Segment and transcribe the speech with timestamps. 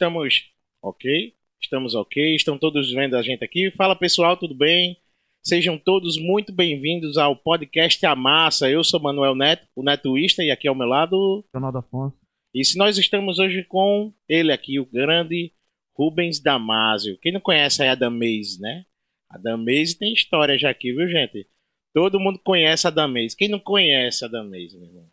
[0.00, 1.34] Estamos ok?
[1.60, 2.34] Estamos ok?
[2.34, 3.70] Estão todos vendo a gente aqui?
[3.70, 4.96] Fala pessoal, tudo bem?
[5.42, 8.70] Sejam todos muito bem-vindos ao podcast A Massa.
[8.70, 11.44] Eu sou Manuel Neto, o Netoísta, e aqui ao meu lado.
[11.54, 12.16] Ronaldo Afonso.
[12.54, 15.52] E se nós estamos hoje com ele aqui, o grande
[15.94, 17.18] Rubens Damásio.
[17.18, 18.86] Quem não conhece é a Damaze, né?
[19.28, 21.46] A Damaze tem história já aqui, viu, gente?
[21.92, 23.36] Todo mundo conhece a Damaze.
[23.36, 25.10] Quem não conhece a Damaze, meu irmão?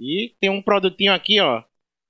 [0.00, 1.62] E tem um produtinho aqui, ó,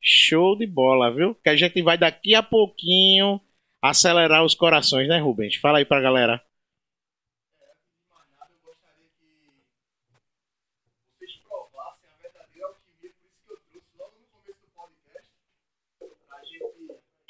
[0.05, 1.35] Show de bola, viu?
[1.37, 3.41] Que a gente vai daqui a pouquinho
[3.81, 5.57] acelerar os corações, né, Rubens?
[5.57, 6.43] Fala aí pra galera.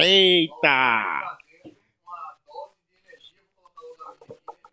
[0.00, 1.38] Eita!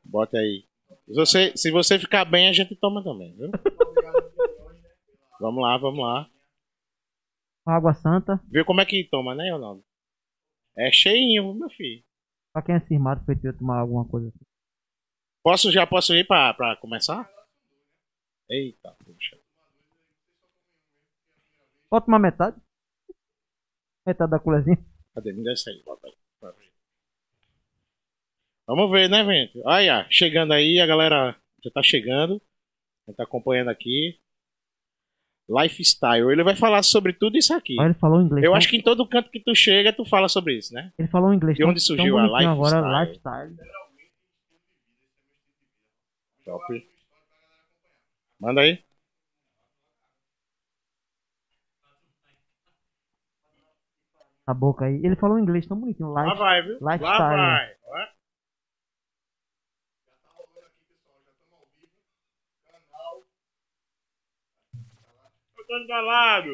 [0.03, 0.65] Bota aí.
[1.07, 3.51] Se você, se você ficar bem, a gente toma também, viu?
[5.39, 6.27] vamos lá, vamos lá.
[7.75, 8.41] Água Santa.
[8.49, 9.83] Viu como é que toma, né, Ronaldo?
[10.77, 12.03] É cheinho, meu filho.
[12.53, 14.45] Pra quem é cismado, ter tomar alguma coisa assim.
[15.43, 17.29] Posso, já posso ir pra, pra começar?
[18.49, 19.37] Eita, puxa.
[21.89, 22.57] Pode tomar metade?
[24.05, 24.77] Metade da colherzinha.
[25.13, 25.33] Cadê?
[25.33, 26.13] Me desce aí, bota aí.
[28.67, 29.61] Vamos ver, né, gente?
[29.65, 32.41] Olha, chegando aí, a galera já tá chegando.
[33.05, 34.19] A gente tá acompanhando aqui
[35.59, 36.31] lifestyle.
[36.31, 37.75] Ele vai falar sobre tudo isso aqui.
[37.79, 38.43] Olha, ele falou inglês.
[38.43, 40.91] Eu tão- acho que em todo canto que tu chega, tu fala sobre isso, né?
[40.97, 41.57] Ele falou inglês.
[41.57, 42.47] De onde tão- surgiu a lifestyle?
[42.51, 43.55] Agora, lifestyle.
[46.45, 46.87] Top.
[48.39, 48.79] Manda aí.
[54.45, 54.99] A boca aí.
[55.03, 56.09] Ele falou inglês tão bonitinho.
[56.11, 56.37] Lá Life.
[56.37, 56.77] vai, viu?
[56.81, 57.37] Lá lifestyle.
[57.37, 57.75] vai.
[65.71, 66.53] Tô embalado.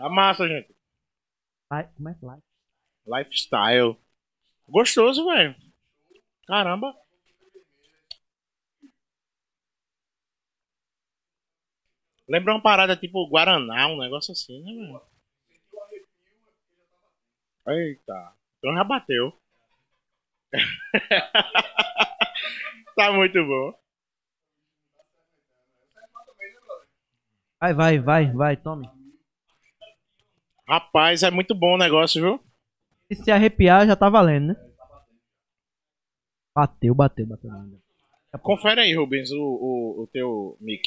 [0.00, 0.74] A massa, gente.
[1.72, 2.42] Li- Como é que life?
[3.06, 3.96] Lifestyle.
[4.68, 5.56] Gostoso, velho.
[6.46, 6.94] Caramba.
[12.28, 15.00] Lembra uma parada tipo Guaraná, um negócio assim, né, velho?
[17.66, 18.34] Eita.
[18.58, 19.32] Então já bateu.
[22.96, 23.81] tá muito bom.
[27.62, 28.90] Vai, vai, vai, vai, tome.
[30.68, 32.40] Rapaz, é muito bom o negócio, viu?
[33.08, 34.56] E se arrepiar, já tá valendo, né?
[36.54, 37.50] Bateu, bateu, bateu.
[38.42, 40.82] Confere aí, Rubens, o, o, o teu mic.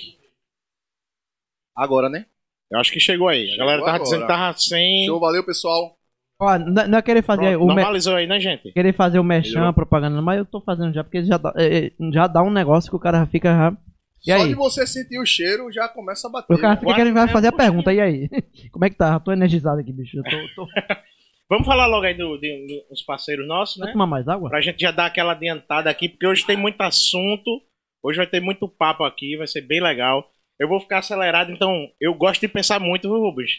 [1.75, 2.25] Agora, né?
[2.69, 3.45] Eu acho que chegou aí.
[3.45, 4.03] A Chegou galera tava agora.
[4.03, 5.05] dizendo que tava sem.
[5.05, 5.97] Show, valeu, pessoal.
[6.39, 8.71] Ó, não não é querer fazer Pronto, o me- normalizou aí, né, gente?
[8.73, 9.73] querer fazer o merchan, Melhorou.
[9.73, 12.89] propaganda, mas eu tô fazendo já, porque já dá, é, é, já dá um negócio
[12.89, 13.77] que o cara fica já.
[14.25, 14.47] E Só aí?
[14.49, 16.53] de você sentir o cheiro, já começa a bater.
[16.53, 18.29] O cara fica querendo vai fazer a pergunta, e aí?
[18.71, 19.13] Como é que tá?
[19.13, 20.17] Eu tô energizado aqui, bicho.
[20.17, 20.67] Eu tô, tô...
[21.47, 23.91] Vamos falar logo aí do- de- dos parceiros nossos, né?
[23.91, 24.49] tomar mais água?
[24.49, 27.61] Pra gente já dar aquela adiantada aqui, porque hoje tem muito assunto.
[28.03, 30.27] Hoje vai ter muito papo aqui, vai ser bem legal.
[30.59, 33.51] Eu vou ficar acelerado, então eu gosto de pensar muito, viu, Rubens?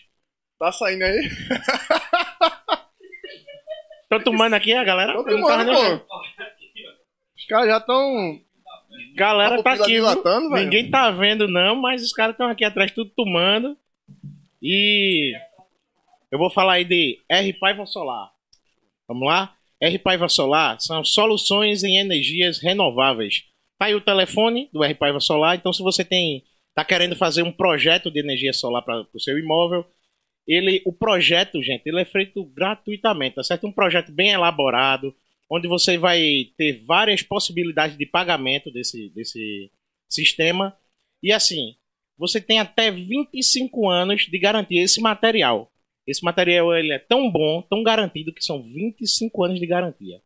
[0.58, 1.28] Tá saindo aí?
[4.08, 5.12] Tô tomando aqui a galera.
[5.12, 6.16] Tô tomando, pô.
[7.36, 8.40] Os caras já estão.
[9.14, 10.64] Galera tá pupila aqui, dilatando, velho.
[10.64, 13.76] Ninguém tá vendo, não, mas os caras estão aqui atrás, tudo tomando.
[14.62, 15.32] E
[16.30, 18.30] eu vou falar aí de R Paiva Solar.
[19.08, 19.54] Vamos lá?
[19.80, 23.44] R Paiva Solar são soluções em energias renováveis.
[23.78, 25.56] Tá aí o telefone do R Paiva Solar.
[25.56, 26.44] Então, se você tem
[26.76, 29.86] tá querendo fazer um projeto de energia solar para o seu imóvel,
[30.46, 33.66] ele, o projeto, gente, ele é feito gratuitamente, tá certo?
[33.66, 35.14] Um projeto bem elaborado,
[35.50, 39.70] onde você vai ter várias possibilidades de pagamento desse, desse
[40.08, 40.76] sistema.
[41.22, 41.76] E assim,
[42.18, 45.70] você tem até 25 anos de garantia esse material.
[46.06, 50.20] Esse material ele é tão bom, tão garantido, que são 25 anos de garantia.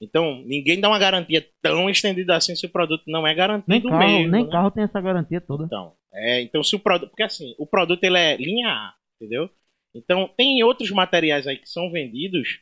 [0.00, 3.82] Então, ninguém dá uma garantia tão estendida assim se o produto não é garantido Nem
[3.82, 4.32] carro, mesmo.
[4.32, 4.50] nem né?
[4.50, 5.64] carro tem essa garantia toda.
[5.64, 9.48] Então, é, então se o produto, porque assim, o produto ele é linha A, entendeu?
[9.94, 12.60] Então, tem outros materiais aí que são vendidos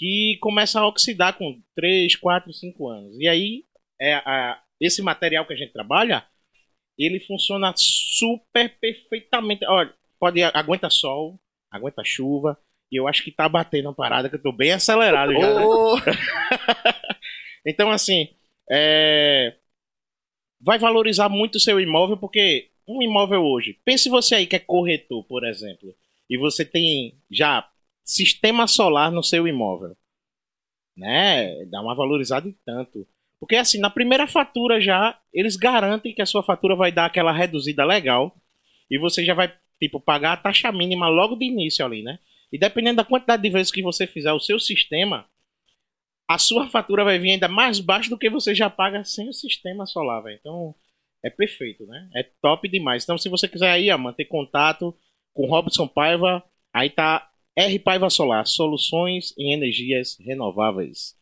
[0.00, 3.14] que começam a oxidar com 3, 4, 5 anos.
[3.20, 3.66] E aí,
[4.00, 6.24] é, a- esse material que a gente trabalha,
[6.98, 9.66] ele funciona super perfeitamente.
[9.66, 11.38] Olha, pode aguenta sol,
[11.70, 12.58] aguenta chuva,
[12.90, 15.54] e eu acho que tá batendo uma parada que eu tô bem acelerado já.
[15.54, 15.66] né?
[17.66, 18.30] Então, assim,
[18.72, 19.54] é,
[20.60, 24.58] vai valorizar muito o seu imóvel, porque um imóvel hoje, pense você aí que é
[24.58, 25.94] corretor, por exemplo,
[26.28, 27.68] e você tem já
[28.10, 29.96] sistema solar no seu imóvel,
[30.96, 31.64] né?
[31.66, 33.06] Dá uma valorizada em tanto.
[33.38, 37.32] Porque assim, na primeira fatura já, eles garantem que a sua fatura vai dar aquela
[37.32, 38.36] reduzida legal
[38.90, 42.18] e você já vai tipo, pagar a taxa mínima logo de início ali, né?
[42.52, 45.26] E dependendo da quantidade de vezes que você fizer o seu sistema,
[46.28, 49.32] a sua fatura vai vir ainda mais baixa do que você já paga sem o
[49.32, 50.22] sistema solar.
[50.32, 50.74] Então,
[51.24, 52.10] é perfeito, né?
[52.14, 53.04] É top demais.
[53.04, 54.94] Então, se você quiser aí, ó, manter contato
[55.32, 56.42] com Robson Paiva,
[56.72, 57.29] aí tá
[57.60, 61.14] R Paiva Solar, soluções em energias renováveis.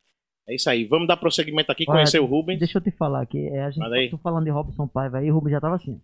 [0.49, 0.85] É isso aí.
[0.87, 2.58] Vamos dar prosseguimento aqui, Olha, conhecer o Rubens.
[2.58, 3.49] Deixa eu te falar aqui.
[3.49, 6.00] É, a gente, tô falando de Robson Paiva aí, o Rubens já tava assim.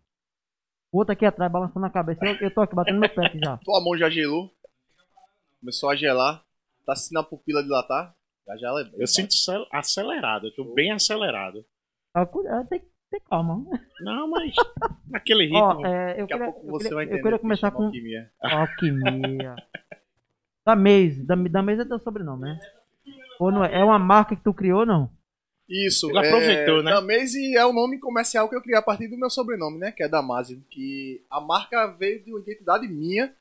[0.92, 2.24] O outro aqui atrás balançando a cabeça.
[2.24, 3.56] Eu, eu tô aqui batendo meu pé aqui já.
[3.64, 4.50] Tua mão já gelou.
[5.60, 6.44] Começou a gelar.
[6.86, 8.14] Tá sentindo a pupila dilatar.
[8.60, 9.00] Já é bem.
[9.00, 11.64] Eu sinto acel- acelerado, eu tô bem acelerado.
[12.14, 13.64] Ah, ah, Tem que ter calma.
[14.02, 14.52] Não, mas
[15.08, 15.58] naquele ritmo.
[15.58, 17.22] Ó, é, eu Daqui a queria, pouco eu você queria, vai eu entender.
[17.22, 18.30] queria que começar com alquimia.
[18.42, 19.56] alquimia.
[20.64, 21.22] Da Maze.
[21.24, 22.60] Da, da Maze é teu sobrenome, né?
[23.40, 23.80] Ou não é?
[23.80, 25.10] É uma marca que tu criou, não?
[25.68, 26.08] Isso.
[26.10, 26.90] Ele aproveitou, é, né?
[26.92, 29.92] Damaze é o nome comercial que eu criei a partir do meu sobrenome, né?
[29.92, 30.62] Que é Damásio.
[30.70, 33.34] Que a marca veio de uma identidade minha.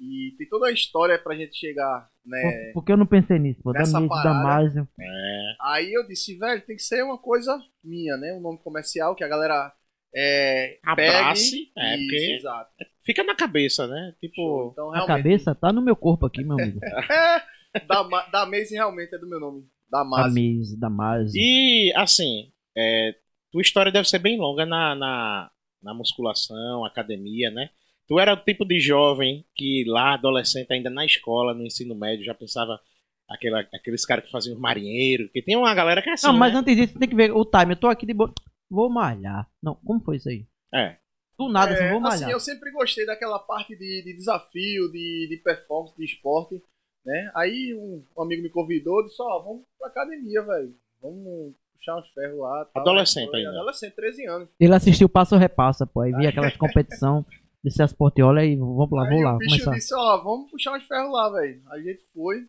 [0.00, 2.40] E tem toda a história pra gente chegar, né?
[2.40, 3.72] Por- Porque eu não pensei nisso, pô.
[3.72, 4.28] Da Nessa Maze, parada.
[4.30, 4.88] Damásio.
[4.98, 8.32] É, Aí eu disse, velho, tem que ser uma coisa minha, né?
[8.32, 9.72] Um nome comercial que a galera
[10.14, 11.78] é, Abrace, pegue.
[11.78, 12.70] é, Isso, porque- exato.
[13.04, 14.14] fica na cabeça, né?
[14.20, 16.78] Tipo, Então, A realmente, cabeça tá no meu corpo aqui, meu amigo.
[17.88, 19.64] da, da Maze realmente é do meu nome.
[19.90, 20.04] Da.
[20.04, 21.32] Maze, Damásio.
[21.40, 23.14] e assim, é,
[23.50, 25.50] tua história deve ser bem longa na, na,
[25.82, 27.68] na musculação, academia, né?
[28.08, 32.24] Tu era o tipo de jovem que lá, adolescente, ainda na escola, no ensino médio,
[32.24, 32.80] já pensava
[33.28, 36.52] aquela, aqueles caras que faziam marinheiro, que tem uma galera que é assim, não, mas
[36.52, 36.58] né?
[36.60, 37.72] antes disso, tem que ver o time.
[37.72, 38.32] Eu tô aqui de boa.
[38.72, 39.46] Vou malhar.
[39.62, 40.46] Não, como foi isso aí?
[40.74, 40.96] É.
[41.38, 42.22] Do nada, assim, É, vou malhar.
[42.22, 46.62] assim, eu sempre gostei daquela parte de, de desafio, de, de performance, de esporte,
[47.04, 47.30] né?
[47.34, 50.74] Aí um, amigo me convidou, disse, ó, vamos pra academia, velho.
[51.02, 52.64] Vamos puxar uns ferros lá.
[52.72, 52.82] tal.
[52.82, 53.50] Adolescente Foi, ainda.
[53.50, 54.48] Adolescente, 13 anos.
[54.58, 56.00] Ele assistiu Passo Repassa, pô.
[56.00, 57.26] Aí vi aquelas competição
[57.62, 59.72] de Celso Portiola e vamos lá, vou aí lá, o bicho começar.
[59.72, 61.62] disse, ó, vamos puxar uns ferros lá, velho.
[61.72, 62.48] Aí a gente foi.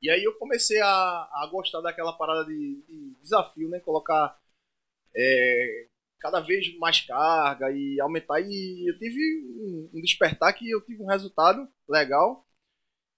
[0.00, 3.80] E aí eu comecei a, a gostar daquela parada de, de desafio, né?
[3.80, 4.38] Colocar
[5.16, 5.86] é,
[6.20, 8.40] cada vez mais carga e aumentar.
[8.40, 9.20] E eu tive
[9.60, 12.44] um, um despertar que eu tive um resultado legal.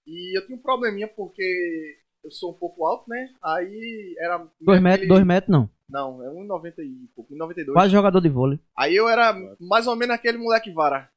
[0.07, 3.33] E eu tinha um probleminha porque eu sou um pouco alto, né?
[3.43, 4.47] Aí era.
[4.59, 5.69] Dois metros, dois metros não.
[5.89, 7.73] Não, é 1,90 e pouco, 1,92.
[7.73, 8.59] Quase jogador de vôlei.
[8.77, 11.11] Aí eu era mais ou menos aquele moleque vara.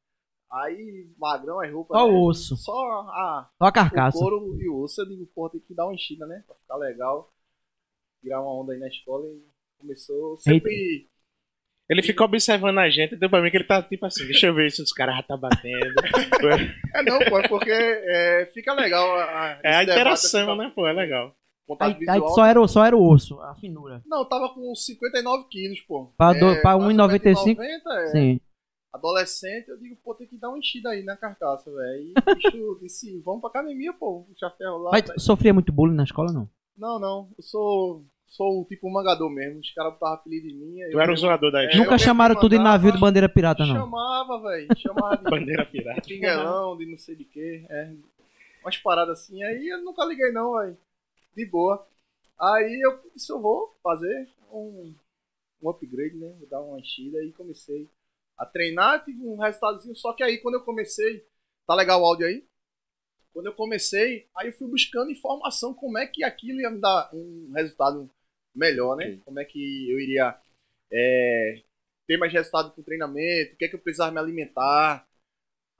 [0.50, 1.98] Aí, magrão, as roupas.
[1.98, 2.12] Só né?
[2.12, 4.18] o osso, Só a, só a o carcaça.
[4.18, 5.00] couro e o osso.
[5.00, 6.42] Eu digo, pô, tem que dar uma enchida, né?
[6.46, 7.32] Pra ficar legal.
[8.20, 9.42] Tirar uma onda aí na escola e
[9.82, 11.08] começou sempre.
[11.90, 14.54] Ele fica observando a gente, deu pra mim que ele tá tipo assim, deixa eu
[14.54, 15.92] ver se os caras já tá batendo.
[16.94, 19.10] É não, pô, é porque é, fica legal.
[19.18, 20.86] A, a- é a esse debate, interação, assim, né, pô?
[20.86, 21.34] É legal.
[21.80, 24.02] Aí, aí só, era, o- só era o osso, a finura.
[24.06, 26.12] Não, eu tava com 59 quilos, pô.
[26.16, 28.06] Pra do- pra quase 1,95, 1,90, é.
[28.08, 28.40] Sim.
[28.92, 32.12] Adolescente, eu digo, pô, tem que dar uma enchida aí na carcaça, velho.
[32.12, 34.90] E o bicho disse, vamos pra academia, pô, puxar ferro lá.
[34.92, 36.48] Mas tu sofria muito bullying na escola, não?
[36.76, 39.60] Não, não, eu sou, sou tipo mangador mesmo.
[39.60, 40.90] Os caras botavam apelido em mim.
[40.90, 41.84] Tu era o zoador da É, escola.
[41.84, 43.74] Nunca chamaram mesmo tu de mandava- navio de bandeira pirata, não.
[43.76, 44.68] Chamava, velho.
[44.78, 46.00] Chamava de Bandeira pirata.
[46.02, 47.64] pinguelão, de não sei de quê.
[47.68, 47.92] É,
[48.62, 49.42] umas paradas assim.
[49.42, 50.76] Aí eu nunca liguei não, velho.
[51.36, 51.86] De boa.
[52.40, 54.94] Aí eu disse, eu vou fazer um,
[55.62, 56.34] um upgrade, né?
[56.38, 57.88] Vou dar uma enchida e comecei
[58.38, 59.94] a treinar, tive um resultadozinho.
[59.94, 61.24] Só que aí quando eu comecei,
[61.66, 62.44] tá legal o áudio aí?
[63.32, 67.08] Quando eu comecei, aí eu fui buscando informação como é que aquilo ia me dar
[67.14, 68.10] um resultado
[68.54, 69.18] melhor, né?
[69.24, 70.36] Como é que eu iria
[70.92, 71.62] é,
[72.06, 75.06] ter mais resultado com o treinamento, o que é que eu precisava me alimentar.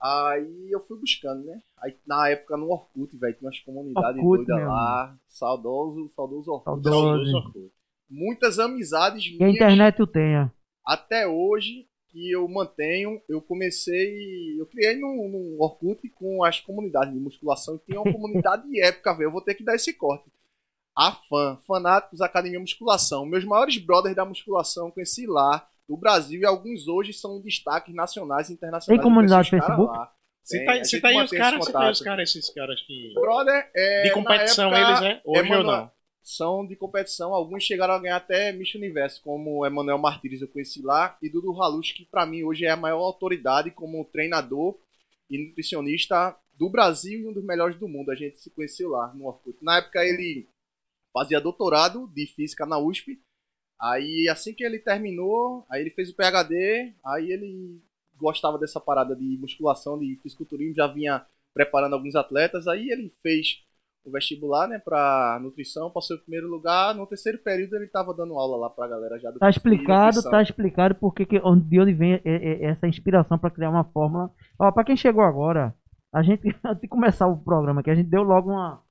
[0.01, 1.61] Aí eu fui buscando, né?
[1.77, 5.17] Aí na época no Orkut, velho, tinha umas comunidades Orkut, doidas lá.
[5.27, 6.83] Saudoso, saudoso Orkut.
[6.83, 7.31] Saudoso.
[7.31, 7.71] Saudoso.
[8.09, 10.51] Muitas amizades Que a minhas internet tu tenha.
[10.85, 13.21] até hoje que eu mantenho.
[13.29, 14.59] Eu comecei.
[14.59, 17.75] Eu criei no, no Orkut com as comunidades de musculação.
[17.75, 19.27] E tinha uma comunidade épica, velho.
[19.27, 20.29] Eu vou ter que dar esse corte.
[20.95, 23.25] A fã, fanáticos Academia Musculação.
[23.25, 28.49] Meus maiores brothers da musculação conheci lá, do Brasil, e alguns hoje são destaques nacionais
[28.49, 29.01] e internacionais.
[29.01, 29.91] Tem comunidade os Facebook?
[29.97, 30.11] lá.
[30.43, 33.13] Cita, Tem, a cita gente aí os caras, cita aí os caras, esses caras que.
[33.15, 35.21] Brother, é, De competição época, eles, né?
[35.25, 35.91] Hoje ou Emanuel- não?
[36.21, 37.33] são de competição.
[37.33, 41.61] Alguns chegaram a ganhar até Miss Universo, como Emanuel Martires, eu conheci lá, e Dudu
[41.61, 44.77] Halus, que pra mim hoje é a maior autoridade como treinador
[45.29, 48.09] e nutricionista do Brasil e um dos melhores do mundo.
[48.11, 49.57] A gente se conheceu lá no Orkut.
[49.61, 50.47] Na época ele
[51.13, 53.19] fazia doutorado de física na USP.
[53.79, 57.81] Aí assim que ele terminou, aí ele fez o PhD, aí ele
[58.17, 63.61] gostava dessa parada de musculação, de fisiculturismo, já vinha preparando alguns atletas, aí ele fez
[64.05, 66.93] o vestibular, né, pra nutrição, passou em primeiro lugar.
[66.93, 70.41] No terceiro período ele tava dando aula lá pra galera já do Tá explicado, tá
[70.41, 74.29] explicado porque que, onde- de onde vem é- é- essa inspiração pra criar uma fórmula.
[74.59, 75.73] Ó, pra quem chegou agora,
[76.13, 78.82] a gente, antes de começar o programa aqui, a gente deu logo uma,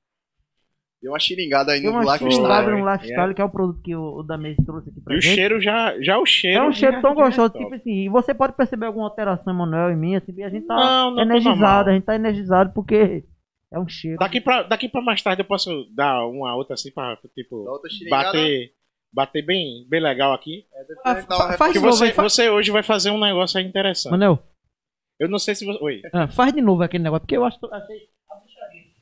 [1.03, 2.31] Deu uma xingada aí deu no uma Lifestyle.
[2.31, 2.93] xingada Lifestyle, no é.
[2.93, 5.35] Lifestyle, que é o produto que o, o Damez trouxe aqui pra E o gente.
[5.35, 6.57] cheiro já, já o cheiro.
[6.59, 9.53] É um cheiro tão já gostoso, é tipo assim, e você pode perceber alguma alteração,
[9.53, 12.71] Emanuel, em mim, assim, e a gente tá Não, não, energizado, a gente tá energizado
[12.73, 13.25] porque
[13.71, 14.17] é um cheiro.
[14.17, 18.09] Daqui pra, daqui pra mais tarde eu posso dar uma outra assim pra, tipo, Da
[18.09, 18.71] bater,
[19.13, 20.65] bater bem, bem legal aqui.
[20.73, 22.81] É, depois Ah, uma fa- faz Porque de novo você, aí, fa- você hoje vai
[22.83, 24.11] fazer um negócio aí interessante.
[24.11, 24.39] Manel,
[25.19, 25.83] Eu não sei se você.
[25.83, 26.01] Oi.
[26.13, 28.09] ah, faz de novo aquele negócio, porque eu acho achei que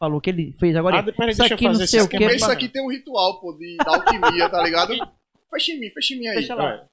[0.01, 0.98] Falou que ele fez agora.
[0.98, 3.39] Ah, peraí, isso deixa eu aqui não fazer esse esquema isso aqui tem um ritual,
[3.39, 4.93] pô, de, da alquimia, tá ligado?
[5.53, 6.38] Fecha em mim, fecha em mim aí.
[6.38, 6.77] Fecha lá.
[6.77, 6.86] Vai.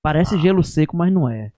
[0.00, 1.52] Parece gelo seco, mas não é.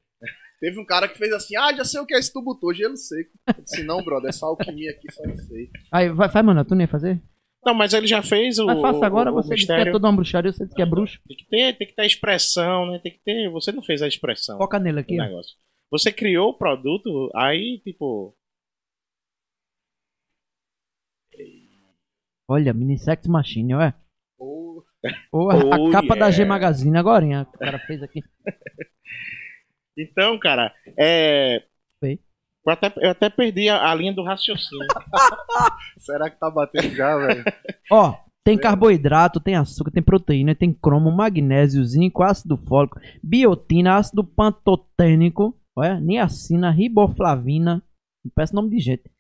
[0.59, 2.73] Teve um cara que fez assim, ah, já sei o que é esse tu botou,
[2.73, 3.31] gelo seco.
[3.47, 5.69] Eu disse, não, brother, essa alquimia aqui só não sei.
[5.93, 7.21] Aí, vai, faz, mano, tu nem ia fazer?
[7.63, 8.65] Não, mas ele já fez o.
[8.65, 10.81] Mas faça agora, o, você o disse que é toda uma bruxaria, você disse que
[10.81, 11.21] é bruxo.
[11.27, 13.01] Tem que ter, tem que ter expressão, né?
[13.03, 13.51] Tem que ter.
[13.51, 15.57] Você não fez a expressão Foca nele aqui, negócio.
[15.91, 18.36] Você criou o produto, aí, tipo.
[22.49, 23.93] Olha, mini sex machine, ó.
[24.39, 24.85] Ou
[25.33, 26.31] Ou a, Oh, capa da yeah.
[26.31, 28.23] G Magazine agora, hein, o cara fez aqui.
[29.99, 31.63] Então, cara, é.
[31.99, 32.21] Foi.
[32.67, 34.87] Eu até, eu até perdi a, a linha do raciocínio.
[35.97, 37.45] será que tá batendo já, velho?
[37.91, 44.23] Ó, tem carboidrato, tem açúcar, tem proteína, tem cromo, magnésio, zinco, ácido fólico, biotina, ácido
[44.23, 47.83] pantotênico, olha, niacina, riboflavina,
[48.23, 49.11] não parece nome de gente.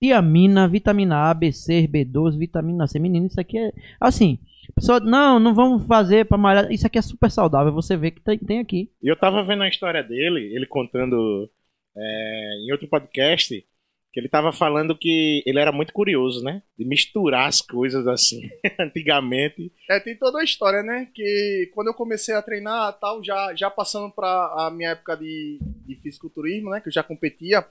[0.00, 2.98] Tiamina, vitamina A, B6, B12, vitamina C.
[2.98, 3.72] Menino, isso aqui é.
[4.00, 4.38] Assim,
[4.74, 6.72] pessoa, não, não vamos fazer pra malhar.
[6.72, 7.72] Isso aqui é super saudável.
[7.72, 8.90] Você vê que tem, tem aqui.
[9.02, 11.50] E eu tava vendo a história dele, ele contando
[11.96, 13.64] é, em outro podcast,
[14.12, 16.62] que ele tava falando que ele era muito curioso, né?
[16.78, 18.48] De misturar as coisas assim,
[18.80, 19.72] antigamente.
[19.88, 21.08] É, tem toda a história, né?
[21.14, 25.58] Que quando eu comecei a treinar tal, já, já passando pra a minha época de,
[25.86, 26.80] de fisiculturismo, né?
[26.80, 27.64] Que eu já competia.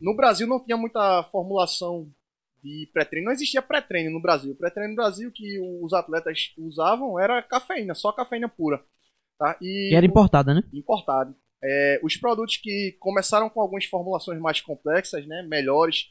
[0.00, 2.10] No Brasil não tinha muita formulação
[2.62, 3.26] de pré-treino.
[3.26, 4.54] Não existia pré-treino no Brasil.
[4.54, 8.82] Pré-treino no Brasil que os atletas usavam era cafeína, só cafeína pura.
[9.38, 9.56] Tá?
[9.60, 10.62] E E era importada, né?
[10.72, 11.34] importado.
[11.62, 16.10] É, os produtos que começaram com algumas formulações mais complexas, né, melhores,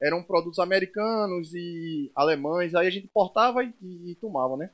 [0.00, 2.74] eram produtos americanos e alemães.
[2.74, 4.70] Aí a gente importava e, e tomava, né?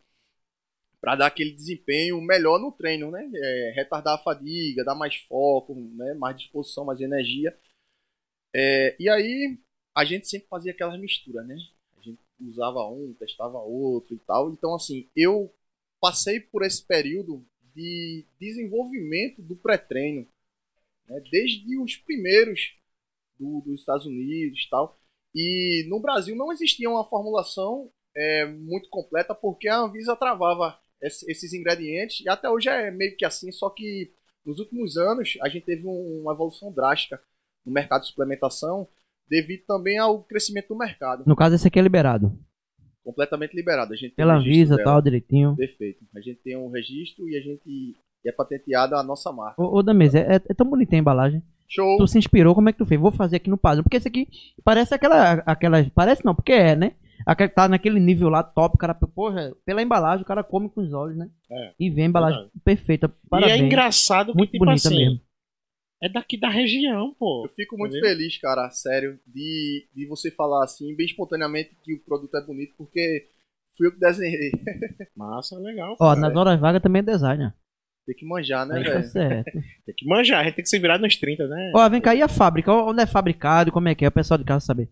[1.00, 3.28] Para dar aquele desempenho melhor no treino, né?
[3.34, 6.14] É, retardar a fadiga, dar mais foco, né?
[6.14, 7.56] mais disposição, mais energia.
[8.54, 9.58] É, e aí
[9.94, 11.56] a gente sempre fazia aquelas misturas, né?
[11.98, 14.50] A gente usava um, testava outro e tal.
[14.52, 15.52] Então, assim, eu
[16.00, 17.44] passei por esse período
[17.74, 20.26] de desenvolvimento do pré-treino,
[21.08, 21.22] né?
[21.30, 22.74] desde os primeiros
[23.38, 24.98] do- dos Estados Unidos e tal.
[25.34, 31.30] E no Brasil não existia uma formulação é, muito completa porque a Anvisa travava esse-
[31.30, 34.12] esses ingredientes e até hoje é meio que assim, só que
[34.44, 37.22] nos últimos anos a gente teve um- uma evolução drástica
[37.64, 38.88] no mercado de suplementação
[39.28, 42.38] devido também ao crescimento do mercado, No caso, esse aqui é liberado.
[43.04, 43.92] completamente liberado.
[43.92, 45.56] A gente Pela Anvisa, tal, direitinho.
[45.56, 46.04] Perfeito.
[46.14, 49.60] A gente tem um registro e a gente e é patenteada a nossa marca.
[49.60, 51.42] Ô, ô Damese, é, é tão bonitinha a embalagem.
[51.68, 51.96] Show.
[51.96, 53.00] Tu se inspirou, como é que tu fez?
[53.00, 53.82] Vou fazer aqui no padrão.
[53.82, 54.28] Porque esse aqui
[54.62, 55.32] parece aquela.
[55.46, 56.92] aquela parece não, porque é, né?
[57.24, 60.68] Aquela que tá naquele nível lá top, o cara, porra, pela embalagem, o cara come
[60.68, 61.30] com os olhos, né?
[61.50, 61.72] É.
[61.78, 63.08] E vê a embalagem perfeita.
[63.30, 63.58] Parabéns.
[63.58, 65.20] E é engraçado que, Muito tipo bonita assim, mesmo.
[66.02, 67.46] É daqui da região, pô.
[67.46, 68.10] Eu fico muito Entendeu?
[68.10, 72.74] feliz, cara, sério, de, de você falar assim, bem espontaneamente, que o produto é bonito,
[72.76, 73.28] porque
[73.76, 74.50] fui eu que desenhei.
[75.16, 75.96] Massa, legal.
[76.00, 76.18] Ó, é.
[76.18, 77.54] nas horas vagas também é designer.
[78.04, 79.04] Tem que manjar, né, tá velho?
[79.04, 79.52] certo.
[79.86, 81.72] Tem que manjar, a gente tem que se virar nos 30, né?
[81.72, 82.72] Ó, vem cá, e a fábrica?
[82.72, 83.70] Onde é fabricado?
[83.70, 84.08] Como é que é?
[84.08, 84.90] O pessoal de casa saber.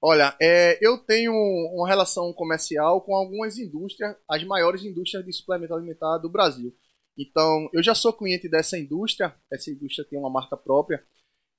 [0.00, 5.74] Olha, é, eu tenho uma relação comercial com algumas indústrias, as maiores indústrias de suplemento
[5.74, 6.72] alimentar do Brasil.
[7.18, 11.04] Então, eu já sou cliente dessa indústria, essa indústria tem uma marca própria,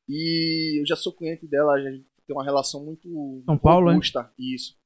[0.08, 3.94] e eu já sou cliente dela, a gente tem uma relação muito São Paulo, é?
[3.94, 4.78] robusta, isso.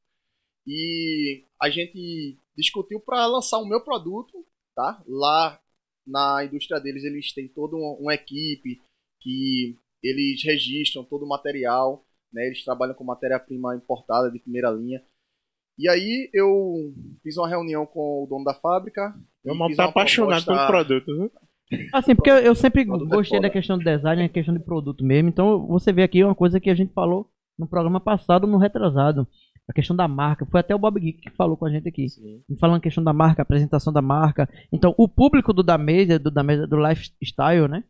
[0.66, 5.04] E a gente discutiu para lançar o meu produto, tá?
[5.08, 5.62] Lá
[6.06, 8.82] na indústria deles, eles têm toda uma, uma equipe
[9.22, 12.48] que eles registram todo o material, né?
[12.48, 15.04] Eles trabalham com matéria-prima importada de primeira linha.
[15.78, 19.14] E aí eu fiz uma reunião com o dono da fábrica.
[19.44, 21.32] Meu irmão tá apaixonado pelo produto, viu?
[21.92, 25.30] Assim, porque eu, sempre é gostei da questão do design, a questão de produto mesmo.
[25.30, 29.28] Então, você vê aqui uma coisa que a gente falou no programa passado, no retrasado.
[29.68, 30.46] A questão da marca.
[30.46, 32.10] Foi até o Bob Geek que falou com a gente aqui.
[32.10, 32.44] Sim.
[32.60, 34.48] falando a questão da marca, apresentação da marca.
[34.72, 37.84] Então, o público do da mesa, do da mesa do lifestyle, né?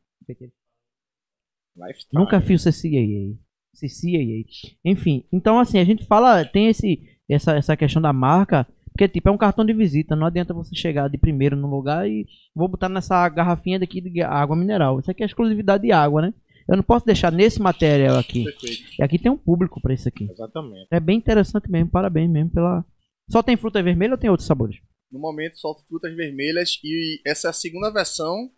[1.76, 2.14] Lifestyle.
[2.14, 3.36] Nunca fiz CCAA.
[3.74, 4.46] CCAA.
[4.86, 9.28] Enfim, então assim, a gente fala, tem esse, essa, essa questão da marca, porque tipo,
[9.28, 12.68] é um cartão de visita, não adianta você chegar de primeiro no lugar e vou
[12.68, 15.00] botar nessa garrafinha daqui de água mineral.
[15.00, 16.34] Isso aqui é exclusividade de água, né?
[16.70, 18.44] Eu não posso deixar nesse material aqui.
[18.44, 18.84] Perfeito.
[19.00, 20.30] E aqui tem um público pra isso aqui.
[20.30, 20.88] Exatamente.
[20.92, 22.86] É bem interessante mesmo, parabéns mesmo pela.
[23.30, 24.78] Só tem fruta vermelha ou tem outros sabores?
[25.12, 28.50] No momento solto frutas vermelhas e essa é a segunda versão.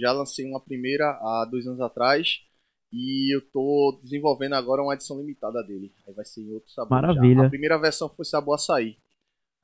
[0.00, 2.40] Já lancei uma primeira há dois anos atrás.
[2.92, 5.90] E eu tô desenvolvendo agora uma edição limitada dele.
[6.06, 7.00] Aí vai ser em outro sabor.
[7.00, 7.06] já.
[7.06, 7.46] Maravilha.
[7.46, 8.98] A primeira versão foi sabor açaí.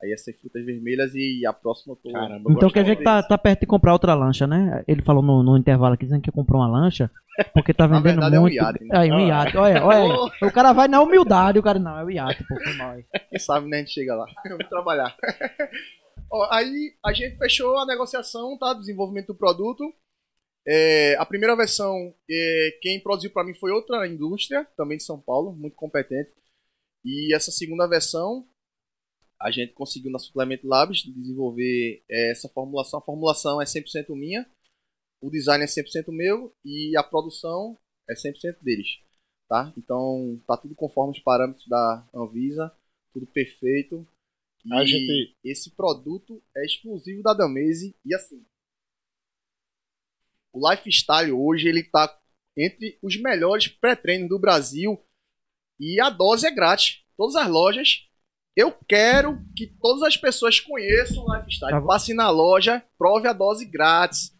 [0.01, 2.11] Aí essa é frutas vermelhas e a próxima eu tô.
[2.11, 4.81] Caramba, Então gosto quer dizer que tá, tá perto de comprar outra lancha, né?
[4.87, 7.11] Ele falou no, no intervalo aqui dizendo que comprou uma lancha,
[7.53, 8.55] porque tá Na vendendo verdade, é um muito.
[8.55, 8.97] iate, né?
[8.97, 9.21] Aí, um Ah.
[9.27, 10.31] iate, olha, olha.
[10.41, 12.95] O cara vai na humildade, o cara não, é o iate, pô, foi mal.
[13.29, 13.77] Quem sabe, né?
[13.77, 14.25] A gente chega lá.
[14.47, 15.15] Vamos trabalhar.
[16.31, 18.73] Ó, aí a gente fechou a negociação, tá?
[18.73, 19.83] Desenvolvimento do produto.
[20.67, 25.19] É, a primeira versão, é, quem produziu para mim foi outra indústria, também de São
[25.19, 26.29] Paulo, muito competente.
[27.03, 28.45] E essa segunda versão,
[29.41, 32.99] a gente conseguiu na Suplemento Labs desenvolver é, essa formulação.
[32.99, 34.49] A formulação é 100% minha,
[35.21, 37.77] o design é 100% meu e a produção
[38.09, 38.87] é 100% deles.
[39.47, 39.73] Tá?
[39.77, 42.71] Então, tá tudo conforme os parâmetros da Anvisa,
[43.13, 44.07] tudo perfeito.
[44.65, 48.45] E A gente- esse produto é exclusivo da Damese e assim,
[50.53, 52.19] o Lifestyle hoje ele tá
[52.57, 55.01] entre os melhores pré-treinos do Brasil
[55.79, 57.03] e a dose é grátis.
[57.15, 58.08] Todas as lojas.
[58.55, 61.71] Eu quero que todas as pessoas conheçam o Lifestyle.
[61.71, 61.81] Tá.
[61.81, 64.33] Passe na loja, prove a dose grátis.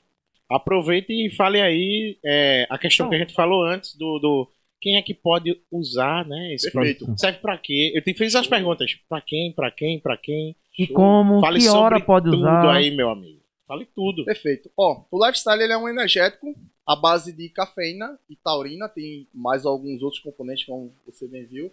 [0.49, 3.11] Aproveite e fale aí é, a questão Não.
[3.11, 6.53] que a gente falou antes do, do quem é que pode usar, né?
[6.53, 6.99] Esse Perfeito.
[7.05, 7.19] produto.
[7.19, 7.91] Serve pra quê?
[7.95, 8.95] Eu te fiz as perguntas.
[9.07, 9.53] Pra quem?
[9.53, 9.99] Pra quem?
[9.99, 10.55] Pra quem?
[10.77, 10.95] E Show.
[10.95, 12.71] como, Fale que sobre hora pode tudo usar.
[12.75, 13.39] aí, meu amigo.
[13.67, 14.25] Fale tudo.
[14.25, 14.71] Perfeito.
[14.75, 16.55] Ó, o Lifestyle ele é um energético
[16.87, 21.71] à base de cafeína e taurina, tem mais alguns outros componentes como você bem viu.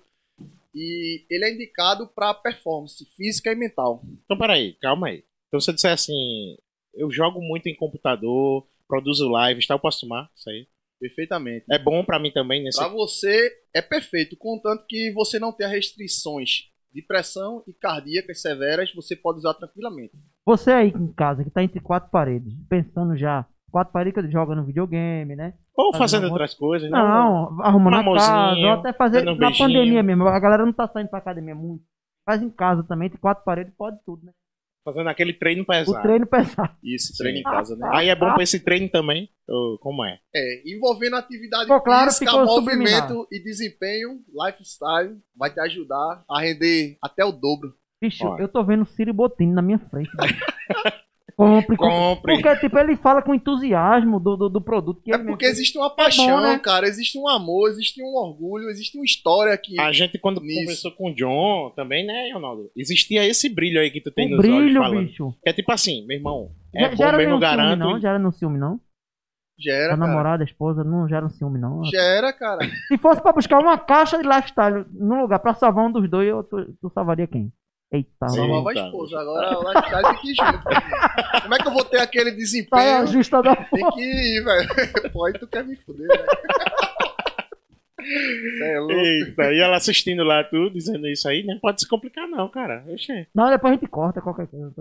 [0.75, 4.03] E ele é indicado para performance física e mental.
[4.25, 5.25] Então, peraí, calma aí.
[5.49, 6.57] Então, você disser assim,
[6.95, 9.75] eu jogo muito em computador, produzo lives, tá?
[9.75, 10.67] Eu posso tomar isso aí?
[11.01, 11.65] Perfeitamente.
[11.71, 12.79] É bom pra mim também nesse...
[12.79, 18.95] Para você é perfeito, contanto que você não tenha restrições de pressão e cardíacas severas,
[18.95, 20.13] você pode usar tranquilamente.
[20.47, 23.47] Você aí em casa, que tá entre quatro paredes, pensando já,
[23.77, 25.53] quatro paredes joga no videogame, né?
[25.77, 26.97] Ou Fazendo outras coisas, né?
[26.97, 29.69] Não, arrumando a casa, ou até fazer um na beijinho.
[29.69, 30.27] pandemia mesmo.
[30.27, 31.85] A galera não tá saindo pra academia muito.
[32.25, 34.33] Faz em casa também, tem quatro paredes, pode tudo, né?
[34.83, 36.01] Fazendo aquele treino O pesado.
[36.03, 36.75] treino pesado.
[36.83, 37.23] Isso, Sim.
[37.23, 37.87] treino em casa, né?
[37.93, 39.29] Aí é bom pra esse treino também?
[39.47, 40.19] Ou como é?
[40.35, 43.27] É, envolvendo atividade Ficou claro, física, ficou movimento subliminar.
[43.31, 47.75] e desempenho, lifestyle, vai te ajudar a render até o dobro.
[48.01, 48.39] Bicho, Ó.
[48.39, 50.11] eu tô vendo o Ciro Bottini na minha frente.
[51.37, 51.77] compre, compre.
[51.77, 52.35] Compre.
[52.43, 55.03] Porque, tipo, ele fala com entusiasmo do, do, do produto.
[55.03, 56.59] Que É porque mesmo- existe uma paixão, né?
[56.59, 56.87] cara.
[56.89, 59.79] Existe um amor, existe um orgulho, existe uma história aqui.
[59.81, 60.61] A gente, quando Nisso.
[60.61, 62.71] conversou com o John, também, né, Ronaldo?
[62.77, 65.07] Existia esse brilho aí que tu tem O nos olhos brilho, falando.
[65.07, 65.35] bicho.
[65.43, 67.79] Que é tipo assim, meu irmão, é Já, bom já era mesmo, garanto.
[67.79, 68.01] ciúme, não?
[68.01, 68.81] Já era no ciúme, não?
[69.59, 71.83] Gera, A namorada, a esposa, não gera um ciúme, não.
[71.87, 72.59] Gera, cara.
[72.89, 76.29] Se fosse pra buscar uma caixa de lifestyle no lugar pra salvar um dos dois,
[76.29, 77.51] eu, tu, tu salvaria quem?
[77.93, 78.39] Eita, Sim.
[78.41, 78.47] lá.
[78.47, 78.85] Salvava a tá.
[78.87, 79.21] esposa.
[79.21, 81.43] Agora o lifestyle tem que ir junto.
[81.43, 83.07] Como é que eu vou ter aquele Tá desempenho?
[83.07, 83.93] justa da Tem porra.
[83.93, 85.13] que ir, velho.
[85.13, 86.27] Pô, aí tu quer me fuder, velho.
[88.59, 88.93] Cê é louco.
[88.95, 92.85] Eita, e ela assistindo lá tudo, dizendo isso aí, não pode se complicar não, cara.
[92.89, 93.27] Oxê.
[93.35, 94.73] Não, depois a gente corta qualquer coisa.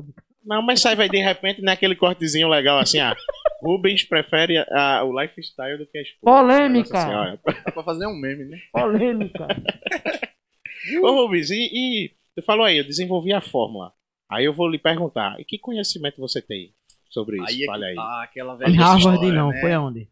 [0.43, 3.15] Não, mas sai vai de repente naquele cortezinho legal assim, ah,
[3.63, 6.37] Rubens prefere a- o lifestyle do que a esposa.
[6.39, 6.93] Polêmica.
[6.93, 7.39] Nossa senhora.
[7.65, 8.59] Dá pra fazer um meme, né?
[8.71, 9.47] Polêmica.
[11.01, 13.93] Ô Rubens, e, e você falou aí, eu desenvolvi a fórmula.
[14.29, 16.75] Aí eu vou lhe perguntar, e que conhecimento você tem
[17.09, 17.47] sobre isso?
[17.47, 17.95] Aí é Fala que aí.
[17.95, 19.61] tá aquela velha Em Harvard história, não, né?
[19.61, 20.09] foi aonde?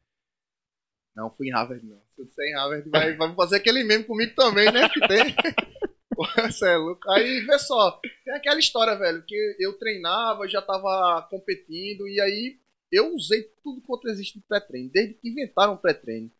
[1.15, 2.01] Não, fui em Harvard, não.
[2.15, 4.87] Se eu disser em Harvard, vai, vai fazer aquele meme comigo também, né?
[4.89, 5.23] Que tem.
[6.47, 7.09] Você é louco.
[7.11, 12.59] Aí, vê só, tem aquela história, velho, que eu treinava, já tava competindo, e aí
[12.91, 16.31] eu usei tudo quanto existe de pré-treino, desde que inventaram o pré-treino.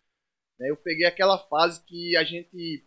[0.59, 2.85] Né, Eu peguei aquela fase que a gente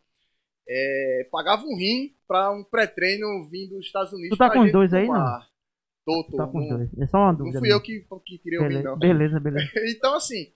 [0.68, 4.36] é, pagava um rim pra um pré-treino vindo dos Estados Unidos.
[4.36, 5.48] Tu tá com os dois aí, tomar.
[6.04, 6.36] Tô, tô.
[6.36, 6.98] Tá com os não, dois.
[6.98, 7.58] É só uma não dúvida.
[7.58, 7.76] fui mesmo.
[7.78, 8.98] eu que, que queria ouvir, beleza, não.
[8.98, 9.70] beleza, beleza.
[9.96, 10.52] Então, assim,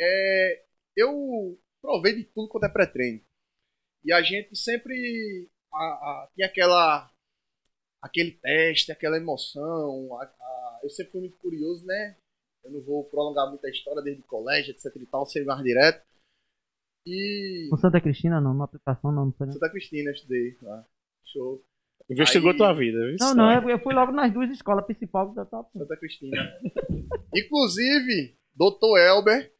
[0.00, 0.62] é,
[0.96, 3.20] eu provei de tudo quanto é pré-treino.
[4.04, 7.10] E a gente sempre a- a- tinha aquela,
[8.02, 10.18] aquele teste, aquela emoção.
[10.20, 12.16] a- a- eu sempre fui muito curioso, né?
[12.64, 16.02] Eu não vou prolongar muita história desde o colégio, etc e tal, ser mais direto.
[17.06, 17.68] E.
[17.70, 19.50] Com Santa Cristina não, na aplicação não, não foi.
[19.52, 20.84] Santa Cristina, eu estudei lá.
[21.26, 21.62] Show.
[22.10, 23.16] Investigou aí- tua vida, viu?
[23.20, 25.70] Não, não, eu- eu fui logo nas duas escolas principais da top.
[25.76, 26.36] Santa Cristina.
[27.34, 28.98] Inclusive, Dr.
[28.98, 29.52] Elber,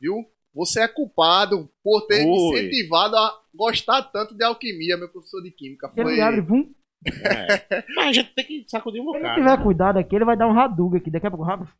[0.00, 0.16] viu?
[0.54, 5.88] você é culpado por ter incentivado a gostar tanto de alquimia, meu professor de química.
[5.88, 6.12] Foi...
[6.12, 6.74] Ele abre, vum.
[7.06, 7.82] É.
[7.96, 9.40] Mas a gente tem que sacudir um Se ele bocado.
[9.40, 11.10] tiver cuidado aqui, ele vai dar um Hadouken aqui.
[11.10, 11.70] Daqui a pouco rápido,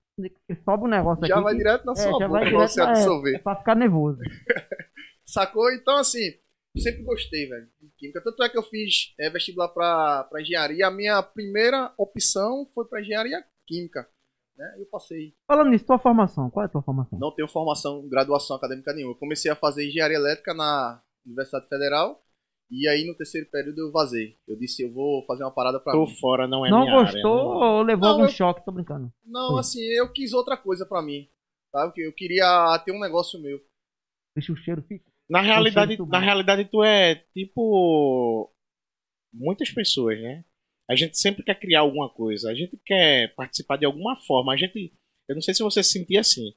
[0.64, 1.44] sobe um negócio Já aqui.
[1.44, 3.34] vai que- direto na é, sua já boca vai pra direto você é, absorver.
[3.36, 4.18] É pra ficar nervoso.
[5.26, 5.70] Sacou?
[5.72, 6.32] Então, assim,
[6.76, 8.20] sempre gostei, velho, de química.
[8.22, 10.86] Tanto é que eu fiz é, vestibular pra, pra engenharia.
[10.86, 14.08] A minha primeira opção foi pra engenharia química.
[14.56, 14.76] Né?
[14.78, 15.34] Eu passei.
[15.46, 16.50] Falando nisso, tua formação.
[16.50, 17.18] Qual é a tua formação?
[17.18, 19.14] Não tenho formação, graduação acadêmica nenhuma.
[19.14, 22.22] Eu comecei a fazer engenharia elétrica na Universidade Federal.
[22.70, 24.38] E aí, no terceiro período, eu vazei.
[24.48, 26.16] Eu disse, eu vou fazer uma parada pra Tô mim.
[26.18, 27.60] fora, não é não minha gostou área.
[27.60, 27.66] né?
[27.66, 28.64] ou levou Não, algum eu- choque?
[28.64, 29.12] Tô brincando.
[29.26, 29.60] Não, Foi.
[29.60, 31.28] assim, eu quis outra coisa pra mim.
[31.70, 31.88] Sabe?
[31.88, 33.60] Porque eu queria ter um negócio meu.
[34.34, 35.04] Deixa o cheiro fica.
[35.32, 38.52] Na realidade, na realidade, tu é tipo.
[39.32, 40.44] Muitas pessoas, né?
[40.90, 42.50] A gente sempre quer criar alguma coisa.
[42.50, 44.52] A gente quer participar de alguma forma.
[44.52, 44.92] A gente.
[45.26, 46.54] Eu não sei se você se sentia assim.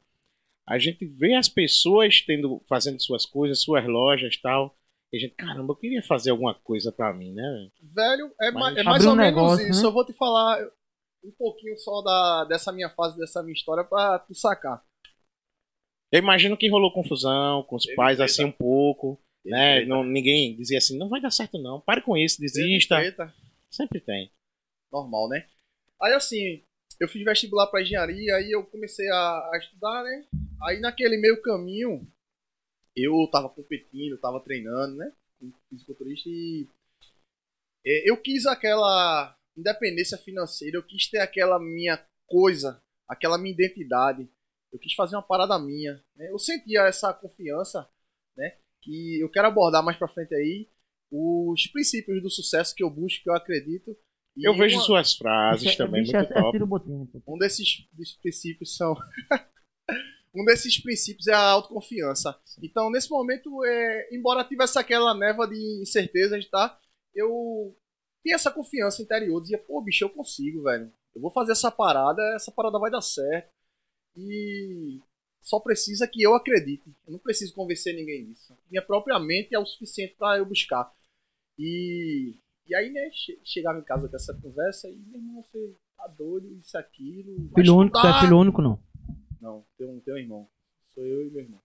[0.68, 4.76] A gente vê as pessoas tendo, fazendo suas coisas, suas lojas e tal.
[5.14, 7.70] E a gente, caramba, eu queria fazer alguma coisa pra mim, né?
[7.82, 9.82] Velho, é, Mas é mais um ou menos negócio, isso.
[9.84, 9.88] né?
[9.88, 10.60] Eu vou te falar
[11.24, 14.84] um pouquinho só da, dessa minha fase, dessa minha história pra tu sacar.
[16.12, 19.86] Eu imagino que rolou confusão com os pais assim um pouco, né?
[19.86, 22.96] Não, ninguém dizia assim, não vai dar certo não, pare com isso, desista.
[23.70, 24.32] Sempre tem.
[24.92, 25.48] normal, né?
[26.02, 26.64] Aí assim,
[27.00, 30.26] eu fiz vestibular pra engenharia, aí eu comecei a, a estudar, né?
[30.64, 32.08] Aí naquele meio caminho,
[32.96, 35.12] eu tava competindo, tava treinando, né?
[35.40, 36.68] Com fisiculturista e
[37.86, 44.28] é, eu quis aquela independência financeira, eu quis ter aquela minha coisa, aquela minha identidade.
[44.76, 46.30] Eu quis fazer uma parada minha, né?
[46.30, 47.90] Eu sentia essa confiança,
[48.36, 48.58] né?
[48.82, 50.70] Que eu quero abordar mais pra frente aí
[51.10, 53.96] os princípios do sucesso que eu busco, que eu acredito.
[54.36, 56.60] E Eu vejo uma- suas frases é- também, muito é, é top.
[57.24, 57.36] Pô.
[57.36, 58.94] um desses, desses princípios são.
[60.36, 62.38] um desses princípios é a autoconfiança.
[62.62, 66.78] Então, nesse momento, é, embora tivesse aquela neva de incertezas, tá?
[67.14, 67.78] Eu
[68.22, 70.92] tinha essa confiança interior, dizia, pô, bicho, eu consigo, velho.
[71.16, 73.55] Eu vou fazer essa parada, essa parada vai dar certo.
[74.18, 75.00] E
[75.42, 76.84] só precisa que eu acredite.
[77.06, 78.58] Eu não preciso convencer ninguém disso.
[78.70, 80.92] Minha própria mente é o suficiente pra eu buscar.
[81.58, 82.34] E,
[82.68, 86.08] e aí, né, che- chegava em casa com essa conversa e, meu irmão, você tá
[86.08, 87.50] doido, isso, aquilo.
[87.54, 88.80] Filho único, tu é filho único, não.
[89.42, 90.48] Não, tem um, tem um irmão.
[90.94, 91.62] Sou eu e meu irmão.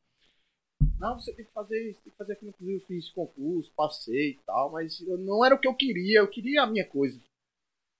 [0.98, 2.50] Não, você tem que fazer isso, tem que fazer aquilo.
[2.50, 6.28] Inclusive, eu fiz concurso, passei e tal, mas não era o que eu queria, eu
[6.28, 7.18] queria a minha coisa.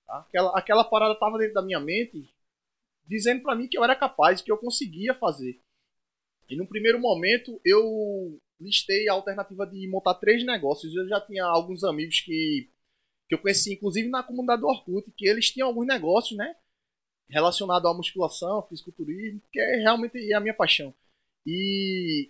[0.06, 0.18] tá?
[0.18, 2.28] Aquela, aquela parada tava dentro da minha mente,
[3.10, 5.60] dizendo pra mim que eu era capaz, que eu conseguia fazer.
[6.48, 10.94] E no primeiro momento, eu listei a alternativa de montar três negócios.
[10.94, 12.70] Eu já tinha alguns amigos que,
[13.28, 16.54] que eu conheci, inclusive na comunidade do Orkut, que eles tinham alguns negócios, né?
[17.30, 20.92] relacionado à musculação, fisiculturismo, que é realmente a minha paixão.
[21.46, 22.28] E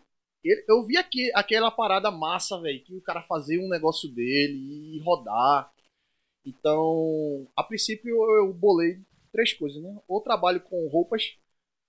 [0.69, 5.01] eu vi aqui aquela parada massa, velho, que o cara fazia um negócio dele e
[5.01, 5.73] rodar.
[6.45, 9.01] Então, a princípio eu bolei
[9.33, 9.99] três coisas, né?
[10.09, 11.37] Ou trabalho com roupas,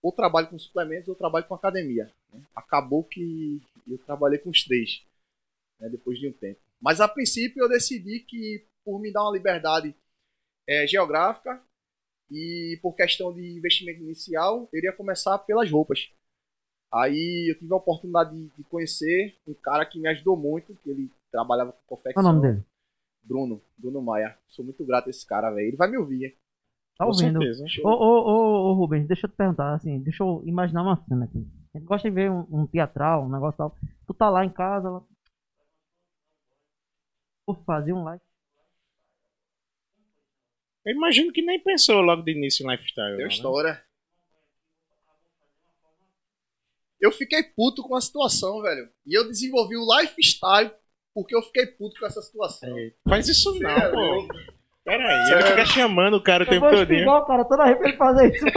[0.01, 2.11] ou trabalho com suplementos, ou trabalho com academia.
[2.33, 2.41] né?
[2.55, 5.03] Acabou que eu trabalhei com os três,
[5.79, 5.89] né?
[5.89, 6.59] depois de um tempo.
[6.81, 9.95] Mas a princípio eu decidi que por me dar uma liberdade
[10.67, 11.61] eh, geográfica
[12.31, 16.11] e por questão de investimento inicial, eu iria começar pelas roupas.
[16.93, 20.89] Aí eu tive a oportunidade de, de conhecer um cara que me ajudou muito, que
[20.89, 22.23] ele trabalhava com Qual é confecção.
[22.29, 22.63] o nome dele?
[23.23, 24.37] Bruno, Bruno Maia.
[24.49, 25.67] Sou muito grato a esse cara, velho.
[25.69, 26.25] Ele vai me ouvir.
[26.25, 26.37] hein?
[26.97, 27.39] Tá Com ouvindo?
[27.39, 27.65] certeza.
[27.83, 31.25] Ô, ô, ô, ô, Rubens, deixa eu te perguntar, assim, deixa eu imaginar uma cena
[31.25, 31.45] aqui.
[31.73, 33.75] A gente gosta de ver um, um teatral, um negócio tal.
[34.05, 35.03] Tu tá lá em casa, lá...
[37.47, 38.21] Vou fazer um live.
[40.85, 43.11] Eu imagino que nem pensou logo de início em lifestyle.
[43.11, 43.27] Não, né?
[43.27, 43.83] história.
[46.99, 48.89] Eu fiquei puto com a situação, velho.
[49.05, 50.71] E eu desenvolvi o lifestyle
[51.13, 52.77] porque eu fiquei puto com essa situação.
[52.77, 54.27] É, Faz isso não, pô.
[54.91, 55.39] Pera aí, Sério?
[55.39, 57.23] ele fica chamando o cara o Eu tempo vou todo.
[57.23, 58.45] o cara toda vez pra ele fazer isso.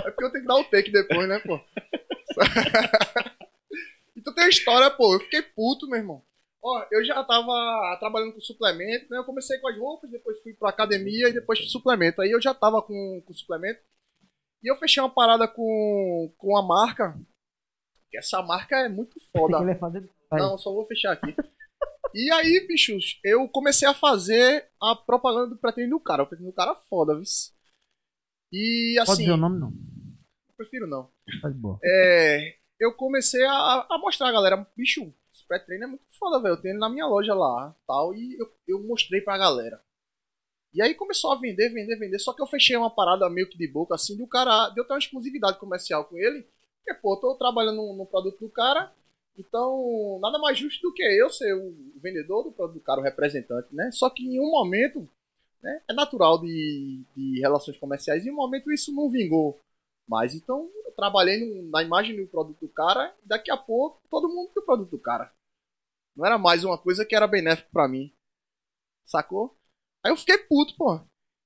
[0.00, 1.60] É porque eu tenho que dar o take depois, né, pô?
[4.16, 5.14] então tem uma história, pô.
[5.14, 6.22] Eu fiquei puto, meu irmão.
[6.62, 9.18] Ó, eu já tava trabalhando com suplemento, né?
[9.18, 12.22] Eu comecei com as roupas, depois fui pra academia e depois pro suplemento.
[12.22, 13.80] Aí eu já tava com, com suplemento.
[14.62, 17.14] E eu fechei uma parada com, com a marca.
[18.10, 19.58] Que essa marca é muito foda.
[20.32, 21.34] Não, só vou fechar aqui.
[22.14, 26.22] E aí, bichos, eu comecei a fazer a propaganda do pretendo do cara.
[26.22, 27.24] O pretendo do cara é foda, viu?
[28.52, 29.72] E Pode assim, dizer o nome, não.
[30.56, 31.10] prefiro não.
[31.40, 31.78] Faz boa.
[31.84, 36.54] É, eu comecei a, a mostrar a galera, bicho, esse pré-treino é muito foda, velho.
[36.54, 39.80] Eu tenho ele na minha loja lá, tal, e eu, eu mostrei pra galera.
[40.72, 42.18] E aí começou a vender, vender, vender.
[42.18, 44.68] Só que eu fechei uma parada meio que de boca, assim, do cara.
[44.70, 46.46] Deu até uma exclusividade comercial com ele.
[46.84, 48.92] Porque, pô, eu tô trabalhando no produto do cara,
[49.36, 53.04] então nada mais justo do que eu ser o vendedor do produto do cara, o
[53.04, 53.90] representante, né?
[53.92, 55.08] Só que em um momento,
[55.62, 59.60] né, é natural de, de relações comerciais, em um momento isso não vingou
[60.08, 60.34] mais.
[60.34, 64.28] Então, eu trabalhei no- na imagem do produto do cara, e daqui a pouco todo
[64.28, 65.32] mundo tem o produto do cara.
[66.16, 68.12] Não era mais uma coisa que era benéfica pra mim.
[69.04, 69.56] Sacou?
[70.04, 71.00] Aí eu fiquei puto, pô.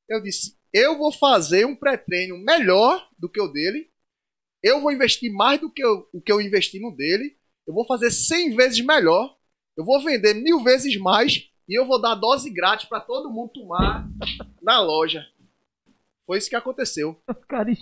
[0.09, 3.91] Eu disse, eu vou fazer um pré-treino melhor do que o dele.
[4.63, 7.37] Eu vou investir mais do que eu- o que eu investi no dele.
[7.67, 9.35] Eu vou fazer 100 vezes melhor.
[9.77, 11.49] Eu vou vender mil vezes mais.
[11.69, 14.07] E eu vou dar dose grátis pra todo mundo tomar
[14.63, 15.25] na loja.
[16.27, 17.19] Foi isso que aconteceu.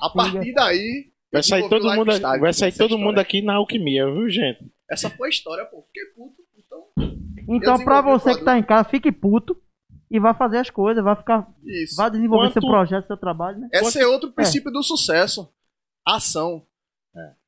[0.00, 1.10] A partir daí.
[1.32, 4.70] Vai sair desenvolvi todo o mundo, vai sair todo mundo aqui na alquimia, viu, gente?
[4.90, 5.82] Essa foi a história, pô.
[5.86, 6.42] Fiquei puto.
[6.56, 6.86] Então,
[7.48, 9.60] Então, pra você que tá em casa, fique puto
[10.10, 11.48] e vai fazer as coisas, vai ficar.
[11.64, 11.96] isso.
[11.96, 13.68] Vai desenvolver Quanto- seu projeto, seu trabalho, né?
[13.72, 15.50] Esse é outro princípio do sucesso.
[16.06, 16.66] Ação.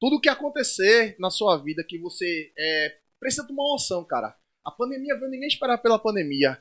[0.01, 4.37] Tudo que acontecer na sua vida que você é, precisa tomar uma ação, cara.
[4.65, 6.61] A pandemia veio, ninguém esperava pela pandemia.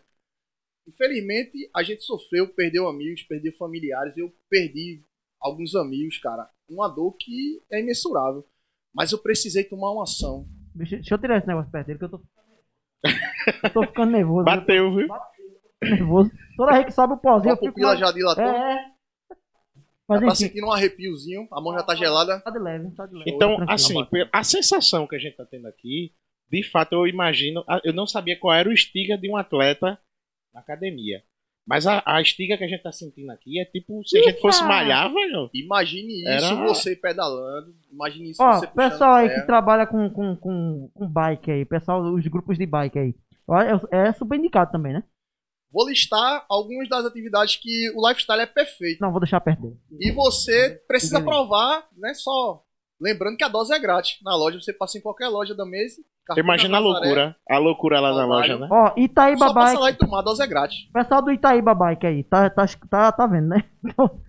[0.88, 4.18] Infelizmente, a gente sofreu, perdeu amigos, perdeu familiares.
[4.18, 5.02] Eu perdi
[5.40, 6.50] alguns amigos, cara.
[6.70, 8.46] Uma dor que é imensurável.
[8.94, 10.46] Mas eu precisei tomar uma ação.
[10.76, 12.22] Deixa, deixa eu tirar esse negócio perto dele que eu tô.
[13.64, 14.42] eu tô ficando nervoso.
[14.42, 15.08] eu Bateu, viu?
[15.08, 16.32] tô nervoso.
[16.58, 17.70] Toda vez que sobe o pozinho, A eu fico.
[17.72, 18.44] pupila mais- já dilatou.
[18.44, 18.93] É, é.
[20.08, 21.48] Mas Já tá enfim, sentindo um arrepiozinho.
[21.52, 22.40] A mão já tá gelada.
[22.40, 23.32] tá de leve, tá de leve.
[23.32, 23.72] Então, Tranquilo.
[23.72, 23.96] assim,
[24.32, 26.12] a sensação que a gente tá tendo aqui,
[26.52, 27.64] de fato, eu imagino.
[27.84, 29.98] Eu não sabia qual era o estiga de um atleta
[30.54, 31.24] na academia.
[31.66, 34.42] Mas a, a estiga que a gente tá sentindo aqui é tipo se a gente
[34.42, 34.68] fosse Eita!
[34.68, 35.50] malhar, velho.
[35.54, 37.74] Imagine isso Era- você pedalando.
[37.90, 42.02] Imagine isso Ó, você pessoal aí que trabalha com, com, com, com bike aí, pessoal,
[42.14, 43.16] os grupos de bike aí.
[43.92, 45.04] É, é super indicado também, né?
[45.74, 49.00] Vou listar algumas das atividades que o lifestyle é perfeito.
[49.02, 49.78] Não, vou deixar perto dele.
[50.00, 51.32] E você precisa Entendi.
[51.32, 52.14] provar, né?
[52.14, 52.62] Só
[53.02, 54.18] lembrando que a dose é grátis.
[54.24, 56.02] Na loja, você passa em qualquer loja da mesa.
[56.38, 57.36] Imagina a loucura.
[57.50, 58.68] A loucura lá na loja, né?
[58.72, 59.82] Ó, Itaíba Só passa Bike.
[59.82, 60.78] lá e tomar, a dose é grátis.
[60.94, 63.64] Pessoal do Itaíba Bike aí, tá, tá, tá, tá vendo, né?
[63.84, 64.22] Então,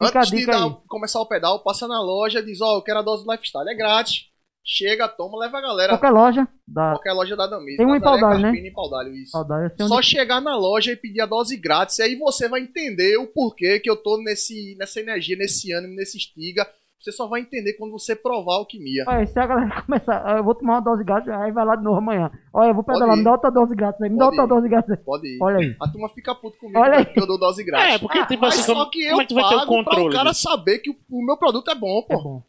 [0.00, 3.24] Antes de dar- começar o pedal, passa na loja, diz, ó, eu quero a dose
[3.24, 3.68] do lifestyle.
[3.68, 4.26] É grátis.
[4.64, 5.92] Chega, toma, leva a galera.
[5.94, 7.78] Qualquer loja da Qualquer loja da Damesa.
[7.78, 8.48] Tem um em Paudalho, né?
[8.48, 9.32] Carpina e Paudalho, isso.
[9.76, 12.60] Tem um Só chegar na loja e pedir a dose grátis, e aí você vai
[12.60, 16.66] entender o porquê que eu tô nesse, nessa energia, nesse ânimo, nesse estiga.
[17.00, 19.04] Você só vai entender quando você provar a alquimia.
[19.06, 21.76] Olha, se a galera começar, ah, eu vou tomar uma dose grátis, aí vai lá
[21.76, 22.28] de novo amanhã.
[22.52, 24.58] Olha, eu vou pedalar, me dá outra dose grátis aí, me dá Pode outra ir.
[24.58, 24.96] dose grátis aí.
[24.98, 25.38] Pode ir.
[25.40, 25.76] Olha aí.
[25.80, 27.04] A turma fica puto comigo Olha né, aí.
[27.06, 27.94] porque eu dou dose grátis.
[27.94, 29.58] É, porque tipo Mas assim, só que eu como é que tu vai ter o
[29.60, 30.08] pago pra controle?
[30.08, 32.22] o cara saber que o, o meu produto é bom, É pô.
[32.22, 32.42] bom.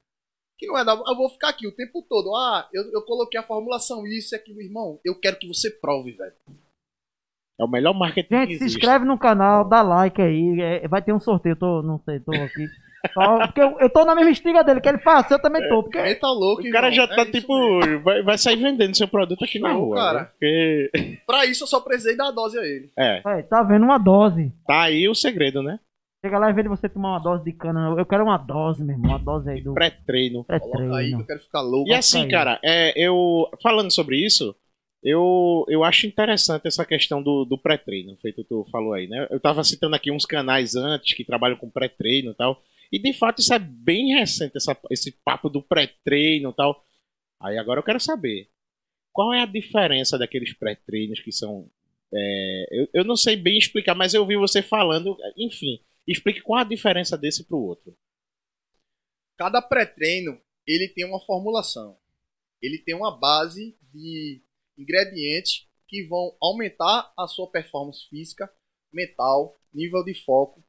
[0.60, 2.36] Que não é da, eu vou ficar aqui o tempo todo.
[2.36, 5.00] Ah, eu, eu coloquei a formulação isso e aquilo, irmão.
[5.06, 6.34] Eu quero que você prove, velho.
[7.58, 11.02] É o melhor marketing que Gente, se inscreve no canal, dá like aí, é, vai
[11.02, 12.68] ter um sorteio, tô, não sei, tô aqui.
[13.14, 15.84] Só, porque eu, eu tô na mesma estiga dele, que ele faz, eu também tô,
[15.84, 16.02] porque...
[16.02, 17.16] Metal louco, O cara já irmão.
[17.16, 17.54] tá É tipo.
[18.04, 19.96] Vai, vai sair vendendo seu produto aqui na rua.
[19.96, 20.20] cara.
[20.20, 20.26] né?
[20.26, 21.20] Porque.
[21.26, 22.92] Pra isso eu só precisei dar a dose a ele.
[22.98, 24.52] É, Olha, tá vendo uma dose.
[24.68, 25.80] tá aí o segredo, né?
[26.22, 28.84] Chega lá, em vez de você tomar uma dose de cana, eu quero uma dose,
[28.84, 30.44] meu irmão, uma dose aí do Pré-treino.
[30.44, 31.26] Coloca aí que eu pré-treino.
[31.26, 31.90] quero ficar louco.
[31.90, 33.50] E assim, cara, é, eu.
[33.64, 34.54] Falando sobre isso,
[35.02, 39.28] eu, eu acho interessante essa questão do, do pré-treino, feito tu falou aí, né?
[39.32, 42.62] Eu tava citando aqui uns canais antes que trabalham com pré-treino e tal.
[42.92, 46.84] E de fato isso é bem recente, essa, esse papo do pré-treino e tal.
[47.40, 48.50] Aí agora eu quero saber.
[49.14, 51.70] Qual é a diferença daqueles pré-treinos que são.
[52.14, 55.18] é, eu, eu não sei bem explicar, mas eu ouvi você falando.
[55.38, 57.98] Enfim, explique qual a diferença desse pro outro.
[59.38, 62.00] Cada pré-treino, ele tem uma formulação.
[62.62, 64.44] Ele tem uma base de
[64.78, 68.52] ingredientes que vão aumentar a sua performance física,
[68.92, 70.64] mental, nível de foco,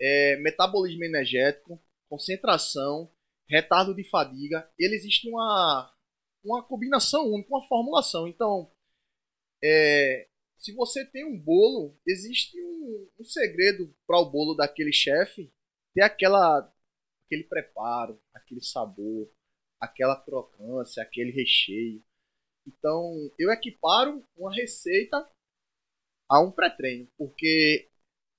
[0.00, 3.10] é, metabolismo energético, concentração,
[3.48, 4.68] retardo de fadiga.
[4.78, 5.92] Ele existe uma,
[6.44, 8.28] uma combinação única, uma formulação.
[8.28, 8.70] Então,
[9.62, 10.28] é,
[10.64, 15.52] se você tem um bolo, existe um, um segredo para o bolo daquele chefe
[15.92, 16.72] ter aquela
[17.26, 19.30] aquele preparo, aquele sabor,
[19.78, 22.02] aquela crocância, aquele recheio.
[22.66, 25.30] Então, eu equiparo uma receita
[26.30, 27.90] a um pré-treino, porque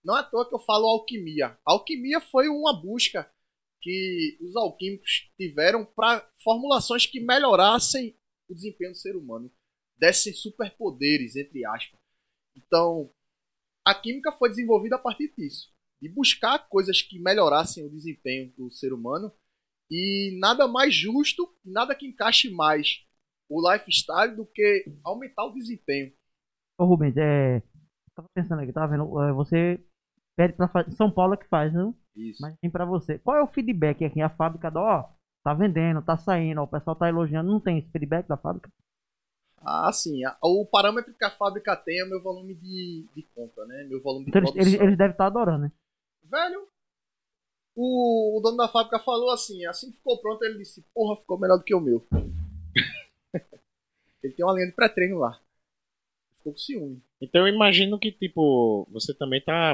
[0.04, 1.50] não é à toa que eu falo alquimia.
[1.64, 3.32] A alquimia foi uma busca
[3.82, 8.18] que os alquímicos tiveram para formulações que melhorassem
[8.50, 9.52] o desempenho do ser humano,
[9.96, 12.05] dessem superpoderes, entre aspas.
[12.56, 13.10] Então,
[13.86, 18.70] a química foi desenvolvida a partir disso de buscar coisas que melhorassem o desempenho do
[18.72, 19.32] ser humano
[19.90, 23.04] e nada mais justo, nada que encaixe mais
[23.50, 26.12] o lifestyle do que aumentar o desempenho.
[26.78, 27.62] Ô Rubens, é.
[28.16, 29.22] Tava pensando aqui, tava vendo?
[29.22, 29.84] é, Você
[30.36, 30.92] pede pra fazer.
[30.92, 31.96] São Paulo é que faz, não?
[32.16, 32.42] Isso.
[32.42, 33.20] Mas tem pra você.
[33.20, 34.22] Qual é o feedback aqui?
[34.22, 35.10] A fábrica ó.
[35.44, 38.70] tá vendendo, tá saindo, o pessoal tá elogiando, não tem esse feedback da fábrica?
[39.66, 40.24] Ah, sim.
[40.26, 43.84] a- O parâmetro que a fábrica tem é o meu volume de, de compra, né?
[43.90, 44.72] Meu volume de Então eles, produção.
[44.74, 45.72] eles, eles devem estar adorando, né?
[46.24, 46.68] Velho,
[47.76, 51.40] o, o dono da fábrica falou assim, assim que ficou pronto, ele disse, porra, ficou
[51.40, 52.06] melhor do que o meu.
[54.24, 55.40] ele tem uma linha de pré-treino lá.
[56.38, 57.02] Ficou com ciúme.
[57.22, 59.74] Então eu imagino que, tipo, você também tá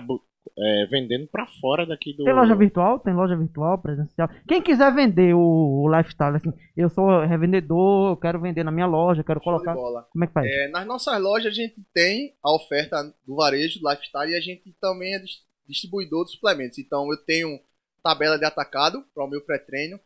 [0.57, 2.23] é, vendendo pra fora daqui do.
[2.23, 2.99] Tem loja virtual?
[2.99, 4.29] Tem loja virtual, presencial.
[4.47, 5.39] Quem quiser vender o,
[5.83, 9.75] o lifestyle, assim, eu sou revendedor, eu quero vender na minha loja, quero Show colocar.
[10.11, 10.47] Como é que faz?
[10.47, 14.41] É, nas nossas lojas a gente tem a oferta do varejo, do lifestyle, e a
[14.41, 16.77] gente também é dis- distribuidor de suplementos.
[16.79, 17.59] Então eu tenho
[18.03, 19.99] tabela de atacado para o meu pré-treino.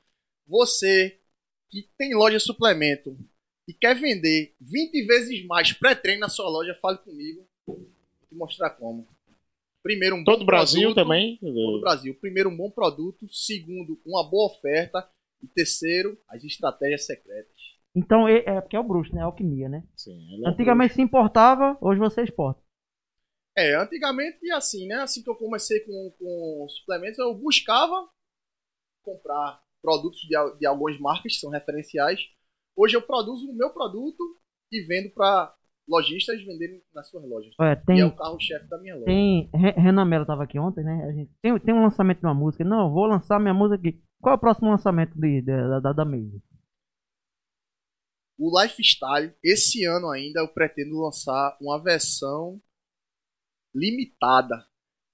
[0.47, 1.19] Você
[1.69, 3.17] que tem loja de suplemento
[3.67, 7.47] e quer vender 20 vezes mais pré-treino na sua loja, fale comigo.
[7.65, 7.77] Vou
[8.29, 9.07] te mostrar como.
[9.85, 10.95] Primeiro, um bom Todo o Brasil produto.
[10.95, 11.37] também?
[11.37, 12.15] Todo o Brasil.
[12.19, 13.27] Primeiro, um bom produto.
[13.31, 15.07] Segundo, uma boa oferta.
[15.43, 17.53] E terceiro, as estratégias secretas.
[17.95, 19.21] Então é, é porque é o bruxo, né?
[19.21, 19.83] É alquimia, né?
[19.95, 22.59] Sim, ela é Antigamente se importava, hoje você exporta.
[23.55, 24.95] É, antigamente assim, né?
[24.95, 28.09] Assim que eu comecei com, com suplementos, eu buscava
[29.03, 32.19] comprar produtos de, de algumas marcas que são referenciais.
[32.75, 34.35] Hoje eu produzo o meu produto
[34.71, 35.55] e vendo para
[35.87, 37.55] lojistas venderem nas suas lojas.
[37.59, 39.25] Olha, E tem, é o carro-chefe da minha loja.
[39.29, 41.05] tem Re- Renan Mello tava aqui ontem, né?
[41.05, 42.63] A gente, tem, tem um lançamento de uma música.
[42.63, 44.01] Não, eu vou lançar minha música aqui.
[44.21, 46.41] Qual é o próximo lançamento de, da, da, da Maze?
[48.37, 52.61] O Lifestyle, esse ano ainda, eu pretendo lançar uma versão
[53.73, 54.65] limitada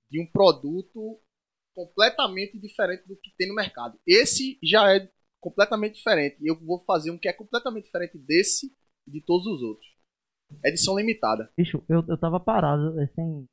[0.10, 1.22] de um produto
[1.76, 4.00] completamente diferente do que tem no mercado.
[4.08, 5.10] Esse já é
[5.42, 6.38] completamente diferente.
[6.42, 8.76] E eu vou fazer um que é completamente diferente desse
[9.08, 9.88] e de todos os outros.
[10.64, 11.50] Edição limitada.
[11.58, 13.48] Bicho, eu, eu tava parado, sem.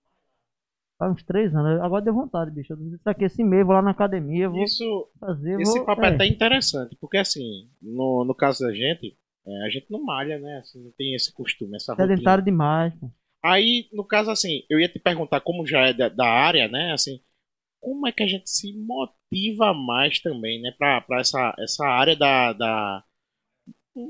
[1.01, 1.81] Há uns três anos.
[1.81, 2.73] Agora deu vontade, bicho.
[2.73, 5.61] Eu Isso aqui esse mês, vou lá na academia, vou Isso, fazer.
[5.61, 6.11] esse vou, papo é.
[6.11, 10.39] é até interessante, porque assim, no, no caso da gente, é, a gente não malha,
[10.39, 10.59] né?
[10.59, 12.09] Assim, não tem esse costume, essa rotina.
[12.09, 13.11] Sedentário demais, pô.
[13.43, 16.93] Aí, no caso, assim, eu ia te perguntar, como já é da, da área, né?
[16.93, 17.21] Assim,
[17.81, 20.73] como é que a gente se motiva mais também, né?
[20.77, 23.05] Pra, pra essa, essa área da, da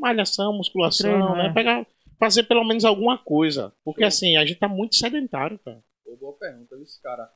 [0.01, 1.47] malhação, musculação, Treino, né?
[1.49, 1.53] é.
[1.53, 1.87] Pegar,
[2.19, 3.73] fazer pelo menos alguma coisa.
[3.85, 5.83] Porque, assim, a gente tá muito sedentário, cara.
[6.05, 7.31] Pô, boa pergunta, esse cara.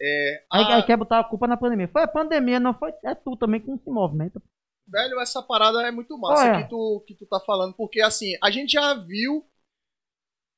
[0.00, 1.88] É, Aí, a- aí quer botar a culpa na pandemia.
[1.88, 2.92] Foi a pandemia, não foi?
[3.04, 4.40] É tu também que não se movimenta.
[4.86, 8.50] Velho, essa parada é muito massa que tu, que tu tá falando, porque assim, a
[8.50, 9.44] gente já viu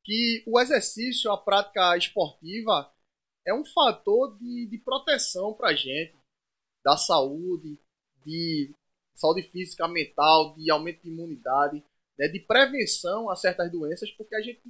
[0.04, 2.90] que o exercício, a prática esportiva,
[3.46, 6.14] é um fator de, de proteção pra gente,
[6.84, 7.78] da saúde,
[8.24, 8.74] de
[9.14, 11.84] saúde física, mental, de aumento de imunidade,
[12.20, 14.60] né, de prevenção a certas doenças, porque a gente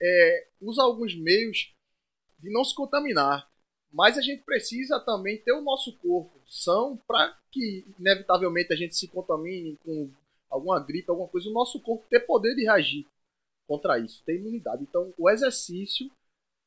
[0.00, 1.74] é, usa alguns meios
[2.38, 3.50] de não se contaminar.
[3.92, 8.96] Mas a gente precisa também ter o nosso corpo são para que, inevitavelmente, a gente
[8.96, 10.10] se contamine com
[10.48, 13.04] alguma gripe, alguma coisa, o nosso corpo ter poder de reagir
[13.66, 14.84] contra isso, ter imunidade.
[14.84, 16.10] Então, o exercício,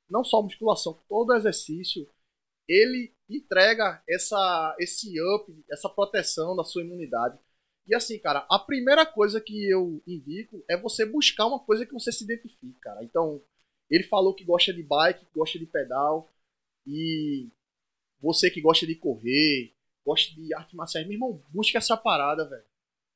[0.10, 2.08] não só musculação, todo exercício,
[2.68, 7.40] ele entrega essa, esse up, essa proteção da sua imunidade.
[7.88, 11.94] E assim, cara, a primeira coisa que eu indico é você buscar uma coisa que
[11.94, 13.04] você se identifique, cara.
[13.04, 13.42] Então,
[13.90, 16.28] ele falou que gosta de bike, gosta de pedal,
[16.86, 17.48] e
[18.20, 19.72] você que gosta de correr,
[20.06, 22.64] gosta de arte marcial, meu irmão, busca essa parada, velho.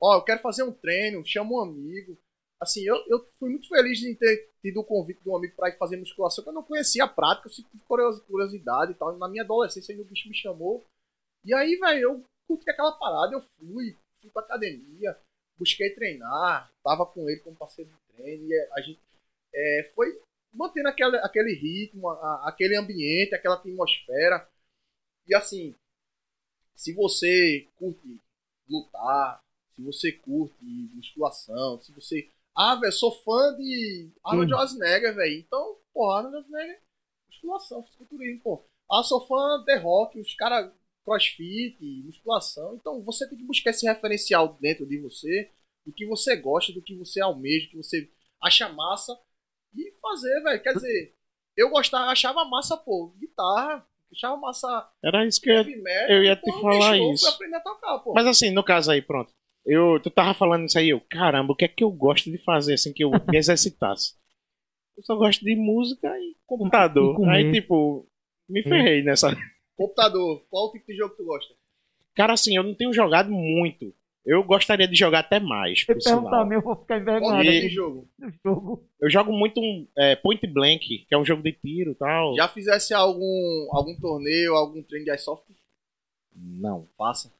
[0.01, 2.17] Ó, eu quero fazer um treino, chama um amigo.
[2.59, 5.69] Assim, eu, eu fui muito feliz de ter tido o convite de um amigo pra
[5.69, 9.17] ir fazer musculação, que eu não conhecia a prática, eu tive curiosi- curiosidade e tal.
[9.17, 10.85] Na minha adolescência, aí o bicho me chamou.
[11.43, 15.17] E aí, velho, eu curti aquela parada, eu fui, fui pra academia,
[15.57, 18.99] busquei treinar, tava com ele como parceiro de treino, e a gente
[19.53, 20.19] é, foi
[20.53, 24.47] mantendo aquele, aquele ritmo, a- aquele ambiente, aquela atmosfera.
[25.27, 25.75] E assim,
[26.75, 28.19] se você curte
[28.69, 29.43] lutar,
[29.75, 30.63] se você curte
[30.93, 32.29] musculação, se você.
[32.55, 34.49] Ah, velho, sou fã de Arnold.
[34.51, 35.39] Schwarzenegger, velho.
[35.39, 36.81] Então, pô, Arnold Schwarzenegger,
[37.29, 38.63] musculação, fisiculturismo, pô.
[38.91, 40.71] Ah, sou fã de Rock, os caras
[41.09, 42.75] crossfit, musculação.
[42.79, 45.49] Então, você tem que buscar esse referencial dentro de você,
[45.85, 48.09] do que você gosta, do que você almeja, do que você
[48.41, 49.17] acha massa
[49.75, 50.61] e fazer, velho.
[50.61, 51.15] Quer dizer,
[51.57, 56.09] eu gostava, achava massa, pô, guitarra, achava massa Era isso que eu metal.
[56.09, 57.25] eu ia te então, falar bicho, isso.
[57.25, 58.13] fui aprender a tocar, pô.
[58.13, 59.33] Mas assim, no caso aí, pronto.
[59.65, 62.37] Eu, tu tava falando isso aí, eu, caramba, o que é que eu gosto de
[62.43, 64.13] fazer, assim, que eu me exercitasse?
[64.97, 67.27] Eu só gosto de música e computador.
[67.29, 68.07] Aí, tipo,
[68.49, 69.29] me ferrei nessa.
[69.79, 71.53] Computador, qual tipo de jogo tu gosta?
[72.13, 73.93] Cara, assim, eu não tenho jogado muito.
[74.25, 77.61] Eu gostaria de jogar até mais, Se perguntar meu, eu vou ficar envergonhado tipo E-
[77.61, 78.09] de jogo?
[78.43, 78.83] jogo.
[79.01, 82.35] Eu jogo muito um é, Point Blank, que é um jogo de tiro e tal.
[82.35, 85.45] Já fizesse algum, algum torneio, algum treino de iSoft?
[86.35, 86.87] Não.
[86.97, 87.31] Faça.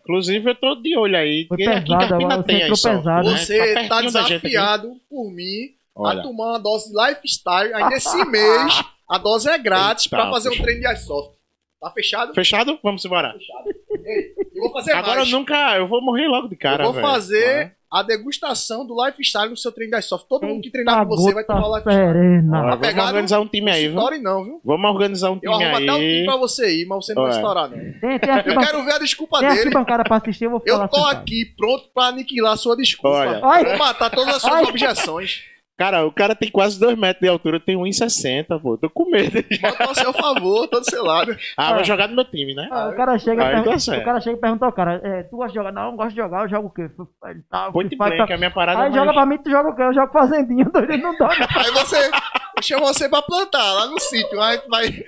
[0.00, 1.46] Inclusive, eu tô de olho aí.
[1.46, 3.28] Foi porque aqui em pesado, Carpina agora tem você aí entrou só, pesado.
[3.30, 3.36] né?
[3.36, 6.22] Você Tá tá desafiado por mim a Olha.
[6.22, 7.74] tomar uma dose de lifestyle.
[7.74, 11.38] Ainda esse mês, a dose é grátis pra fazer um treino de iSoft.
[11.80, 12.34] Tá fechado?
[12.34, 12.78] Fechado?
[12.82, 13.32] Vamos embora.
[13.32, 13.64] Fechado.
[14.04, 15.32] Ei, eu vou fazer Agora eu mais.
[15.32, 15.76] nunca.
[15.76, 16.82] Eu vou morrer logo de cara.
[16.82, 17.06] eu vou velho.
[17.06, 20.28] fazer a degustação do lifestyle no seu treino de iSoft.
[20.28, 21.96] Todo mundo que treinar com você vai tomar lifestyle.
[22.12, 22.58] serena.
[22.60, 23.08] Olha, vamos pegado?
[23.08, 23.96] organizar um time aí, viu?
[23.98, 24.60] Estoure não, viu?
[24.64, 26.24] Vamos organizar um Eu time arrumo até um time aí.
[26.26, 27.78] pra você ir, mas você não vai estourar, não.
[27.78, 29.70] Tem, tem Eu ban- quero ver a desculpa tem dele.
[29.70, 31.16] bancada pra assistir, eu vou falar Eu tô sentado.
[31.18, 33.40] aqui pronto pra aniquilar a sua desculpa.
[33.42, 33.68] Olha.
[33.70, 35.42] Vou matar todas as suas objeções.
[35.80, 38.76] Cara, o cara tem quase 2 metros de altura, eu tenho 1,60, pô.
[38.76, 39.42] Tô com medo.
[39.62, 41.34] Bota ao seu favor, todo seu lado.
[41.56, 42.68] Ah, vai jogar no meu time, né?
[42.70, 44.02] Ah, o cara chega, e tá certo.
[44.02, 45.72] o cara chega e pergunta ao cara, é, tu gosta de jogar?
[45.72, 46.90] Não, eu gosto de jogar, eu jogo o quê?
[47.24, 49.16] Ele tá, Point blank, a minha parada Aí é joga mais...
[49.16, 49.80] pra mim, tu joga o quê?
[49.80, 51.30] Eu jogo fazendinha, doido, não dá.
[51.30, 52.10] Aí você.
[52.58, 54.38] Eu chamo você pra plantar lá no sítio.
[54.38, 55.02] Aí vai,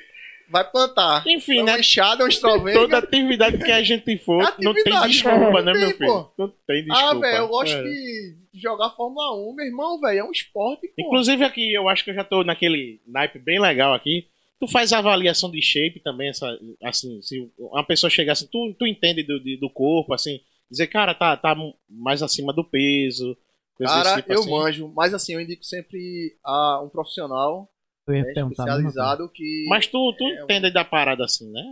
[0.53, 1.25] vai plantar.
[1.27, 1.81] Enfim, Uma né?
[1.81, 2.25] enxada.
[2.75, 5.63] Toda atividade que a gente for, não tem desculpa, é.
[5.63, 6.07] né, Não meu tem, filho?
[6.13, 6.31] pô.
[6.39, 7.11] Não tem desculpa.
[7.11, 7.83] Ah, velho, eu gosto É.
[7.83, 10.19] de jogar Fórmula 1, meu irmão, velho.
[10.21, 10.95] É um esporte, pô.
[11.03, 14.27] Inclusive aqui, eu acho que eu já tô naquele naipe bem legal aqui.
[14.61, 16.47] Tu faz avaliação de shape também, essa,
[16.85, 20.39] assim, se uma pessoa chegar assim, tu, tu entende do, de- do corpo, assim,
[20.71, 21.57] dizer, cara, tá, tá
[21.91, 23.37] mais acima do peso,
[23.83, 24.51] Cara, tipo eu assim.
[24.51, 24.93] manjo.
[24.95, 27.69] Mas assim, eu indico sempre a um profissional
[28.13, 28.63] Eu ia né, perguntar.
[28.65, 29.67] especializado que.
[29.69, 31.63] Mas tu, tu É, entende da parada assim, né?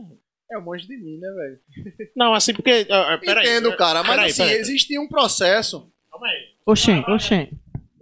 [0.53, 1.59] É o manjo de mim, né, velho?
[2.17, 2.87] Não, assim, porque.
[2.91, 4.03] ah, peraí, Entendo, cara.
[4.03, 4.57] Mas peraí, assim, peraí.
[4.61, 5.89] existe um processo.
[6.11, 6.39] Calma aí.
[6.67, 7.35] Oxê, oxê.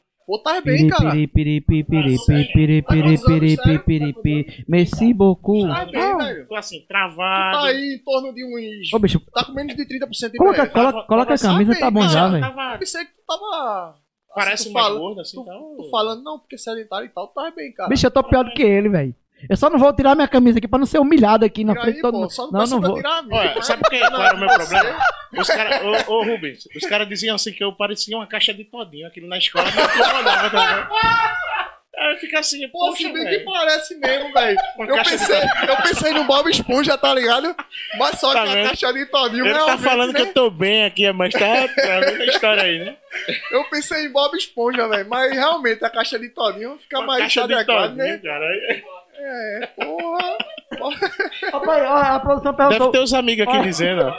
[5.13, 5.67] beaucoup.
[5.69, 6.47] Tá bem, Ah, velho.
[6.49, 7.59] Tô assim, Tu travado.
[7.59, 8.93] tá aí em torno de uns.
[8.93, 12.09] Ô, bicho, Tá com menos de 30% de coloca, coloca, coloca a camisa, tá bom
[12.09, 12.45] já, velho.
[12.45, 13.95] Eu pensei que tu tava.
[14.35, 15.75] parece assim, mais fala- gordo, assim, Tu, então...
[15.79, 17.89] tu falando, não, porque sedentário e tal, tu tá bem, cara.
[17.89, 19.15] Bicho, eu tô pior do que ele, velho.
[19.49, 21.85] Eu só não vou tirar minha camisa aqui pra não ser humilhado aqui na Tira
[21.85, 22.31] frente de todo pô, mundo.
[22.31, 22.95] Só não, Não, vou.
[22.97, 24.01] tirar Olha, mas- sabe por quê?
[24.01, 24.99] qual era o meu problema?
[25.39, 28.65] Os caras, ô, ô Rubens, os caras diziam assim que eu parecia uma caixa de
[28.65, 30.85] todinho aquilo na escola, me incomodava também.
[32.03, 34.57] Aí fica assim, Pô, poxa, se bem que parece mesmo, velho.
[34.79, 35.39] Eu de pensei,
[35.69, 37.55] eu pensei no Bob Esponja, tá ligado?
[37.99, 40.29] Mas só Tá que a caixa de todinho Ele tá falando que né?
[40.29, 42.97] eu tô bem aqui, mas tá, tá vendo a história aí, né?
[43.51, 45.07] Eu pensei em Bob Esponja, velho.
[45.11, 48.19] Mas realmente a caixa de todinho fica Uma mais caixa de adequado, todinho, né?
[48.19, 48.47] cara.
[49.23, 50.39] É, porra.
[51.53, 52.93] Rapaz, ó, a produção Deve perguntou.
[52.93, 54.15] ter os amigos aqui dizendo, ó.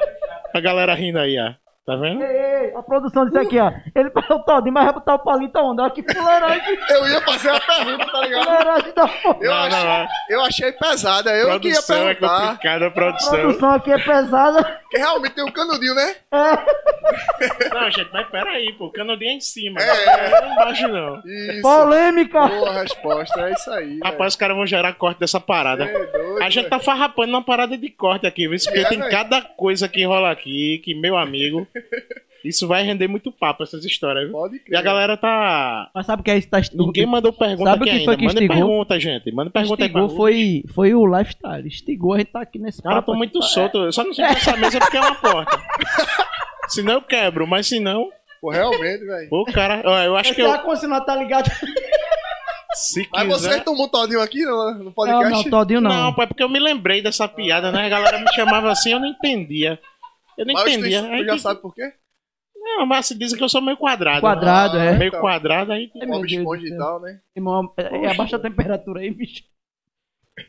[0.53, 1.53] A galera rindo aí, ó.
[1.83, 2.21] Tá vendo?
[2.23, 2.29] Ei,
[2.67, 3.71] ei, a produção disse aqui, ó.
[3.95, 5.81] Ele falou todinho, mas vai botar o palito aonde?
[5.81, 8.43] Olha que fuleiragem, Eu ia fazer a pergunta, tá ligado?
[8.45, 9.37] fuleiragem da porra.
[9.41, 11.31] Eu, Não, achei, não, eu achei pesada.
[11.35, 12.41] Eu que ia produção é perguntar.
[12.49, 13.31] complicada, a A produção.
[13.31, 14.63] produção aqui é pesada.
[14.81, 16.15] Porque realmente tem um canudinho, né?
[17.73, 18.85] Não, gente, mas peraí, pô.
[18.85, 19.81] O canudinho é em cima.
[19.81, 20.31] É.
[20.31, 21.21] Não é embaixo, não.
[21.25, 21.61] Isso.
[21.61, 22.47] Polêmica.
[22.47, 23.99] Boa resposta, é isso aí.
[24.03, 25.85] Rapaz, os caras vão gerar corte dessa parada.
[25.85, 28.57] É doido, A gente tá farrapando uma parada de corte aqui, viu?
[28.63, 29.11] Porque É, tem velho.
[29.11, 31.65] cada coisa que rola aqui, que, meu amigo,
[32.43, 34.33] isso vai render muito papo, essas histórias, viu?
[34.33, 34.77] Pode E crer.
[34.77, 35.89] a galera tá.
[35.93, 36.49] Mas sabe o que é isso?
[36.49, 38.17] Tá Ninguém mandou pergunta Sabe o aqui que foi ainda.
[38.17, 38.67] que Manda instigou?
[38.67, 39.31] pergunta, gente.
[39.31, 41.67] Manda pergunta Instigou aí pra foi, foi o lifestyle.
[41.67, 43.47] Instigou, a gente tá aqui nesse Cara, eu papo tô muito aqui.
[43.47, 43.77] solto.
[43.77, 45.59] Eu só não sei nessa mesa porque é uma porta.
[46.69, 48.09] senão eu quebro, mas se não,
[48.41, 49.27] Pô, realmente, velho.
[49.31, 49.83] o cara.
[49.85, 50.51] ó, Eu acho que eu.
[50.51, 51.49] ar-condicionado tá ligado?
[52.73, 53.63] Se Mas você quiser.
[53.65, 55.43] tomou todinho aqui no, no Não, podcast?
[55.43, 55.89] não, todinho não.
[55.91, 57.85] Não, pô, é porque eu me lembrei dessa piada, né?
[57.85, 59.77] A galera me chamava assim, eu não entendia.
[60.37, 61.01] Eu não Mas tu, entendia.
[61.01, 61.93] tu Aí já sabe por quê?
[62.55, 64.21] Não, mas se dizem que eu sou meio quadrado.
[64.21, 64.97] Quadrado, Ah, é.
[64.97, 65.19] Meio então.
[65.21, 65.91] quadrado, aí.
[65.95, 67.19] Meu Bob Esponja e tal, né?
[67.35, 69.43] Irmão, é, é abaixa a temperatura aí, bicho.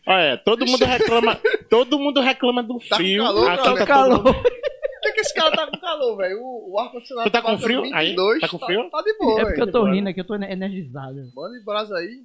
[0.06, 1.38] Olha, todo mundo reclama.
[1.68, 3.24] Todo mundo reclama do Tá com frio.
[3.24, 3.76] calor, Aqui cara?
[3.78, 4.42] tá Calor.
[5.22, 6.40] Esse cara tá com calor, velho?
[6.42, 7.82] O, o ar-condicionado Tu tá com frio?
[7.94, 8.08] Aí?
[8.10, 8.90] 22, Tá com frio?
[8.90, 11.16] Tá, de boa, É porque eu tô rindo aqui, eu tô energizado.
[11.34, 12.20] Manda de brasa aí.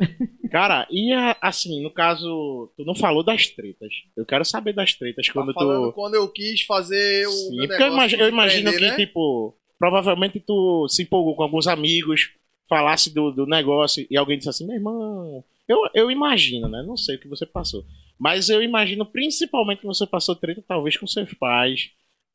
[0.51, 3.93] Cara, e a- assim, no caso, tu não falou das tretas.
[4.15, 5.93] Eu quero saber das tretas quando tá falando tu.
[5.93, 8.95] quando eu quis fazer o Sim, meu porque eu negócio imagino, eu imagino que, né?
[8.95, 12.29] tipo, provavelmente tu se empolgou com alguns amigos,
[12.69, 15.43] falasse do, do negócio e alguém disse assim, meu irmão.
[15.67, 16.81] Eu, eu imagino, né?
[16.87, 17.83] Não sei o que você passou.
[18.17, 21.91] Mas eu imagino principalmente que você passou treta, talvez, com seus pais.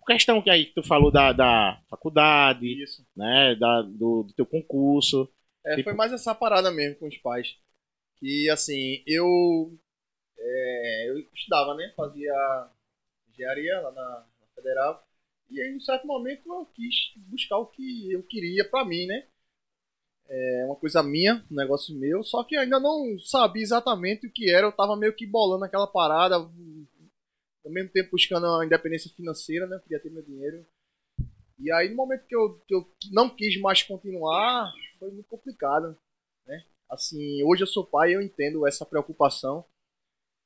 [0.06, 3.06] Questão que aí que tu falou da, da faculdade, Isso.
[3.16, 3.54] né?
[3.56, 5.28] Da, do, do teu concurso.
[5.64, 7.56] É, Tipo- Foi mais essa parada mesmo com os pais.
[8.16, 9.76] Que, assim, eu...
[10.38, 11.92] é, eu estudava, né?
[11.96, 12.32] Fazia
[13.30, 15.06] engenharia lá na, na Federal.
[15.50, 19.26] E aí, em certo momento, eu quis buscar o que eu queria pra mim, né?
[20.28, 22.22] É uma coisa minha, um negócio meu.
[22.24, 24.66] Só que ainda não sabia exatamente o que era.
[24.66, 26.36] Eu tava meio que bolando aquela parada.
[27.64, 29.76] Ao mesmo tempo buscando a independência financeira, né?
[29.76, 30.66] Eu queria ter meu dinheiro.
[31.58, 35.96] E aí, no momento que eu, que eu não quis mais continuar, foi muito complicado,
[36.46, 36.64] né?
[36.90, 39.64] assim, hoje eu sou pai eu entendo essa preocupação.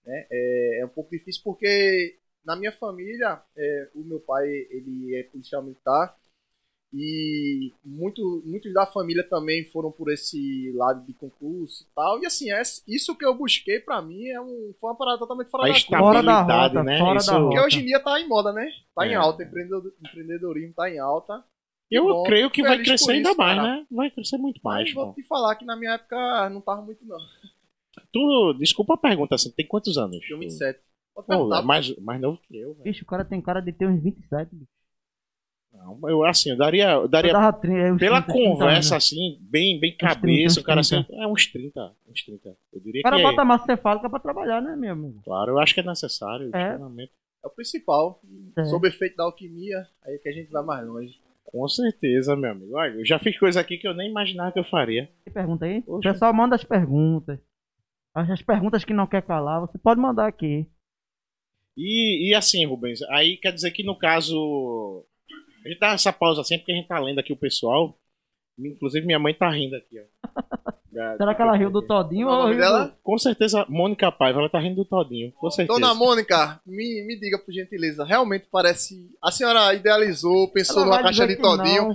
[0.04, 0.26] Né?
[0.30, 5.24] É, é um pouco difícil porque na minha família, é, o meu pai ele é
[5.24, 6.16] policial militar
[6.92, 12.22] e muito, muitos da família também foram por esse lado de concurso e tal.
[12.22, 15.50] E assim, é, isso que eu busquei pra mim é um, foi uma parada totalmente
[15.50, 16.98] fora A da Fora da rota, né?
[16.98, 18.68] fora Isso- da Porque hoje em dia tá em moda, né?
[18.94, 19.14] Tá em É.
[19.14, 21.44] alta, empreendedor- empreendedorismo tá em alta.
[21.90, 23.76] Eu Bom, creio que vai crescer ainda isso, mais, cara.
[23.76, 23.86] né?
[23.90, 27.04] Vai crescer muito mais, Mas vou te falar que na minha época não tava muito
[27.04, 27.18] não.
[28.12, 30.18] Tu, desculpa a pergunta, assim, tem quantos anos?
[30.20, 30.80] Tinha 27.
[31.14, 32.84] Pode Pô, é mais, mais novo que eu, velho.
[32.84, 34.70] Bicho, o cara tem cara de ter uns 27, bicho.
[35.76, 38.94] Não, eu, assim, eu daria, eu daria Eu 30, é uns pela 30, 30 conversa,
[38.94, 39.04] anos.
[39.04, 41.22] assim, bem, bem 30, cabeça, uns o cara assim, 30.
[41.22, 42.56] é uns 30, uns 30.
[42.72, 45.20] Eu diria O cara que, bota massa cefálica pra trabalhar, né, meu amigo?
[45.24, 46.78] claro, eu acho que é necessário, É.
[47.44, 48.20] É o principal.
[48.58, 48.64] É.
[48.64, 51.20] Sob efeito da alquimia, aí que a gente vai mais longe.
[51.44, 52.74] Com certeza, meu amigo.
[52.76, 55.08] Olha, eu já fiz coisa aqui que eu nem imaginava que eu faria.
[55.24, 55.78] Tem pergunta aí?
[55.86, 56.12] O Poxa.
[56.12, 57.38] pessoal manda as perguntas.
[58.12, 60.66] As as perguntas que não quer calar, você pode mandar aqui.
[61.76, 65.04] E, e assim, Rubens, aí quer dizer que no caso.
[65.66, 67.98] A gente dá essa pausa assim porque a gente tá lendo aqui o pessoal.
[68.58, 70.72] Inclusive minha mãe tá rindo aqui, ó.
[70.96, 72.66] Da- Será que ela riu do Todinho é o ou nome riu do...
[72.66, 72.98] dela?
[73.02, 75.30] Com certeza, Mônica Paiva, ela tá rindo do Todinho.
[75.32, 75.78] Com certeza.
[75.78, 79.10] Dona Mônica, me, me diga por gentileza, realmente parece.
[79.22, 81.94] A senhora idealizou, pensou Ela numa caixa de todinho.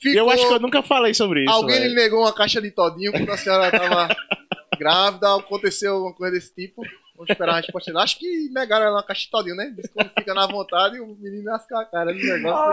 [0.00, 0.18] Ficou...
[0.18, 1.52] Eu acho que eu nunca falei sobre isso.
[1.52, 1.90] Alguém velho.
[1.90, 4.08] lhe negou uma caixa de todinho quando a senhora tava
[4.76, 6.82] grávida, aconteceu alguma coisa desse tipo.
[7.20, 7.92] Vamos esperar a resposta.
[7.98, 9.70] Acho que negaram ela uma caixa de todinho, né?
[9.76, 12.72] Diz quando fica na vontade, o menino nasce com a cara do negócio.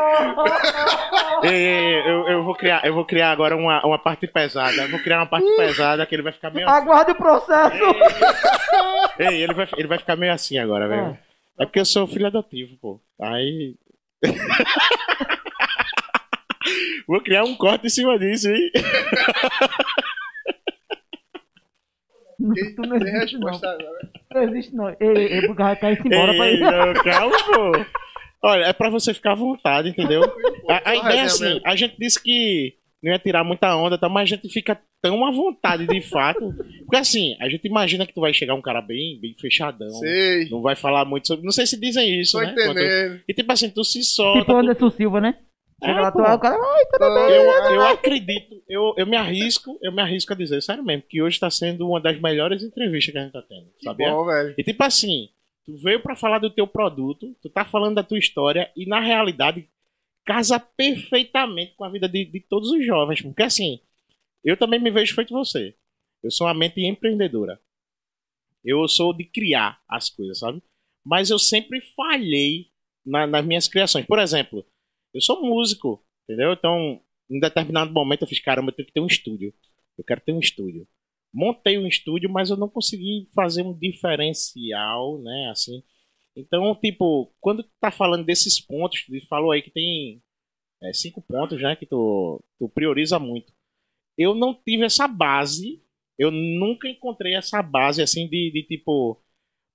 [1.43, 4.83] Ei, ei, ei, eu, eu vou criar, eu vou criar agora uma, uma parte pesada.
[4.83, 6.69] Eu vou criar uma parte pesada que ele vai ficar meio.
[6.69, 7.83] Aguarde o processo!
[9.19, 11.19] Ei, ele vai, ele vai ficar meio assim agora, velho.
[11.59, 13.01] É porque eu sou filho adotivo, pô.
[13.19, 13.75] Aí.
[17.05, 18.71] Vou criar um corte em cima disso, hein?
[22.37, 23.47] Quem Tu não tem existe, não.
[23.47, 24.09] resposta agora.
[24.33, 24.89] Não existe, não.
[24.89, 26.59] Ei, ei, ei, porque vai cair embora pra ir.
[26.59, 27.85] não, calma, pô.
[28.43, 30.21] Olha, é pra você ficar à vontade, entendeu?
[30.69, 34.07] A, a ideia é assim, a gente disse que não ia tirar muita onda, tá,
[34.07, 36.53] mas a gente fica tão à vontade de fato.
[36.81, 39.89] Porque assim, a gente imagina que tu vai chegar um cara bem, bem fechadão.
[39.89, 41.43] Sei, Não vai falar muito sobre.
[41.43, 42.51] Não sei se dizem isso, tô né?
[42.51, 43.21] Entendendo.
[43.27, 44.39] E tipo assim, tu se solta.
[44.41, 45.35] Tipo o Anderson Silva, né?
[45.83, 47.31] Chega É, lá, tu, o cara, ai, tudo bem.
[47.35, 47.43] Eu,
[47.75, 51.39] eu acredito, eu, eu me arrisco, eu me arrisco a dizer, sério mesmo, que hoje
[51.39, 54.09] tá sendo uma das melhores entrevistas que a gente tá tendo, Que sabia?
[54.09, 54.55] bom, velho.
[54.57, 55.29] E tipo assim,
[55.65, 58.99] tu veio pra falar do teu produto, tu tá falando da tua história e na
[58.99, 59.69] realidade
[60.25, 63.79] casa perfeitamente com a vida de, de todos os jovens, porque assim,
[64.43, 65.75] eu também me vejo feito você.
[66.23, 67.59] Eu sou uma mente empreendedora.
[68.65, 70.61] Eu sou de criar as coisas, sabe?
[71.05, 72.67] Mas eu sempre falhei
[73.05, 74.05] na- nas minhas criações.
[74.05, 74.65] Por exemplo,
[75.17, 76.53] eu sou músico, entendeu?
[76.53, 79.53] Então, em determinado momento eu fiz, caramba, eu tenho que ter um estúdio.
[79.97, 80.87] Eu quero ter um estúdio.
[81.33, 85.83] Montei um estúdio, mas eu não consegui fazer um diferencial, né, assim.
[86.35, 90.21] Então, tipo, quando tu tá falando desses pontos, tu falou aí que tem
[90.83, 93.53] é, cinco pontos, né, que tu, tu prioriza muito.
[94.17, 95.83] Eu não tive essa base,
[96.17, 99.21] eu nunca encontrei essa base, assim, de, de tipo,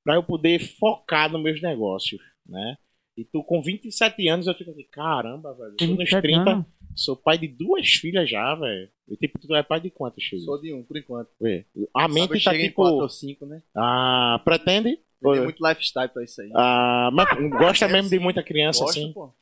[0.04, 2.76] pra eu poder focar nos meus negócios, né.
[3.16, 6.50] E tu com 27 anos, eu fico assim, caramba, velho, eu tô nos 27 30,
[6.50, 6.66] anos.
[6.96, 8.88] sou pai de duas filhas já, velho.
[9.08, 10.44] E tipo, tu é pai de quantos filhos?
[10.46, 11.28] Sou de um, por enquanto.
[11.42, 13.02] Ué, A mente tá em quatro tipo.
[13.02, 13.62] ou cinco, né?
[13.76, 14.98] Ah, pretende?
[15.22, 16.50] Tem muito lifestyle pra isso aí.
[16.56, 19.12] Ah, mas gosta É, mesmo de muita criança Gosto, assim?
[19.12, 19.32] pô.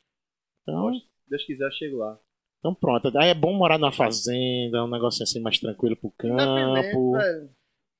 [0.63, 1.01] Então, Gosto.
[1.23, 2.19] Se Deus quiser, eu chego lá.
[2.59, 3.17] então pronto.
[3.17, 7.13] Aí é bom morar numa fazenda, um negócio assim mais tranquilo pro campo.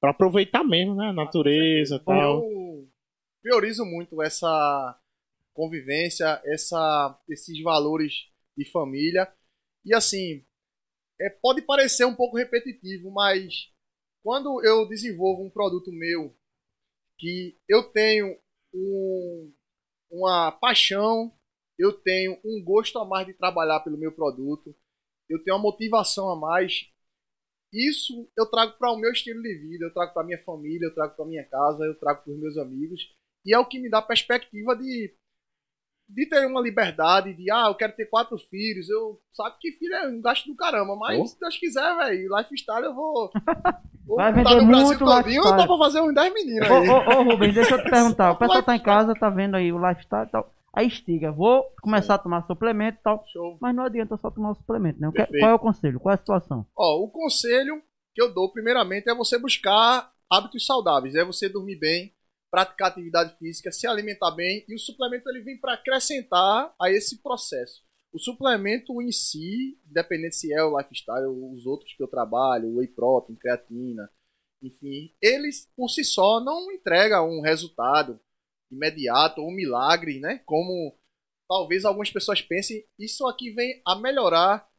[0.01, 1.07] Pra aproveitar mesmo, né?
[1.07, 2.43] A natureza e tal.
[2.43, 2.87] Eu
[3.41, 4.99] priorizo muito essa
[5.53, 8.13] convivência, essa, esses valores
[8.57, 9.31] de família.
[9.85, 10.45] E assim,
[11.19, 13.69] é, pode parecer um pouco repetitivo, mas
[14.23, 16.35] quando eu desenvolvo um produto meu
[17.17, 18.37] que eu tenho
[18.73, 19.53] um-
[20.11, 21.33] uma paixão,
[21.77, 24.75] eu tenho um gosto a mais de trabalhar pelo meu produto,
[25.29, 26.89] eu tenho uma motivação a mais.
[27.73, 30.93] Isso eu trago para o meu estilo de vida, eu trago para minha família, eu
[30.93, 33.01] trago para minha casa, eu trago para os meus amigos.
[33.45, 35.15] E é o que me dá perspectiva de,
[36.13, 38.89] de ter uma liberdade, de, ah, eu quero ter quatro filhos.
[38.89, 41.25] Eu sabe que filho é um gasto do caramba, mas Oh.
[41.25, 43.31] se Deus quiser, velho, lifestyle eu vou.
[44.05, 45.57] vou Vai vender no muito todinho, eu lifestyle.
[45.57, 46.89] dou pra fazer uns 10 meninos Ô, aí.
[46.89, 48.31] ô, ô, Rubens, deixa eu te perguntar.
[48.31, 50.51] O pessoal tá em casa, tá vendo aí o lifestyle e tal.
[50.73, 53.23] Aí estiga, vou começar a tomar suplemento e tal.
[53.31, 53.57] Show.
[53.61, 55.09] Mas não adianta só tomar o suplemento, né?
[55.11, 55.41] Que- Perfeito.
[55.43, 55.99] Qual é o conselho?
[55.99, 56.65] Qual é a situação?
[56.77, 57.81] Ó, o conselho
[58.15, 62.13] que eu dou primeiramente é você buscar hábitos saudáveis, é você dormir bem,
[62.51, 67.23] praticar atividade física, se alimentar bem e o suplemento ele vem para acrescentar a esse
[67.23, 67.81] processo.
[68.13, 72.75] O suplemento em si, independente se é o lifestyle ou os outros que eu trabalho,
[72.75, 74.11] whey protein, creatina,
[74.61, 78.19] enfim, eles por si só não entregam um resultado
[78.69, 80.39] imediato ou um milagre, né?
[80.45, 80.95] Como
[81.47, 84.69] talvez algumas pessoas pensem, isso aqui vem a melhorar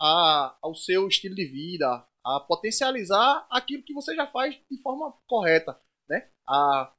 [0.00, 5.12] a, ao seu estilo de vida, a potencializar aquilo que você já faz de forma
[5.26, 6.30] correta, né?
[6.46, 6.92] A,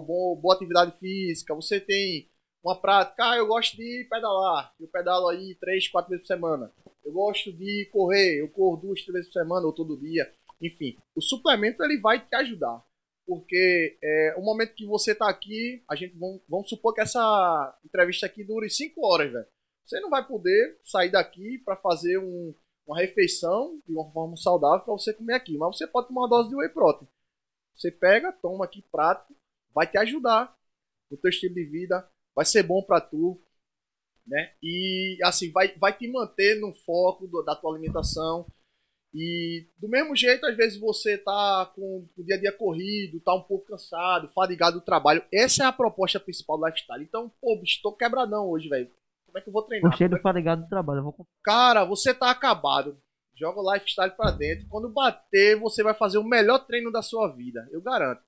[0.00, 2.28] bom, boa atividade física, você tem
[2.62, 6.72] uma prática, ah, eu gosto de pedalar, eu pedalo aí três, quatro vezes por semana.
[7.04, 10.28] Eu gosto de correr, eu corro duas, três vezes por semana ou todo dia.
[10.60, 12.84] Enfim, o suplemento ele vai te ajudar.
[13.26, 17.78] Porque é, o momento que você está aqui, a gente vamos, vamos supor que essa
[17.84, 19.46] entrevista aqui dure cinco horas, velho.
[19.84, 22.54] Você não vai poder sair daqui para fazer um,
[22.86, 25.56] uma refeição de uma forma saudável para você comer aqui.
[25.56, 27.08] Mas você pode tomar uma dose de whey protein.
[27.74, 29.34] Você pega, toma aqui prático,
[29.76, 30.56] vai te ajudar
[31.10, 33.38] no teu estilo de vida, vai ser bom para tu,
[34.26, 34.54] né?
[34.62, 38.50] E assim, vai, vai te manter no foco do, da tua alimentação.
[39.14, 43.34] E do mesmo jeito, às vezes você tá com o dia a dia corrido, tá
[43.34, 45.22] um pouco cansado, fadigado do trabalho.
[45.32, 47.04] Essa é a proposta principal do lifestyle.
[47.04, 48.90] Então, pô, bicho, tô quebradão hoje, velho.
[49.26, 49.90] Como é que eu vou treinar?
[49.90, 51.02] Tô cheio do é fadigado do trabalho.
[51.02, 52.98] Vou Cara, você tá acabado.
[53.38, 54.66] Joga o lifestyle pra dentro.
[54.68, 57.68] Quando bater, você vai fazer o melhor treino da sua vida.
[57.70, 58.22] Eu garanto.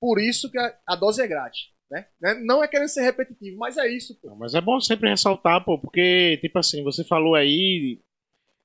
[0.00, 1.74] Por isso que a, a dose é grátis.
[1.90, 2.04] Né?
[2.20, 2.34] Né?
[2.44, 4.28] Não é querendo ser repetitivo, mas é isso, pô.
[4.30, 8.00] Não, mas é bom sempre ressaltar, pô, porque, tipo assim, você falou aí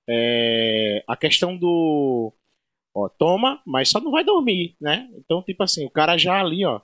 [0.09, 2.33] é, a questão do.
[2.93, 5.07] Ó, toma, mas só não vai dormir, né?
[5.17, 6.81] Então, tipo assim, o cara já ali, ó,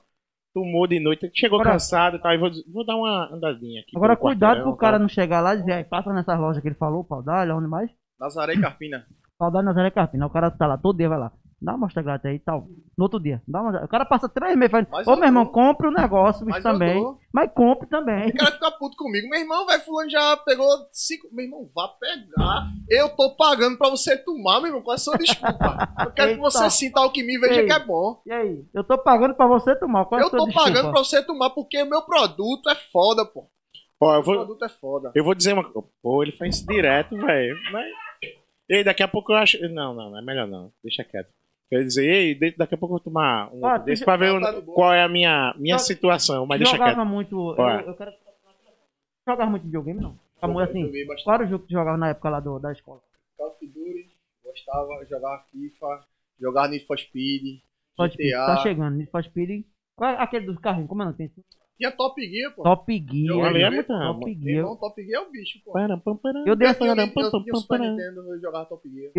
[0.54, 3.94] tomou de noite, chegou Agora- cansado e tal, e vou, vou dar uma andadinha aqui.
[3.94, 5.00] Agora, cuidado pro cara tal.
[5.00, 7.90] não chegar lá e dizer, "Aí, passa nessas lojas que ele falou, Paudalho, onde mais?
[8.18, 9.06] Nazaré e Carpina.
[9.38, 10.26] Paudalho Nazaré Carpina.
[10.26, 11.32] O cara tá lá todo dia, vai lá.
[11.60, 12.68] Dá uma amostra grátis aí e tal.
[12.96, 13.42] No outro dia.
[13.46, 13.84] Dá uma...
[13.84, 16.62] O cara passa três meses falando, ô eu meu irmão, compre o negócio bicho, Mas
[16.62, 16.94] também.
[17.02, 17.18] dou.
[17.34, 18.28] Mas compre também.
[18.28, 19.28] O cara fica puto comigo.
[19.28, 21.26] Meu irmão, velho, fulano já pegou cinco.
[21.32, 22.68] Meu irmão, vá pegar.
[22.88, 24.82] Eu tô pagando pra você tomar, meu irmão.
[24.82, 25.88] Qual é a sua desculpa?
[26.00, 28.22] Eu quero que você sinta algo que me veja que é bom.
[28.24, 28.64] E aí?
[28.72, 30.04] Eu tô pagando pra você tomar.
[30.04, 30.62] Qual é Eu tô desculpa?
[30.62, 33.50] pagando pra você tomar porque o meu produto é foda, pô.
[34.00, 35.10] Ó, eu O vou, produto é foda.
[35.12, 35.88] eu vou dizer uma coisa.
[36.00, 37.56] Pô, ele faz isso direto, velho.
[37.72, 37.86] Mas.
[38.70, 39.58] Ei, daqui a pouco eu acho.
[39.70, 40.70] Não, não, não é melhor não.
[40.84, 41.30] Deixa quieto.
[41.70, 44.52] Quer dizer, ei, daqui a pouco eu vou tomar um Ah, desse pra ver tá
[44.52, 44.74] boa.
[44.74, 47.06] qual é a minha, minha Eu- situação, mas deixa jogava quieto.
[47.06, 47.54] muito.
[47.58, 48.12] Eu, eu quero.
[49.28, 50.18] Jogava muito videogame, não.
[50.42, 50.86] Muito assim.
[50.86, 53.00] Joguei bastante Qual era o jogo que tu jogava na época lá do, da escola?
[53.36, 54.10] Call of Duty,
[54.42, 56.06] gostava, jogava FIFA,
[56.40, 57.60] jogava Need for Speed,
[57.96, 58.46] Pode GTA.
[58.46, 58.96] tá chegando.
[58.96, 59.66] Need for Speed.
[59.94, 60.88] Qual é aquele dos carrinhos?
[60.88, 61.30] Como é o nome?
[61.78, 62.62] Tem Tinha Top Gear, pô.
[62.64, 63.38] Top Gear.
[63.38, 64.56] Eu é muito Top Gear.
[64.58, 65.72] irmão, Top Gear é o bicho, pô.
[65.72, 66.44] Param, pam, param.
[66.46, 66.96] Eu dei, essa, Param, eu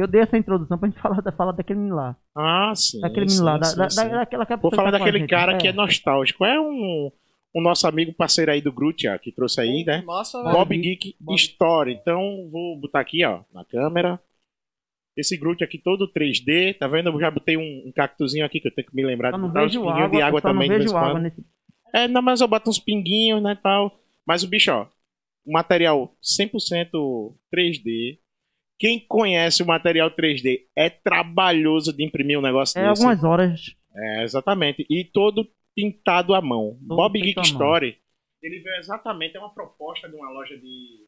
[0.03, 2.15] o dei essa introdução pra gente falar, da- falar daquele menino lá.
[2.35, 2.99] Ah, sim.
[3.01, 3.63] Daquele menino lá.
[3.63, 5.29] sim, Da, sim, da, daquela que a Vou falar a daquele gente.
[5.29, 5.57] cara É.
[5.57, 6.43] que é nostálgico.
[6.45, 7.11] É um,
[7.55, 10.01] um nosso amigo parceiro aí do Grutia, que trouxe aí, né?
[10.01, 10.53] que Massa, velho.
[10.53, 11.93] Bob Geek Bob- Story.
[11.93, 14.19] Então, vou botar aqui, ó, na câmera.
[15.17, 17.09] Esse Groot aqui todo 3D, tá vendo?
[17.09, 19.47] Eu já botei um, um cactuzinho aqui que eu tenho que me lembrar de não
[19.49, 21.43] botar pinguinhos água, de água não também vez vejo água nesse.
[21.93, 23.99] É, não, mas eu boto uns pinguinhos, né, tal.
[24.25, 24.87] Mas o bicho, ó,
[25.45, 28.19] material 100% 3D.
[28.77, 33.01] Quem conhece o material 3D é trabalhoso de imprimir um negócio É desse.
[33.03, 33.75] algumas horas.
[33.93, 34.85] É, exatamente.
[34.89, 36.77] E todo pintado à mão.
[36.87, 37.41] Todo Bob Geek.
[37.41, 37.97] Story,
[38.41, 41.05] ele veio exatamente, é uma proposta de uma loja de...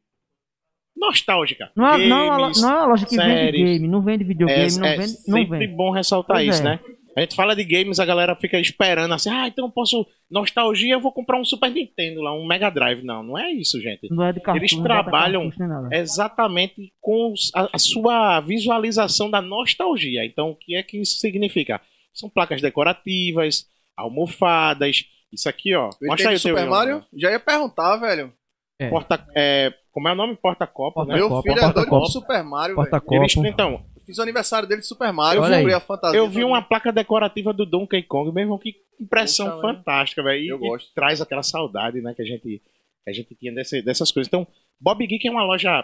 [0.97, 1.71] Nostálgica.
[1.73, 3.63] Não é, não, é Games, não é uma loja que vende séries.
[3.63, 5.11] game, não vende videogame, é, não é vende.
[5.27, 5.73] Não sempre vende.
[5.73, 6.65] bom ressaltar Pois isso, é.
[6.65, 6.79] né?
[7.16, 10.05] A gente fala de games, a galera fica esperando assim, ah, então eu posso.
[10.30, 13.03] Nostalgia, eu vou comprar um Super Nintendo lá, um Mega Drive.
[13.03, 14.07] Não, não é isso, gente.
[14.09, 15.93] Não é de cartucho, Eles não bota trabalham- nada.
[15.95, 20.24] Exatamente com a, a sua visualização da nostalgia.
[20.26, 21.82] Então, o que é que isso significa?
[22.14, 23.66] São placas decorativas,
[23.97, 25.03] almofadas.
[25.32, 25.89] Isso aqui, ó.
[26.01, 27.03] Eu Mostra aí o Super Mario?
[27.14, 28.34] Já ia perguntar, velho.
[28.80, 28.89] É.
[28.89, 30.36] Porta, é, como é o nome?
[30.36, 31.16] Porta-copa, né?
[31.16, 32.89] Meu filho é doido com Super Mario, velho.
[32.89, 33.16] Porta-copa.
[33.16, 35.62] Eles, então, Fiz o aniversário dele de Super Mario, Olha eu aí.
[35.62, 36.18] comprei a fantasia.
[36.18, 36.47] Eu vi também.
[36.47, 40.43] uma placa decorativa do Donkey Kong, meu irmão, que impressão fantástica, velho.
[40.43, 40.93] E, Eu e gosto.
[40.93, 44.28] traz aquela saudade, né, que a gente, que a gente tinha desse- dessas coisas.
[44.28, 44.45] Então,
[44.80, 45.84] Bob Geek é uma loja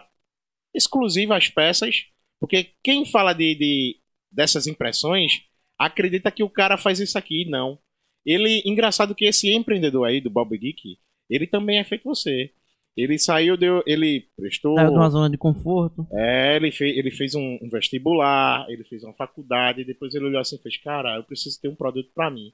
[0.74, 2.06] exclusiva às peças,
[2.40, 3.98] porque quem fala de, de-
[4.32, 5.42] dessas impressões
[5.78, 7.78] acredita que o cara faz isso aqui, não.
[8.26, 10.98] Ele, engraçado que esse empreendedor aí do Bob Geek,
[11.30, 12.52] ele também é feito você.
[12.98, 14.74] Ele saiu, deu, ele prestou.
[14.76, 16.08] Saiu de uma zona de conforto.
[16.12, 20.26] É, ele fez, ele fez um, um vestibular, ele fez uma faculdade, e depois ele
[20.26, 22.52] olhou assim e fez, cara, eu preciso ter um produto pra mim.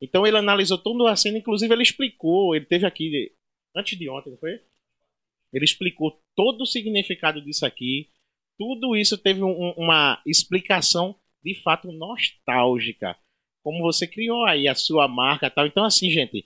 [0.00, 3.32] Então ele analisou toda a cena, inclusive ele explicou, ele teve aqui,
[3.74, 4.60] antes de ontem, não foi?
[5.52, 8.10] Ele explicou todo o significado disso aqui,
[8.58, 13.16] tudo isso teve um- uma explicação de fato nostálgica,
[13.62, 15.66] como você criou aí a sua marca tal.
[15.66, 16.44] Então assim, gente,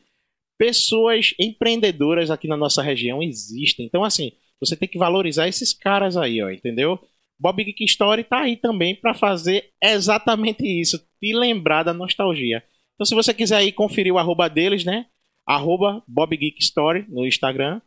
[0.61, 3.87] pessoas empreendedoras aqui na nossa região existem.
[3.87, 7.01] Então assim, Você tem que valorizar esses caras aí, ó, entendeu?
[7.39, 12.63] Bob Geek Story tá aí também para fazer exatamente isso, te lembrar da nostalgia.
[12.95, 15.07] Então, se você quiser aí conferir o arroba deles, né?
[15.47, 17.81] Arroba Bob Geek Story no Instagram.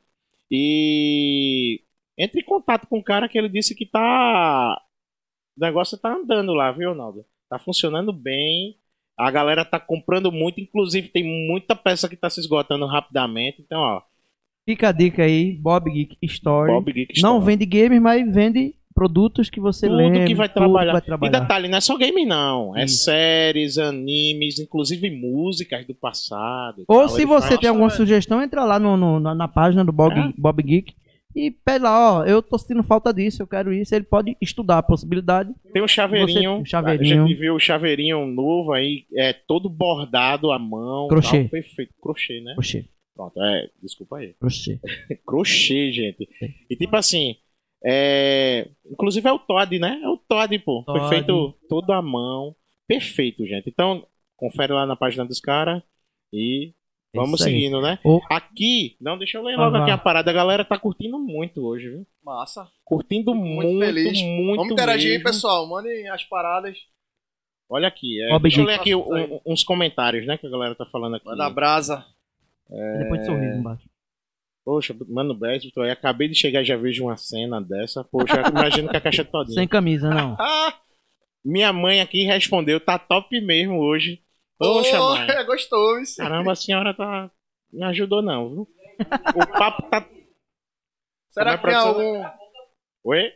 [0.49, 1.81] E
[2.17, 4.81] entre em contato com o cara que ele disse que tá.
[5.55, 7.23] O negócio tá andando lá, viu, Ronaldo?
[7.47, 8.79] Tá funcionando bem.
[9.17, 13.61] A galera tá comprando muito, inclusive tem muita peça que tá se esgotando rapidamente.
[13.61, 14.01] Então, ó.
[14.65, 16.71] Fica a dica aí, Bob Geek Story.
[16.71, 17.45] Bob Geek Não Story.
[17.45, 20.25] vende games, mas vende produtos que você tudo lembra.
[20.25, 20.91] que vai tudo trabalhar.
[20.93, 21.39] vai E trabalhar.
[21.39, 22.75] detalhe, não é só game, não.
[22.77, 23.03] É Isso.
[23.03, 26.81] séries, animes, inclusive músicas do passado.
[26.81, 27.09] e Ou tal.
[27.09, 29.91] se Ele você faz- tem alguma sugestão, entra lá no, no- na, na página do
[29.91, 30.31] Bob, É.
[30.37, 30.93] Bob Geek
[31.35, 33.93] e pede lá, ó, eu tô sentindo falta disso, eu quero isso.
[33.95, 35.53] Ele pode estudar a possibilidade.
[35.73, 36.51] Tem um chaveirinho.
[36.57, 37.23] Você- um chaveirinho.
[37.23, 41.07] A gente viu o chaveirinho novo aí, é todo bordado à mão.
[41.07, 41.41] Crochê.
[41.41, 41.93] tal, perfeito.
[42.01, 42.53] Crochê, né?
[42.53, 43.69] Crochê, Pronto, é.
[43.81, 44.33] Desculpa aí.
[44.39, 44.79] crochê.
[45.25, 46.27] Crochê, gente.
[46.69, 47.35] E tipo assim.
[47.85, 48.69] É...
[48.89, 49.99] Inclusive é o Todd, né?
[50.01, 50.83] É o Todd, pô.
[50.85, 51.09] Foi Todd.
[51.09, 52.55] feito todo à mão.
[52.87, 53.69] Perfeito, gente.
[53.69, 54.05] Então,
[54.37, 55.81] confere lá na página dos caras
[56.31, 56.73] e
[57.13, 57.53] vamos Isso aí.
[57.55, 57.99] seguindo, né?
[58.03, 58.21] Ô.
[58.29, 60.29] Aqui, não, deixa eu ler logo aqui a parada.
[60.31, 62.07] A galera tá curtindo muito hoje, viu?
[62.23, 62.67] Massa.
[62.83, 64.21] Curtindo Muito muito, muito, feliz.
[64.55, 65.23] Vamos interagir aí, mesmo.
[65.29, 65.67] pessoal.
[65.67, 66.77] Mandem as paradas.
[67.69, 70.85] Olha aqui, é, deixa eu ler aqui um- uns comentários, né, que a galera tá
[70.85, 71.25] falando aqui.
[71.25, 72.05] Manda brasa.
[72.99, 73.89] Depois de sorriso embaixo.
[74.65, 78.03] Poxa, mano, Beto, aí, acabei de chegar e já vejo uma cena dessa.
[78.03, 79.55] Poxa, eu imagino que a caixa é todinha.
[79.59, 80.35] Sem camisa, não.
[80.39, 80.73] Ah!
[81.43, 84.21] Minha mãe aqui respondeu, tá top mesmo hoje.
[84.57, 85.29] Poxa, oh, mãe.
[85.29, 85.99] é gostoso.
[86.01, 86.17] isso.
[86.17, 87.29] Caramba, a senhora tá.
[87.71, 88.67] Não ajudou, não, viu?
[89.35, 90.07] O papo tá.
[91.31, 91.87] Será é que tem produção?
[91.89, 92.29] algum.
[93.05, 93.31] Oi?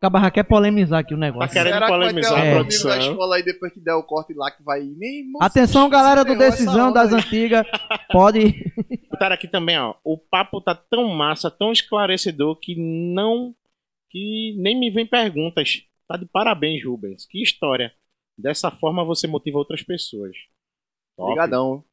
[0.00, 1.52] Cabarra quer polemizar aqui o Tá negócio.
[1.52, 2.98] querendo Será que vai ter polemizar a amigo da produção.
[2.98, 4.80] escola aí depois que der o corte lá que vai.
[4.80, 7.18] Irmão, Atenção, galera do Decisão das aí.
[7.18, 7.66] Antigas.
[8.12, 8.72] Pode.
[9.10, 9.94] Botaram aqui também, ó.
[10.04, 13.54] O papo tá tão massa, tão esclarecedor que não.
[14.08, 15.82] que nem me vem perguntas.
[16.06, 17.26] Tá de parabéns, Rubens.
[17.26, 17.92] Que história.
[18.38, 20.36] Dessa forma você motiva outras pessoas.
[21.16, 21.32] Top.
[21.32, 21.84] Obrigadão.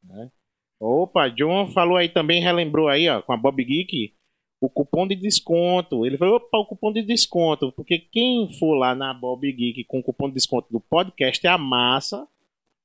[0.79, 4.13] Opa, John falou aí também, relembrou aí, ó, com a Bob Geek,
[4.61, 6.05] o cupom de desconto.
[6.05, 7.71] Ele falou, opa, o cupom de desconto.
[7.71, 11.49] Porque quem for lá na Bob Geek com o cupom de desconto do podcast é
[11.49, 12.27] a massa,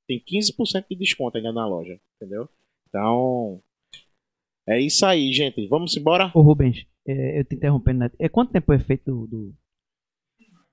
[0.07, 2.49] tem 15% de desconto ainda na loja, entendeu?
[2.89, 3.61] Então,
[4.67, 5.67] é isso aí, gente.
[5.67, 6.31] Vamos embora?
[6.33, 8.11] Ô, Rubens, é, eu te interrompendo, né?
[8.19, 9.27] É quanto tempo é feito do.
[9.27, 9.55] do-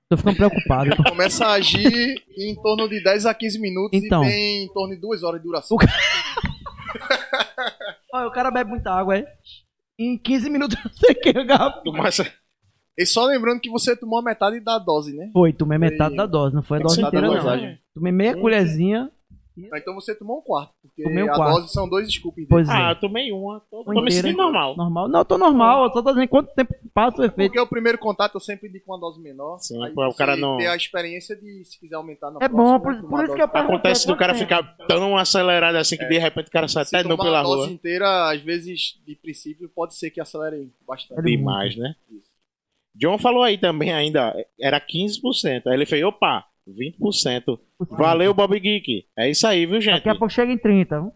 [0.09, 0.95] Tô ficando preocupado.
[0.95, 4.23] tô- Começa a agir em torno de 10 a 15 minutos Então.
[4.23, 5.77] e tem em torno de 2 horas de duração.
[8.11, 9.25] Olha, o cara bebe muita água, é?
[9.99, 11.81] Em 15 minutos você quer garrafa.
[12.97, 15.29] E só lembrando que você tomou a metade da dose, né?
[15.31, 17.35] Foi, tomei metade Foi- da dose, não foi a dose inteira, da não.
[17.35, 17.79] dosagem.
[17.93, 18.41] Tomei meia Sim.
[19.59, 19.69] Colherzinha.
[19.81, 20.73] Então você tomou um quarto.
[20.81, 21.55] Porque Tomei um a quarto.
[21.61, 22.45] dose são dois scoops.
[22.49, 22.91] Pois Ah, é.
[22.91, 23.59] eu tomei uma.
[23.69, 24.75] Tô, tô me sentindo normal.
[24.77, 25.07] Normal.
[25.07, 25.85] Não, eu tô normal.
[25.85, 27.49] Eu só tô dizendo quanto tempo passa o efeito.
[27.51, 29.57] Porque o primeiro contato eu sempre indico uma dose menor.
[29.59, 32.77] Sim, aí o cara não- ter a experiência de, se quiser aumentar na É próxima,
[32.77, 36.17] bom, por, por isso que eu Acontece do cara ficar tão acelerado assim que de
[36.17, 37.71] repente o cara sai Se até nu tomar pela a dose rua.
[37.71, 41.19] inteira, às vezes, de princípio, pode ser que acelere bastante.
[41.19, 41.95] Ele- demais, né?
[42.95, 45.67] John falou aí também ainda, era 15%.
[45.67, 46.43] Aí ele fez, opa,
[46.73, 47.45] 20%.
[47.45, 47.59] tempo.
[47.97, 49.05] Valeu, Bob Geek.
[49.17, 49.95] É isso aí, viu, gente?
[49.95, 50.99] Daqui a pouco chega em 30.
[51.01, 51.11] viu?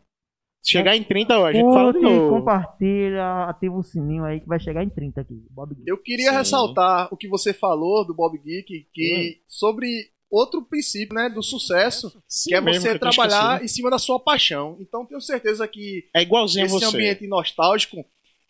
[0.65, 2.37] Chegar em 30, ó, a gente fala de novo.
[2.37, 5.45] compartilha, ativa o sininho aí que vai chegar em 30 aqui.
[5.51, 5.89] Bob Geek.
[5.89, 6.37] Eu queria Sim.
[6.37, 12.09] ressaltar o que você falou do Bob Geek, que sobre outro princípio, né, do sucesso,
[12.27, 14.77] Sim que é mesmo, você trabalhar em cima da sua paixão.
[14.79, 16.85] Então tenho certeza que É igualzinho esse você.
[16.85, 17.97] ambiente nostálgico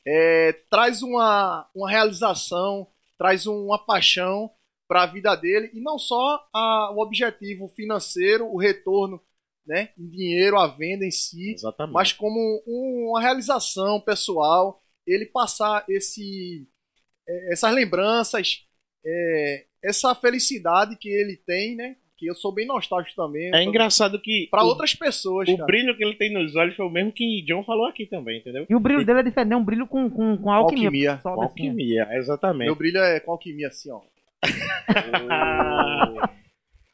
[0.06, 2.88] é, traz uma, uma realização,
[3.18, 4.52] traz uma paixão
[4.88, 9.22] para a vida dele e não só a- o objetivo financeiro, o retorno,
[9.66, 11.94] né, em dinheiro, a venda em si, Exatamente.
[11.94, 16.68] mas como um- uma realização pessoal, ele passar esse,
[17.28, 18.66] eh, essas lembranças,
[19.06, 21.96] eh, essa felicidade que ele tem, né?
[22.18, 23.54] Que eu sou bem nostálgico também.
[23.54, 25.66] É engraçado que Para o, outras pessoas, o cara.
[25.66, 28.66] brilho que ele tem nos olhos foi o mesmo que John falou aqui também, entendeu?
[28.70, 30.86] E o brilho dele é diferente, é um brilho com, com, com alquimia.
[30.88, 31.20] Alquimia.
[31.24, 32.68] Com assim, alquimia, exatamente.
[32.68, 34.02] Meu brilho é com alquimia, assim, ó.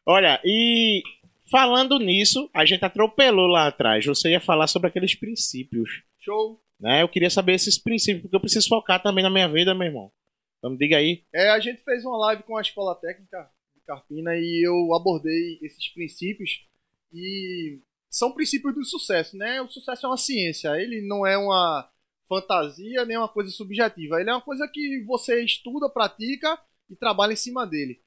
[0.06, 1.02] Olha, e
[1.50, 4.04] falando nisso, a gente atropelou lá atrás.
[4.06, 6.60] Você ia falar sobre aqueles princípios, Show.
[6.78, 7.02] né?
[7.02, 10.12] Eu queria saber esses princípios, porque eu preciso focar também na minha vida, meu irmão.
[10.58, 11.24] Então me diga aí.
[11.32, 15.58] É, a gente fez uma live com a Escola Técnica de Carpina e eu abordei
[15.62, 16.66] esses princípios
[17.12, 17.80] e
[18.10, 19.62] são princípios do sucesso, né?
[19.62, 21.88] O sucesso é uma ciência, ele não é uma
[22.28, 26.58] fantasia nem uma coisa subjetiva, ele é uma coisa que você estuda, pratica
[26.90, 28.00] e trabalha em cima dele.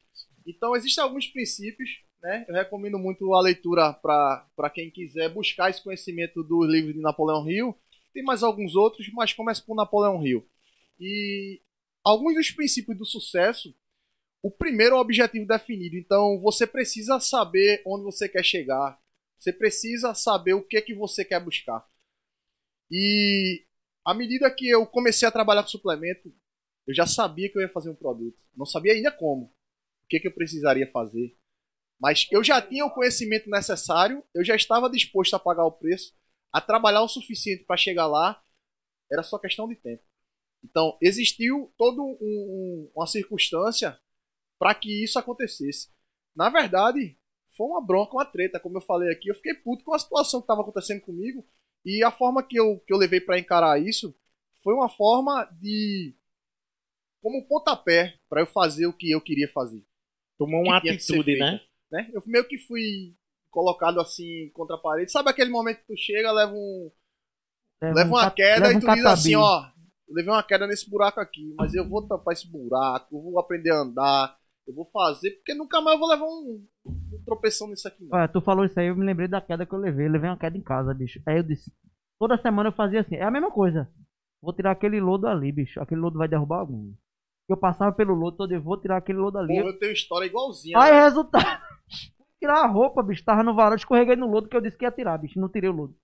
[0.46, 1.90] Então existem alguns princípios,
[2.22, 2.46] né?
[2.48, 7.50] Eu recomendo muito a leitura para quem quiser buscar esse conhecimento dos livros de Napoleão
[7.50, 7.76] Hill.
[8.14, 10.48] Tem mais alguns outros, mas começa por Napoleão Hill.
[11.00, 11.62] E
[12.04, 13.74] alguns dos princípios do sucesso,
[14.42, 15.96] o primeiro é o objetivo definido.
[15.96, 19.00] Então, você precisa saber onde você quer chegar.
[19.40, 21.86] Você precisa saber o que que você quer buscar.
[22.92, 23.66] E
[24.06, 26.34] à medida que eu comecei a trabalhar com suplemento,
[26.88, 28.38] eu já sabia que eu ia fazer um produto.
[28.56, 29.46] Não sabia ainda como.
[29.46, 31.36] O que, que eu precisaria fazer.
[32.00, 36.14] Mas eu já tinha o conhecimento necessário, eu já estava disposto a pagar o preço,
[36.52, 38.44] a trabalhar o suficiente para chegar lá.
[39.12, 40.04] Era só questão de tempo.
[40.64, 44.00] Então, existiu toda um, um, uma circunstância
[44.58, 45.90] para que isso acontecesse.
[46.36, 47.18] Na verdade,
[47.56, 49.30] foi uma bronca, uma treta, como eu falei aqui.
[49.30, 51.46] Eu fiquei puto com a situação que estava acontecendo comigo
[51.86, 54.16] e a forma que eu, que eu levei para encarar isso
[54.64, 56.16] foi uma forma de.
[57.24, 59.84] Como um pontapé para eu fazer o que eu queria fazer.
[60.38, 61.62] Tomou uma Que atitude, né?
[61.92, 62.12] Né?
[62.14, 63.16] Eu meio que fui
[63.50, 65.12] colocado assim contra a parede.
[65.12, 66.92] Sabe aquele momento que tu chega, leva um.
[67.82, 69.66] leva uma cat- queda leva e um tu diz assim, ó.
[70.08, 73.40] Eu levei uma queda nesse buraco aqui, mas eu vou tampar esse buraco, eu vou
[73.40, 77.68] aprender a andar, eu vou fazer, porque nunca mais eu vou levar um, um tropeção
[77.70, 78.08] nisso aqui.
[78.12, 80.08] Olha, tu falou isso aí, eu me lembrei da queda que eu levei.
[80.08, 81.22] Eu levei uma queda em casa, bicho.
[81.26, 81.72] Aí eu disse,
[82.20, 83.90] toda semana eu fazia assim, é a mesma coisa.
[84.42, 85.80] Vou tirar aquele lodo ali, bicho.
[85.82, 86.94] Aquele lodo vai derrubar algum.
[87.48, 89.58] Eu passava pelo lodo todo, eu vou tirar aquele lodo ali.
[89.58, 90.78] Eu tenho história igualzinha.
[90.80, 91.04] Aí, né?
[91.04, 91.62] resultado.
[92.40, 93.24] tirar a roupa, bicho.
[93.24, 95.40] Tava no varal, escorreguei no lodo que eu disse que ia tirar, bicho.
[95.40, 95.96] Não tirei o lodo.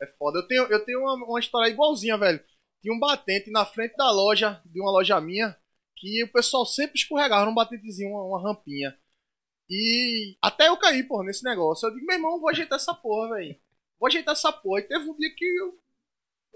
[0.00, 0.38] É foda.
[0.38, 2.40] Eu tenho, eu tenho uma, uma história igualzinha, velho.
[2.80, 5.56] Tinha um batente na frente da loja, de uma loja minha,
[5.96, 8.96] que o pessoal sempre escorregava num batentezinho, uma, uma rampinha.
[9.68, 11.86] E até eu caí, porra, nesse negócio.
[11.86, 13.56] Eu digo, meu irmão, vou ajeitar essa porra, velho.
[13.98, 14.80] Vou ajeitar essa porra.
[14.80, 15.78] E teve um dia que eu-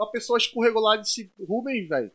[0.01, 2.11] a pessoa escorregou lá e disse, Rubens, velho,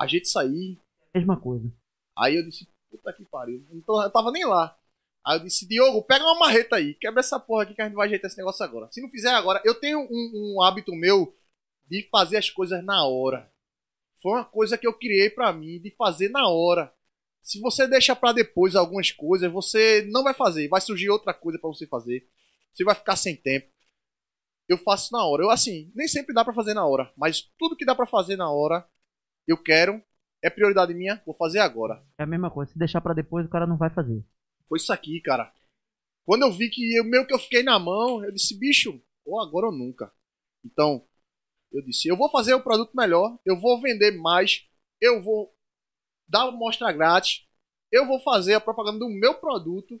[0.00, 0.78] ajeita isso aí.
[1.14, 1.70] Mesma coisa.
[2.16, 3.64] Aí eu disse, puta que pariu.
[3.86, 4.76] Tô- eu tava nem lá.
[5.24, 7.94] Aí eu disse, Diogo, pega uma marreta aí, quebra essa porra aqui que a gente
[7.94, 8.88] vai ajeitar esse negócio agora.
[8.90, 11.36] Se não fizer agora, eu tenho um, um hábito meu
[11.86, 13.50] de fazer as coisas na hora.
[14.22, 16.92] Foi uma coisa que eu criei pra mim, de fazer na hora.
[17.42, 20.68] Se você deixa pra depois algumas coisas, você não vai fazer.
[20.68, 22.28] Vai surgir outra coisa pra você fazer.
[22.72, 23.68] Você vai ficar sem tempo.
[24.68, 25.42] Eu faço na hora.
[25.42, 28.36] Eu assim, nem sempre dá pra fazer na hora, mas tudo que dá pra fazer
[28.36, 28.86] na hora,
[29.46, 30.02] eu quero.
[30.42, 32.02] É prioridade minha, vou fazer agora.
[32.18, 32.72] É a mesma coisa.
[32.72, 34.24] Se deixar pra depois, o cara não vai fazer.
[34.68, 35.52] Foi isso aqui, cara.
[36.24, 39.40] Quando eu vi que eu meio que eu fiquei na mão, eu disse, bicho, ou
[39.40, 40.12] agora ou nunca.
[40.64, 41.04] Então,
[41.72, 44.66] eu disse, eu vou fazer o produto melhor, eu vou vender mais,
[45.00, 45.54] eu vou
[46.28, 47.46] dar mostra grátis,
[47.90, 50.00] eu vou fazer a propaganda do meu produto,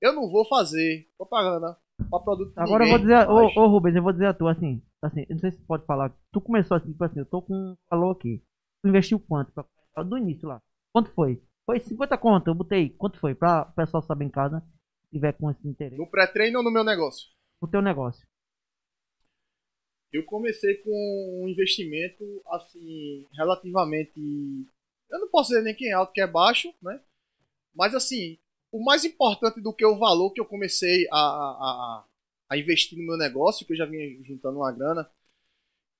[0.00, 1.76] eu não vou fazer propaganda
[2.10, 4.48] para produto Agora eu ninguém vou dizer, ô, ô Rubens, eu vou dizer a tu
[4.48, 6.14] assim, assim, eu não sei se pode falar.
[6.32, 8.42] Tu começou assim, tipo assim, eu tô com um valor aqui.
[8.84, 9.52] Investiu quanto?
[9.52, 10.62] Pra, do início lá.
[10.92, 11.42] Quanto foi?
[11.66, 12.90] Foi 50 conto, eu botei.
[12.90, 13.34] Quanto foi?
[13.34, 14.60] Pra o pessoal saber em casa,
[15.02, 15.96] se tiver com esse interesse.
[15.96, 17.28] No pré-treino ou no meu negócio?
[17.60, 18.26] O teu negócio.
[20.12, 24.18] Eu comecei com um investimento, assim, relativamente.
[25.10, 27.00] Eu não posso dizer nem quem é alto, que é baixo, né?
[27.72, 28.38] Mas, assim,
[28.72, 32.04] o mais importante do que o valor que eu comecei a, a,
[32.48, 35.08] a investir no meu negócio, que eu já vinha juntando uma grana,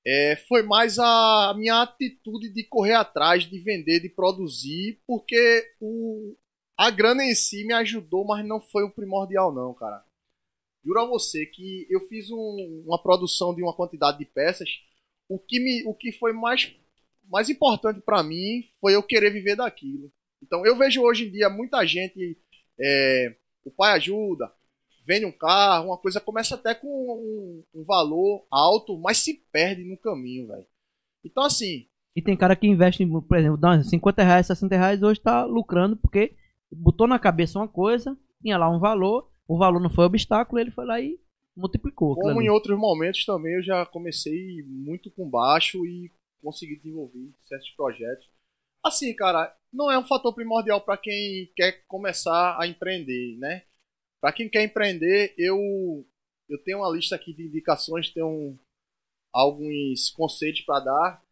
[0.07, 5.37] é, foi mais a minha atitude de correr atrás, de vender, de produzir, porque
[5.81, 6.37] o,
[6.77, 10.03] a grana em si me ajudou, mas não foi o primordial, não, cara.
[10.85, 14.69] Juro a você que eu fiz um- uma produção de uma quantidade de peças.
[15.29, 16.75] O que, me, o que foi mais,
[17.31, 20.11] mais importante pra mim foi eu querer viver daquilo.
[20.43, 22.37] Então eu vejo hoje em dia muita gente.
[22.81, 24.51] é, o pai ajuda,
[25.07, 29.85] vende um carro, uma coisa começa até com um, um valor alto, mas se perde
[29.85, 30.67] no caminho, velho.
[31.25, 35.03] Então assim, E tem cara que investe, por exemplo, dá uns 50 reais, 60 reais,
[35.03, 36.35] hoje tá lucrando porque
[36.71, 40.71] botou na cabeça uma coisa, tinha lá um valor, o valor não foi obstáculo, ele
[40.71, 41.19] foi lá e
[41.57, 42.15] multiplicou.
[42.15, 46.11] como em outros momentos também eu já comecei muito com baixo e
[46.43, 48.27] consegui desenvolver certos projetos.
[48.83, 53.63] Assim, cara, não é um fator primordial para quem quer começar a empreender, né?
[54.21, 56.07] Para quem quer empreender, eu
[56.49, 58.59] eu tenho uma lista aqui de indicações, tenho
[59.33, 61.25] alguns conceitos para dar,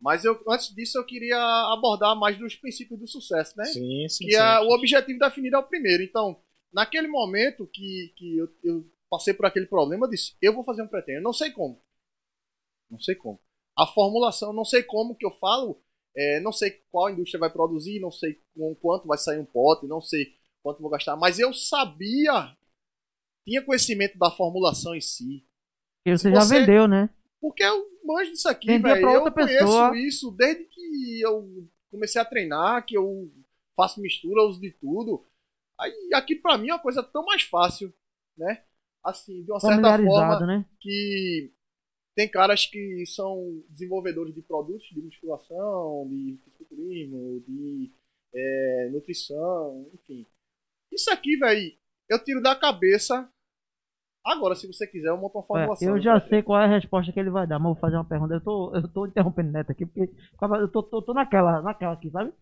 [0.00, 1.38] mas eu antes disso eu queria
[1.72, 3.64] abordar mais dos princípios do sucesso, né?
[3.66, 4.24] Sim, sim.
[4.24, 4.38] que sim.
[4.38, 6.02] é o objetivo definido é o primeiro.
[6.02, 6.40] Então,
[6.72, 10.82] naquele momento que, que eu, eu passei por aquele problema, eu disse, eu vou fazer
[10.82, 11.22] um pré-treino.
[11.22, 11.80] Não sei como.
[12.90, 13.40] Não sei como.
[13.76, 15.82] A formulação, não sei como que eu falo,
[16.16, 19.86] é, não sei qual indústria vai produzir, não sei com quanto vai sair um pote,
[19.86, 20.35] não sei
[20.66, 22.56] quanto vou gastar, mas eu sabia,
[23.46, 25.46] tinha conhecimento da formulação em si.
[26.02, 27.08] Porque você se já você- vendeu, né?
[27.40, 29.08] Porque eu manjo disso aqui, velho.
[29.08, 29.96] Eu conheço pessoa.
[29.96, 33.30] isso desde que eu comecei a treinar, que eu
[33.76, 35.24] faço mistura, uso de tudo.
[35.78, 37.94] Aí aqui pra mim é uma coisa tão mais fácil,
[38.36, 38.64] né?
[39.04, 40.64] Assim, de uma certa forma né?
[40.80, 41.52] que
[42.16, 47.92] tem caras que são desenvolvedores de produtos de musculação, de fisiculturismo, de
[48.34, 50.26] é, nutrição, enfim.
[50.96, 51.72] Isso aqui, velho,
[52.08, 53.28] eu tiro da cabeça.
[54.24, 55.88] Agora, se você quiser, eu monto uma É, formulação.
[55.88, 58.04] eu já sei qual é a resposta que ele vai dar, mas vou fazer uma
[58.04, 58.34] pergunta.
[58.34, 60.10] Eu tô, eu tô interrompendo o Neto aqui, porque
[60.60, 62.32] eu tô, tô, tô naquela, naquela aqui, sabe?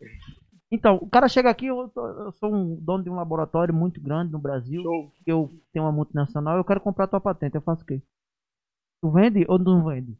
[0.71, 4.01] Então, o cara chega aqui, eu, tô- eu sou um dono de um laboratório muito
[4.01, 5.13] grande no Brasil, Show.
[5.27, 8.01] eu tenho uma multinacional, eu quero comprar tua patente, eu faço o quê?
[9.01, 10.19] Tu vende ou não vende?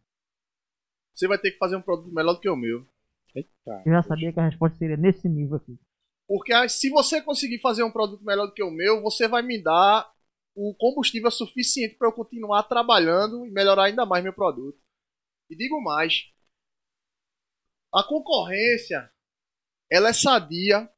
[1.15, 2.87] Você vai ter que fazer um produto melhor do que o meu.
[3.35, 3.83] Eita.
[3.87, 5.79] Eu já sabia que a resposta seria nesse nível aqui.
[6.27, 9.43] Porque ah, se você conseguir fazer um produto melhor do que o meu, você vai
[9.43, 10.11] me dar
[10.55, 14.79] o combustível suficiente para eu continuar trabalhando e melhorar ainda mais meu produto.
[15.51, 16.25] E digo mais,
[17.93, 19.11] a concorrência
[19.91, 20.89] ela é sadia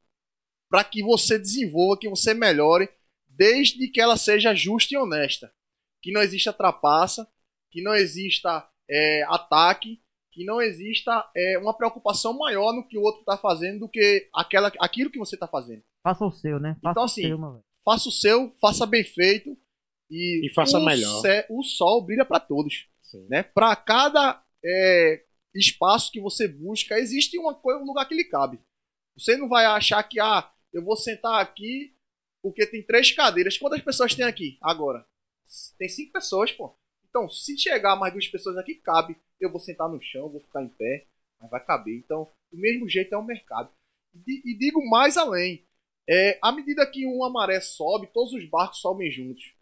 [0.68, 2.89] para que você desenvolva, que você melhore,
[3.27, 5.53] desde que ela seja justa e honesta.
[6.03, 7.31] Que não exista trapaça,
[7.70, 10.03] que não exista é, ataque,
[10.37, 14.28] que não exista é, uma preocupação maior no que o outro está fazendo do que
[14.34, 15.82] aquela, aquilo que você está fazendo.
[16.03, 16.76] Faça o seu, né?
[16.82, 17.64] Faça Então, o assim, seu, meu velho.
[17.82, 19.57] Faça o seu, faça bem feito
[20.11, 21.22] e, E faça o melhor.
[21.22, 23.26] cé- o sol brilha para todos, Sim.
[23.30, 23.43] né?
[23.45, 25.22] Para cada é,
[25.55, 28.61] espaço que você busca, existe uma coisa, um lugar que lhe cabe.
[29.16, 31.97] Você não vai achar que ah, eu vou sentar aqui
[32.43, 33.57] porque tem três cadeiras.
[33.57, 35.07] Quantas pessoas tem aqui agora?
[35.78, 36.76] Tem cinco pessoas, pô.
[37.09, 39.16] Então, se chegar mais duas pessoas aqui, cabe.
[39.41, 41.07] Eu vou sentar no chão, vou ficar em pé,
[41.41, 41.97] mas vai caber.
[41.97, 43.70] Então, do mesmo jeito é o mercado.
[44.26, 45.66] E, e digo mais além.
[46.09, 49.55] É, à medida que uma maré sobe, todos os barcos sobem juntos.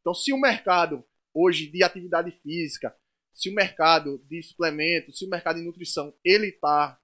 [0.00, 2.94] Então, se o mercado hoje de atividade física,
[3.32, 6.98] se o mercado de suplementos, se o mercado de nutrição, ele está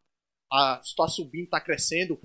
[0.96, 2.20] tá subindo, está crescendo,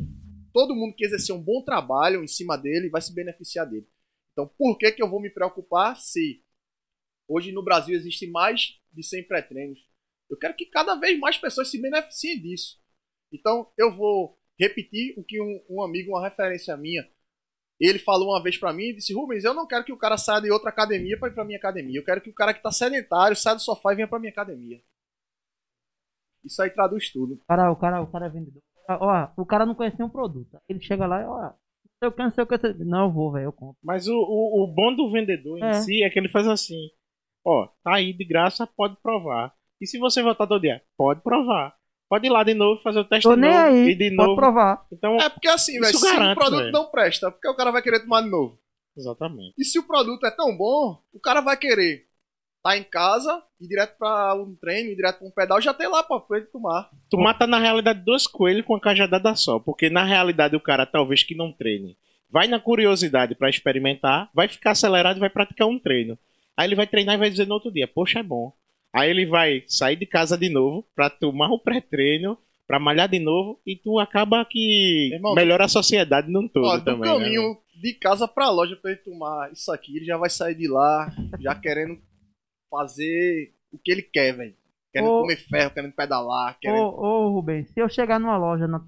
[0.54, 3.88] todo mundo que exercer um bom trabalho em cima dele vai se beneficiar dele.
[4.32, 6.44] Então, por que, que eu vou me preocupar se
[7.28, 9.80] hoje no Brasil existe mais de 100 pré-treinos?
[10.30, 12.80] Eu quero que cada vez mais pessoas se beneficiem disso.
[13.32, 17.08] Então, eu vou repetir o que um, um amigo, uma referência minha,
[17.80, 20.18] ele falou uma vez pra mim e disse: Rubens, eu não quero que o cara
[20.18, 22.00] saia de outra academia pra ir pra minha academia.
[22.00, 24.32] Eu quero que o cara que tá sedentário saia do sofá e venha pra minha
[24.32, 24.82] academia.
[26.44, 27.34] Isso aí traduz tudo.
[27.34, 28.62] O cara, o cara, o cara é vendedor.
[28.88, 30.58] Ó, o cara não conhece nenhum produto.
[30.70, 31.52] Ele chega lá e, ó,
[32.02, 32.58] eu quero, não sei o que.
[32.86, 33.78] Não, eu vou, velho, eu compro.
[33.84, 35.74] Mas o, o, o bom do vendedor em É.
[35.74, 36.78] si é que ele faz assim:
[37.46, 39.54] ó, tá aí de graça, pode provar.
[39.80, 41.76] E se você voltar todo dia, pode provar.
[42.10, 43.58] Pode ir lá de novo, fazer o teste Tô de novo.
[43.58, 44.36] aí, e de pode novo.
[44.36, 44.86] provar.
[44.92, 46.72] Então, É porque assim, velho, se o produto velho.
[46.72, 48.60] não presta, porque o cara vai querer tomar de novo.
[48.98, 49.54] exatamente.
[49.58, 52.06] E se o produto é tão bom, o cara vai querer
[52.64, 55.88] tá em casa, ir direto pra um treino, ir direto pra um pedal, já tem
[55.88, 56.90] lá pra ele tomar.
[57.12, 59.60] Tu mata na realidade dois coelhos com a cajadada só.
[59.60, 61.96] Porque na realidade o cara, talvez que não treine,
[62.28, 66.18] vai na curiosidade pra experimentar, vai ficar acelerado e vai praticar um treino.
[66.58, 68.54] Aí ele vai treinar e vai dizer no outro dia, poxa, é bom.
[68.94, 73.20] Aí ele vai sair de casa de novo pra tomar o pré-treino, pra malhar de
[73.20, 77.02] novo, e tu acaba que Irmão, melhora a sociedade num todo Ó, do também.
[77.12, 77.18] né?
[77.20, 80.68] caminho de casa pra loja pra ele tomar isso aqui, ele já vai sair de
[80.68, 82.00] lá, já querendo
[82.72, 84.56] fazer o que ele quer, velho.
[84.94, 85.22] Querendo Ô.
[85.22, 86.84] comer ferro, querendo pedalar, Ô, querendo.
[86.88, 88.80] ô, Rubens, se eu chegar numa loja na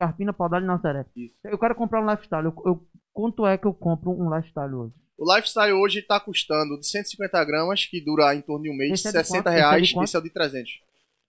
[0.00, 1.34] Carpina, Paudalho e Nazaré, Isso.
[1.44, 2.46] eu quero comprar um lifestyle.
[2.46, 4.94] Eu, eu- quanto é que eu compro um lifestyle hoje?
[5.18, 8.92] O Lifestyle hoje tá custando de 150 gramas, que dura em torno de um mês,
[8.92, 9.48] Esse é de 60 quanto?
[9.48, 9.92] Esse é reais.
[10.02, 10.70] Esse é o de 300.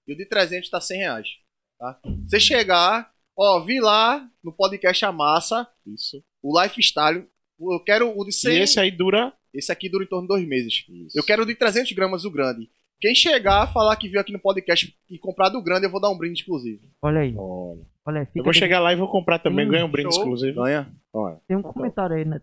[0.07, 1.27] E o de 300 tá 100 reais.
[1.77, 1.99] Tá?
[2.25, 6.23] Você chegar, ó, vi lá no podcast A Massa, Isso.
[6.41, 7.27] o Lifestyle.
[7.59, 8.53] Eu quero o de 100.
[8.53, 9.33] E esse aí dura.
[9.53, 10.85] Esse aqui dura em torno de dois meses.
[10.87, 11.19] Isso.
[11.19, 12.69] Eu quero o de 300 gramas, o grande.
[13.01, 16.09] Quem chegar, falar que viu aqui no podcast e comprar do grande, eu vou dar
[16.09, 16.87] um brinde exclusivo.
[17.01, 17.81] Olha aí, Olha.
[18.05, 18.29] Olha.
[18.33, 20.23] Eu vou chegar lá e vou comprar também, ganho um brinde show.
[20.23, 20.63] exclusivo.
[20.63, 20.91] Ganha.
[21.13, 21.39] Olha.
[21.47, 22.41] Tem um comentário aí, né?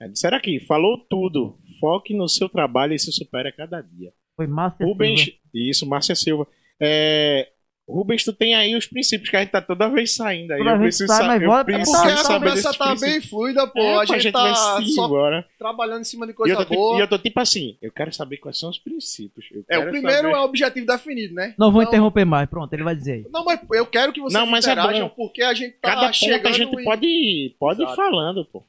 [0.00, 1.58] É, disseram aqui, falou tudo.
[1.80, 4.12] Foque no seu trabalho e se supere a cada dia.
[4.36, 5.38] Foi Márcia Rubens, Silva.
[5.54, 6.46] isso, Márcia Silva.
[6.80, 7.52] É,
[7.86, 10.58] Rubens, tu tem aí os princípios que a gente tá toda vez saindo aí.
[10.58, 12.78] Toda eu preciso, sai, sa- mas eu volta- É preciso porque a saber conversa desses
[12.78, 13.78] tá bem fluida, pô.
[13.80, 15.46] É, a gente vai tá sim só embora.
[15.58, 16.96] trabalhando em cima de E coisa eu, tô, tipo- boa.
[16.98, 19.46] e eu tô tipo assim, eu quero saber quais são os princípios.
[19.52, 21.54] Eu É, o primeiro saber- é o objetivo definido, né?
[21.58, 23.26] Não vou Então- interromper mais, pronto, ele vai dizer aí.
[23.30, 25.14] Não, mas eu quero que vocês Não, mas é interajam, bom.
[25.14, 28.64] porque a gente tá Cada ponto chegando a gente em- pode, pode ir falando, pô.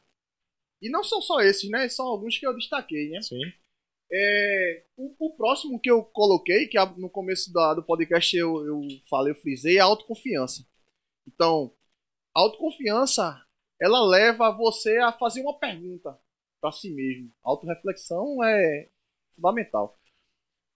[0.82, 1.88] E não são só esses, né?
[1.88, 3.22] São alguns que eu destaquei, né?
[3.22, 3.40] Sim.
[4.12, 8.82] É, o, o próximo que eu coloquei, que no começo da- do podcast eu, eu
[9.10, 10.66] falei, eu frisei, é a autoconfiança.
[11.28, 11.74] Então,
[12.36, 13.42] a autoconfiança,
[13.82, 16.18] ela leva você a fazer uma pergunta
[16.62, 17.32] para si mesmo.
[17.46, 18.90] A autorreflexão é
[19.36, 20.00] fundamental.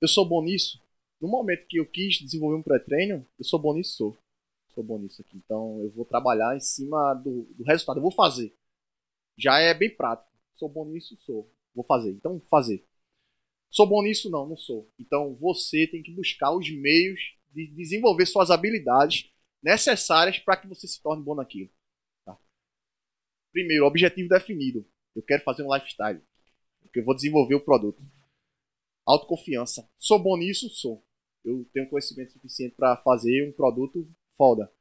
[0.02, 0.82] Eu sou bom nisso?
[1.22, 3.98] No momento que eu quis desenvolver um pré-treino, eu sou bom nisso?
[3.98, 4.18] Sou.
[4.76, 5.38] Sou bom nisso aqui.
[5.38, 7.98] Então, eu vou trabalhar em cima do, do resultado.
[7.98, 8.56] Eu vou fazer.
[9.38, 10.30] Já é bem prático.
[10.56, 11.18] Sou bom nisso?
[11.22, 11.52] Sou.
[11.76, 12.12] Vou fazer.
[12.12, 12.86] Então, fazer.
[13.70, 14.30] Sou bom nisso?
[14.30, 14.92] Não, não sou.
[15.00, 17.20] Então você tem que buscar os meios
[17.54, 21.70] de desenvolver suas habilidades necessárias para que você se torne bom naquilo.
[22.26, 22.38] Tá?
[23.52, 24.86] Primeiro, objetivo definido.
[25.16, 26.22] Eu quero fazer um lifestyle.
[26.82, 28.02] Porque eu vou desenvolver o produto.
[29.06, 29.88] Autoconfiança.
[29.98, 30.70] Sou bom nisso?
[30.70, 31.06] Sou.
[31.44, 34.72] Eu tenho conhecimento suficiente para fazer um produto foda.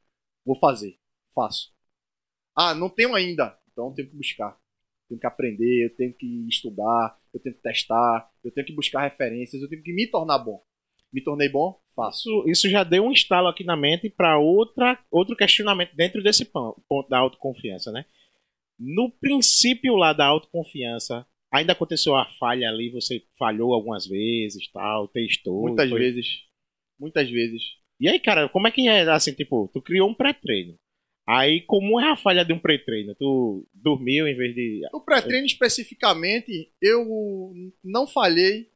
[0.44, 0.98] Vou fazer.
[1.34, 1.72] Faço.
[2.54, 3.58] Ah, não tenho ainda.
[3.70, 4.58] Então tenho que buscar.
[5.08, 9.02] Tenho que aprender, eu tenho que estudar, eu tenho que testar, eu tenho que buscar
[9.02, 10.60] referências, eu tenho que me tornar bom.
[11.12, 11.80] Me tornei bom?
[11.96, 12.28] Faço.
[12.28, 16.44] Isso, isso já deu um estalo aqui na mente para outra outro questionamento dentro desse
[16.44, 18.04] ponto da autoconfiança, né?
[18.78, 25.08] No princípio lá da autoconfiança, ainda aconteceu a falha ali, você falhou algumas vezes, tal,
[25.08, 25.62] testou.
[25.62, 26.26] Muitas foi- vezes.
[27.00, 27.62] Muitas vezes.
[27.98, 30.78] E aí, cara, como é que é assim, tipo, tu criou um pré-treino.
[31.28, 33.14] Aí, como é a falha de um pré-treino?
[33.14, 34.80] Tu dormiu em vez de.
[34.90, 37.52] No pré-treino especificamente, eu
[37.84, 38.72] não falhei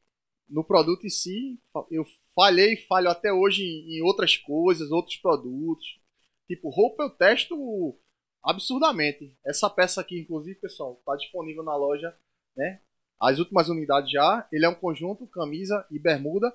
[0.50, 1.58] no produto em si.
[1.90, 5.98] Eu falhei e falho até hoje em outras coisas, outros produtos.
[6.46, 7.98] Tipo, roupa eu testo
[8.44, 9.34] absurdamente.
[9.46, 12.14] Essa peça aqui, inclusive, pessoal, tá disponível na loja,
[12.54, 12.82] né?
[13.18, 14.46] As últimas unidades já.
[14.52, 16.54] Ele é um conjunto, camisa e bermuda.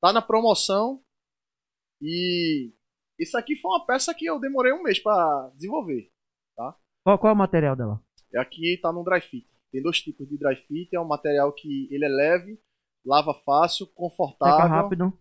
[0.00, 1.02] Tá na promoção.
[2.00, 2.72] E
[3.18, 6.10] isso aqui foi uma peça que eu demorei um mês pra desenvolver.
[7.04, 8.02] Qual, qual é o material dela?
[8.32, 9.46] E Aqui tá no dry fit.
[9.70, 10.94] Tem dois tipos de dry fit.
[10.94, 12.58] É um material que ele é leve,
[13.04, 15.12] lava fácil, Seca confortável, rápido.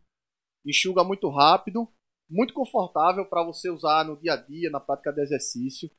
[0.66, 1.88] enxuga muito rápido,
[2.30, 5.90] muito confortável para você usar no dia a dia, na prática de exercício.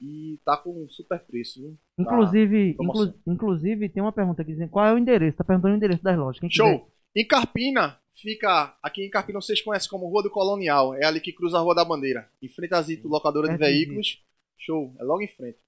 [0.00, 1.70] E tá com um super preço, viu?
[1.96, 2.02] Tá.
[2.02, 5.38] Inclusive, inclu- inclusive, tem uma pergunta aqui dizendo qual é o endereço.
[5.38, 6.38] Tá perguntando o endereço das lojas.
[6.38, 6.92] Quem quiser- Show!
[7.16, 8.76] Em Carpina, fica.
[8.82, 10.94] Aqui em Carpina vocês conhecem como Rua do Colonial.
[10.94, 12.30] É ali que cruza a Rua da Bandeira.
[12.42, 14.22] Em frente à Zito Locadora de Veículos.
[14.58, 15.58] Show, é logo em frente.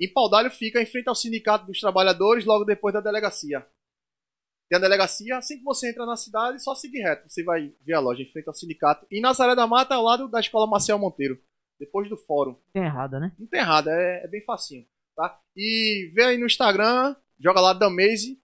[0.00, 3.64] Em Paudalho fica em frente ao Sindicato dos Trabalhadores, logo depois da delegacia.
[4.68, 7.28] Tem a delegacia, assim que você entra na cidade, só seguir reto.
[7.28, 9.06] Você vai ver a loja em frente ao sindicato.
[9.10, 11.38] E Nazaré da Mata, ao lado da Escola Marcial Monteiro.
[11.78, 12.56] Depois do fórum.
[12.72, 13.32] Tem errada, né?
[13.38, 15.38] Não tem errado, é, é bem facinho, tá?
[15.54, 18.40] E vê aí no Instagram, joga lá Damaze,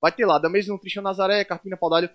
[0.00, 2.08] vai ter lá, Damaze Nutrition Nazaré, Carpina Paudalho.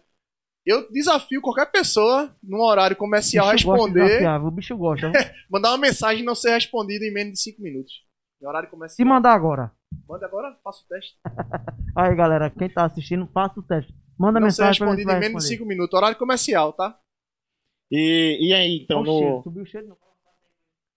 [0.67, 5.11] Eu desafio qualquer pessoa, num horário comercial, a Bicho gosta de responder, O bicho gosta.
[5.49, 7.93] mandar uma mensagem e não ser respondida em menos de 5 minutos.
[8.41, 9.07] Em horário Se comercial.
[9.07, 9.71] mandar agora.
[10.05, 11.15] Manda agora, faça o teste.
[11.95, 13.95] Aí, galera, quem tá assistindo, faça o teste.
[14.19, 14.97] Manda não ser mensagem pra mim.
[14.97, 15.93] respondido em menos de 5 minutos.
[15.97, 16.99] Horário comercial, tá?
[17.89, 19.41] E, e aí, então, no.
[19.43, 19.97] Subiu o cheiro, não.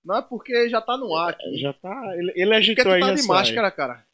[0.04, 1.58] Não é porque já tá no ar aqui.
[1.58, 2.12] Já tá.
[2.16, 4.04] Ele, ele Porque agitou tu aí tá de máscara, cara.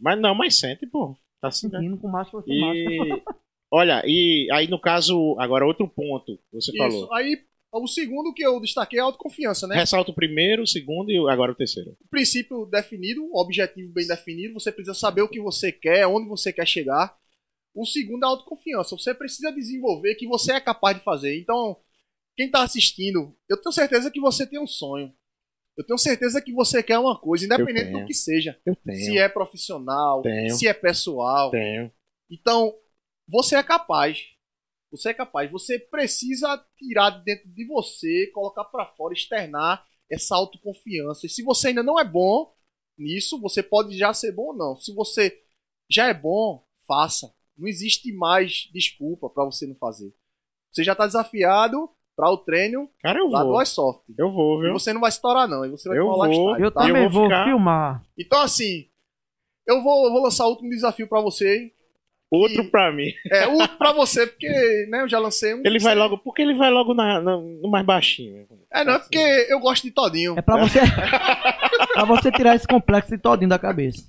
[0.00, 1.16] Mas não, mas sente, pô.
[1.40, 1.96] Tá sentindo.
[1.98, 3.22] Com máscara sem máscara.
[3.76, 6.78] Olha, e aí no caso, agora outro ponto, você Isso.
[6.78, 7.12] falou.
[7.12, 7.36] Aí,
[7.72, 9.74] o segundo que eu destaquei é a autoconfiança, né?
[9.74, 11.96] Ressalta o primeiro, o segundo e agora o terceiro.
[12.08, 16.52] princípio definido, um objetivo bem definido, você precisa saber o que você quer, onde você
[16.52, 17.16] quer chegar.
[17.74, 18.96] O segundo é a autoconfiança.
[18.96, 21.36] Você precisa desenvolver que você é capaz de fazer.
[21.36, 21.76] Então,
[22.36, 25.12] quem está assistindo, eu tenho certeza que você tem um sonho.
[25.76, 28.56] Eu tenho certeza que você quer uma coisa, independente do que seja.
[28.64, 28.98] Eu tenho.
[28.98, 30.54] Se é profissional, Tenho.
[30.54, 31.50] se é pessoal.
[31.50, 31.90] Tenho.
[32.30, 32.72] Então,
[33.28, 34.24] você é capaz.
[34.90, 35.50] Você é capaz.
[35.50, 41.26] Você precisa tirar de dentro de você, colocar pra fora, externar essa autoconfiança.
[41.26, 42.54] E se você ainda não é bom
[42.96, 44.76] nisso, você pode já ser bom ou não.
[44.76, 45.42] Se você
[45.90, 47.32] já é bom, faça.
[47.56, 50.14] Não existe mais desculpa pra você não fazer.
[50.72, 53.62] Você já tá desafiado para o treino Cara, eu lá do vou.
[53.62, 54.04] iSoft.
[54.16, 54.72] Eu vou, E viu?
[54.74, 56.24] você não vai estourar não, e você vai Eu vou.
[56.24, 56.80] lifestyle, Eu tá?
[56.82, 58.04] também eu vou vou ficar- filmar.
[58.16, 58.88] Então assim,
[59.66, 61.73] eu vou, eu vou lançar o último desafio pra você.
[62.34, 63.12] Outro E- pra mim.
[63.30, 64.48] É, o pra você, porque
[64.88, 65.62] né, eu já lancei um.
[65.64, 66.18] Ele vai logo.
[66.18, 68.46] Porque ele vai logo na, na- no mais baixinho.
[68.72, 70.34] É, não, é porque eu gosto de todinho.
[70.38, 70.80] É pra você.
[71.94, 74.06] pra você tirar esse complexo todinho da cabeça.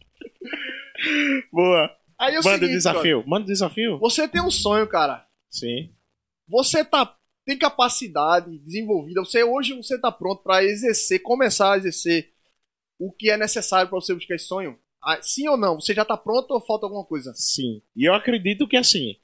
[1.51, 1.89] Boa.
[2.17, 3.23] Aí é o Manda o seguinte, desafio.
[3.27, 3.89] Manda o desafio.
[3.91, 5.25] cara, você tem um sonho, cara.
[5.49, 5.89] Sim.
[6.47, 7.15] Você tá
[7.45, 9.19] tem capacidade desenvolvida.
[9.23, 12.31] Você hoje você tá pronto pra exercer, começar a exercer
[12.99, 14.79] o que é necessário pra você buscar esse sonho?
[15.05, 15.79] Ah, sim ou não?
[15.79, 17.31] Você já tá pronto ou falta alguma coisa?
[17.35, 17.81] Sim.
[17.95, 19.15] E eu acredito que assim,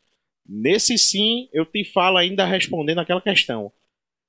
[0.48, 3.72] nesse sim, eu te falo ainda respondendo aquela questão.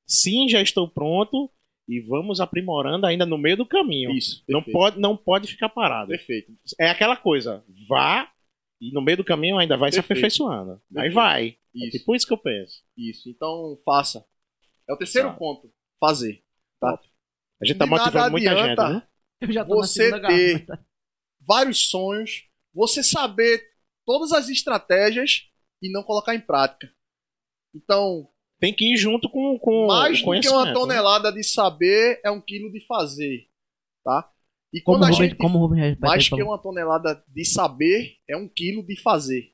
[0.07, 1.51] Sim, já estou pronto
[1.89, 4.11] e vamos aprimorando ainda no meio do caminho.
[4.13, 4.43] Isso.
[4.49, 6.09] Não pode, não pode ficar parado.
[6.09, 6.53] Perfeito.
[6.81, 8.31] É aquela coisa, vá
[8.81, 10.19] e no meio do caminho ainda vai se Perfeito.
[10.21, 10.73] aperfeiçoando.
[10.73, 11.15] Aí Perfeito.
[11.15, 11.49] vai.
[11.49, 11.99] É Isso.
[11.99, 12.83] tipo isso que eu penso.
[12.97, 13.29] Isso.
[13.29, 14.25] Então, faça.
[14.89, 15.35] É o terceiro Tá.
[15.35, 15.71] ponto.
[16.01, 16.43] Fazer.
[16.81, 16.99] Tá?
[17.61, 19.03] A gente tá De motivando muita gente, né?
[19.41, 20.85] Eu já tô Você ter- garrafa.
[21.47, 22.45] Vários sonhos.
[22.75, 23.63] Você saber
[24.07, 25.49] todas as estratégias
[25.83, 26.93] e não colocar em prática.
[27.75, 28.29] Então,
[28.61, 30.73] Tem que ir junto com, com mais do que uma né?
[30.73, 33.49] tonelada de saber é um quilo de fazer.
[34.05, 34.31] Tá?
[34.73, 35.39] E Como quando a Rubens, gente.
[35.39, 39.53] como Rubens mais que uma tonelada de saber é um quilo de fazer.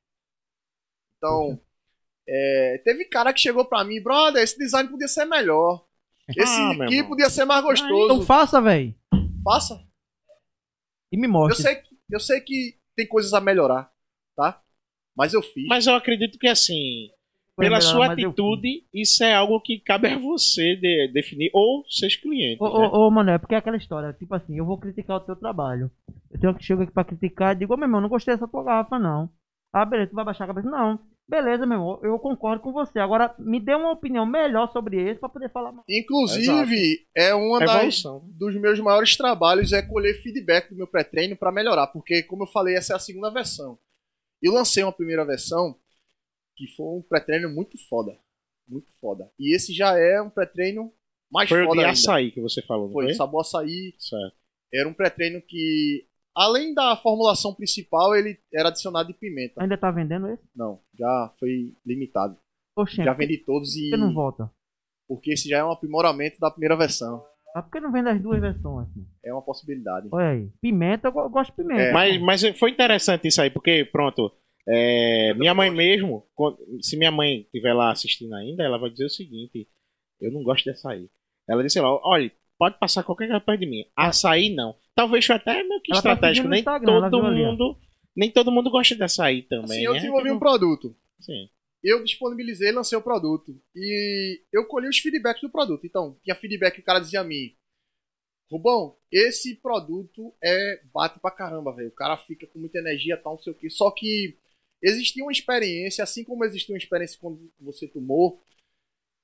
[1.16, 1.60] Então,
[2.28, 5.84] é, teve cara que chegou pra mim, brother, esse design podia ser melhor.
[6.28, 8.04] Esse Ah, aqui podia ser mais gostoso.
[8.04, 8.94] Então faça, velho.
[9.42, 9.87] Faça.
[11.12, 11.62] E me Eu mostre.
[11.62, 13.90] sei, que- eu sei que tem coisas a melhorar,
[14.36, 14.60] tá?
[15.16, 15.68] Mas eu fiz.
[15.68, 17.10] Mas eu acredito que assim,
[17.56, 21.50] Foi pela melhor, sua eu atitude, isso é algo que cabe a você de- definir,
[21.52, 22.60] ou seus clientes.
[22.60, 22.70] Ô, né?
[22.86, 25.36] ô, ô, mano, é porque é aquela história, tipo assim, eu vou criticar o teu
[25.36, 25.90] trabalho.
[26.30, 28.48] Eu tenho que chegar aqui pra criticar e digo, ô meu irmão, não gostei dessa
[28.48, 29.30] tua garrafa, não.
[29.72, 30.68] Ah, beleza, tu vai baixar a cabeça?
[30.70, 30.98] Não.
[31.28, 32.98] Beleza, meu irmão, eu concordo com você.
[32.98, 35.84] Agora, me dê uma opinião melhor sobre esse pra poder falar mais.
[35.86, 38.02] Inclusive, é uma das,
[38.32, 42.46] dos meus maiores trabalhos é colher feedback do meu pré-treino pra melhorar, porque como eu
[42.46, 43.78] falei, essa é a segunda versão.
[44.40, 45.76] Eu lancei uma primeira versão
[46.56, 48.18] que foi um pré-treino muito foda,
[48.66, 49.30] muito foda.
[49.38, 50.90] E esse já é um pré-treino
[51.30, 51.92] mais Foi o foda de ainda.
[51.92, 53.14] açaí que você falou, não Foi foi?
[53.14, 54.34] sabor açaí, Certo.
[54.72, 56.07] era um pré-treino que
[56.38, 59.54] além da formulação principal, ele era adicionado de pimenta.
[59.62, 60.42] Ainda tá vendendo esse?
[60.54, 62.36] Não, já foi limitado.
[62.76, 64.50] Oxê, Já por vendi todos e que não volta?
[65.08, 67.24] porque esse já é um aprimoramento da primeira versão.
[67.56, 68.88] Ah, por que não vende as duas versões?
[68.90, 69.06] Assim?
[69.24, 70.06] É uma possibilidade.
[70.12, 70.48] Olha aí.
[70.60, 71.80] Pimenta, eu go- eu gosto de pimenta.
[71.82, 71.92] É.
[71.92, 74.30] Mas, mas foi interessante isso aí, porque, pronto,
[74.68, 76.26] é, minha mãe mesmo,
[76.82, 79.66] se minha mãe estiver lá assistindo ainda, ela vai dizer o seguinte:
[80.20, 81.08] eu não gosto de açaí.
[81.48, 83.84] Ela disse lá: olha, pode passar qualquer coisa perto de mim.
[83.96, 84.76] Açaí não.
[84.98, 86.44] Talvez foi até meio que Ela tá estratégico.
[86.46, 87.50] no Nem Instagram, ela todo viu ali, ó.
[87.52, 87.78] mundo.
[88.16, 89.78] Nem todo mundo gosta de açaí também.
[89.78, 90.00] Assim, eu né?
[90.00, 90.96] desenvolvi um produto.
[91.20, 91.48] Sim.
[91.84, 93.56] eu disponibilizei, lancei o produto.
[93.76, 95.86] E eu colhi os feedbacks do produto.
[95.86, 97.54] Então, tinha feedback que o cara dizia a mim:
[98.50, 101.90] Rubão, esse produto é bate pra caramba, velho.
[101.90, 103.70] O cara fica com muita energia, tal, não sei o quê.
[103.70, 104.36] Só que
[104.82, 108.42] existia uma experiência, assim como existiu uma experiência quando você tomou,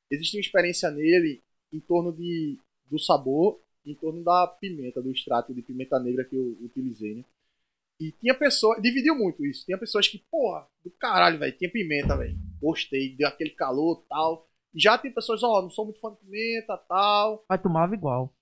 [0.08, 1.42] existia uma experiência nele
[1.72, 6.34] em torno de, do sabor, em torno da pimenta, do extrato de pimenta negra que
[6.36, 7.24] eu utilizei, né?
[8.00, 9.64] E tinha pessoas, dividiu muito isso.
[9.64, 12.36] Tinha pessoas que, porra, do caralho, velho, tinha pimenta, velho.
[12.60, 14.48] Gostei, deu aquele calor tal.
[14.74, 17.44] E já tem pessoas, ó, não sou muito fã de pimenta tal.
[17.48, 18.34] Mas tomava igual.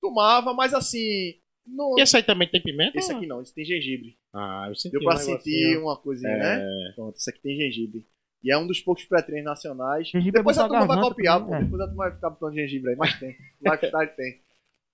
[0.00, 1.38] Tomava, mas assim.
[1.66, 1.96] Não...
[1.98, 2.98] E esse aí também tem pimenta?
[2.98, 4.18] Esse aqui não, esse tem gengibre.
[4.34, 6.38] Ah, eu senti Deu pra um sentir uma coisinha, É.
[6.38, 6.92] né?
[6.94, 8.04] Pronto, esse aqui tem gengibre.
[8.42, 10.08] E é um dos poucos pré-treinos nacionais.
[10.08, 11.56] Gengibre Depois é a turma vai copiar, também, pô.
[11.56, 11.64] é.
[11.64, 13.36] Depois a turma vai ficar botando gengibre aí, mas tem.
[13.64, 14.40] Lifestyle tem.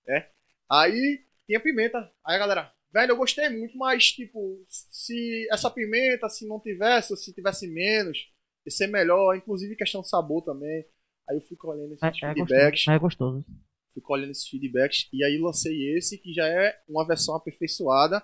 [0.08, 0.28] É.
[0.70, 1.98] Aí tinha pimenta.
[2.24, 7.12] Aí a galera, velho, eu gostei muito, mas tipo, se essa pimenta, se não tivesse,
[7.12, 8.18] ou se tivesse menos,
[8.66, 9.36] ia ser melhor.
[9.36, 10.84] Inclusive questão de sabor também.
[11.28, 12.90] Aí eu fui colhendo esses É, é feedbacks gostoso.
[12.90, 13.44] É gostoso.
[13.92, 18.22] fui colhendo esses feedbacks e aí lancei esse que já é uma versão aperfeiçoada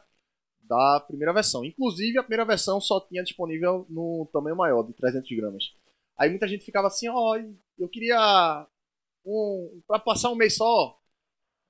[0.63, 1.65] da primeira versão.
[1.65, 5.65] Inclusive a primeira versão só tinha disponível no tamanho maior, de 300 gramas.
[6.19, 7.37] Aí muita gente ficava assim, ó,
[7.79, 8.67] eu queria
[9.25, 10.99] um para passar um mês só.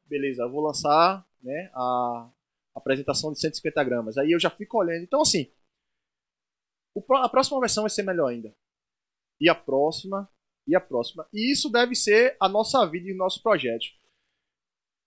[0.07, 2.31] Beleza, vou lançar, né, a
[2.75, 4.19] apresentação de 150 gramas.
[4.19, 5.05] Aí eu já fui colhendo.
[5.05, 5.51] Então assim,
[6.95, 8.55] o a próxima versão vai ser melhor ainda.
[9.41, 10.31] E a próxima,
[10.67, 11.27] e a próxima.
[11.33, 13.99] E isso deve ser a nossa vida e os nossos projetos.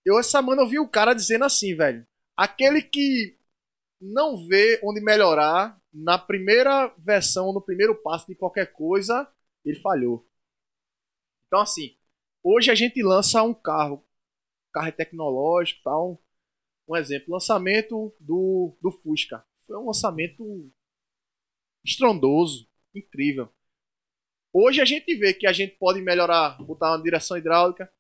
[0.05, 2.05] Eu essa semana eu vi o cara dizendo assim, velho.
[2.35, 3.37] Aquele que
[3.99, 9.27] não vê onde melhorar na primeira versão, no primeiro passo de qualquer coisa,
[9.65, 10.27] ele falhou.
[11.47, 11.97] Então assim,
[12.43, 14.06] hoje a gente lança um carro, o
[14.77, 16.21] carro é tecnológico, tal.
[16.87, 19.43] Um exemplo, lançamento do do Fusca.
[19.65, 20.71] Foi um lançamento
[21.83, 23.49] estrondoso, incrível.
[24.53, 27.91] Hoje a gente vê que a gente pode melhorar, botar uma direção hidráulica,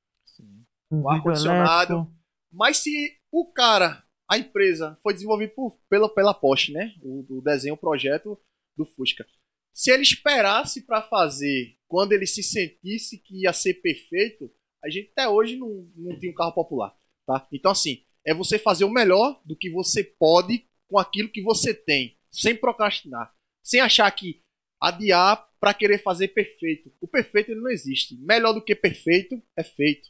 [0.91, 2.09] Um O ar-condicionado.
[2.51, 6.93] mas se o cara, a empresa, foi desenvolvido por, pela, pela Porsche, né?
[7.01, 8.39] O, o desenho, o projeto
[8.75, 9.25] do Fusca.
[9.73, 14.49] Se ele esperasse para fazer quando ele se sentisse que ia ser perfeito,
[14.83, 16.95] a gente até hoje não, não tinha um carro popular,
[17.25, 17.47] tá?
[17.51, 21.73] Então assim, é você fazer o melhor do que você pode com aquilo que você
[21.73, 23.33] tem, sem procrastinar,
[23.63, 24.41] sem achar que
[24.81, 26.91] adiar para querer fazer perfeito.
[27.01, 28.15] O perfeito ele não existe.
[28.21, 30.09] Melhor do que perfeito é feito.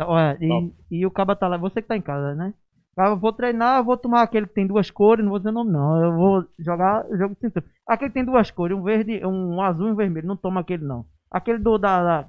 [0.00, 0.74] Olha, Top.
[0.90, 2.54] e, e o caba tá lá, você que tá em casa, né?
[2.96, 5.50] Ah, Eu vou treinar, eu vou tomar aquele que tem duas cores, não vou dizer
[5.50, 6.04] nome não.
[6.04, 7.64] Eu vou jogar jogo de cintura.
[7.86, 10.26] Aquele que tem duas cores, um verde, um azul e um vermelho.
[10.28, 11.04] Não toma aquele não.
[11.34, 12.28] Aquele do da, da,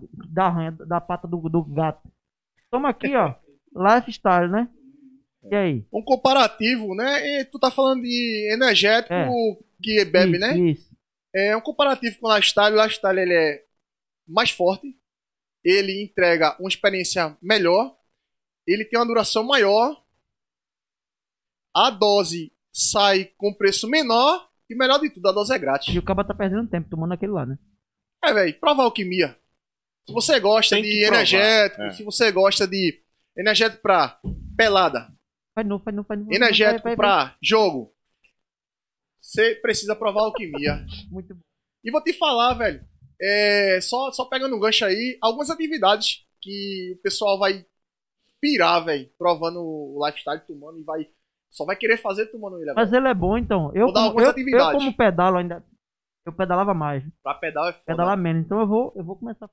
[0.50, 2.10] da da pata do, do gato.
[2.72, 3.36] Toma aqui, ó.
[3.72, 4.68] Lifestyle, né?
[5.52, 5.86] E aí?
[5.94, 7.42] um comparativo, né?
[7.42, 9.30] E tu tá falando de energético É.
[9.84, 10.58] que bebe, Isso, né?
[10.58, 10.98] Isso.
[11.36, 12.76] É um comparativo com o Lifestyle.
[12.76, 13.64] O Lifestyle ele é
[14.28, 15.00] mais forte,
[15.64, 17.96] ele entrega uma experiência melhor,
[18.66, 20.04] ele tem uma duração maior,
[21.76, 25.94] a dose sai com preço menor e melhor de tudo, a dose é grátis.
[25.94, 27.60] E o caba tá perdendo tempo tomando aquele lá, né?
[28.26, 29.38] É, velho, prova a alquimia.
[30.08, 31.92] Se você gosta de provar, energético, é.
[31.92, 33.02] se você gosta de
[33.38, 34.20] energético pra
[34.56, 35.14] pelada,
[35.56, 36.34] Faz novo, faz novo, faz novo.
[36.34, 37.28] energético Vai, vai, vai.
[37.28, 37.94] pra jogo,
[39.22, 40.86] você precisa provar a alquimia.
[41.10, 41.42] Muito bom.
[41.84, 42.86] E vou te falar, velho,
[43.22, 47.66] é, só, só pegando um gancho aí, algumas atividades que o pessoal vai
[48.42, 51.08] pirar, velho, provando o lifestyle, tomando e vai.
[51.50, 53.72] Só vai querer fazer tomando ele Mas ele é bom, então.
[53.74, 54.74] Eu, Vou dar como, algumas eu, atividades.
[54.74, 55.64] eu como pedalo ainda.
[56.26, 57.04] Eu pedalava mais.
[57.22, 57.86] Pra pedal é foda.
[57.86, 58.46] Pedalar menos.
[58.46, 59.50] Então eu vou, eu vou começar.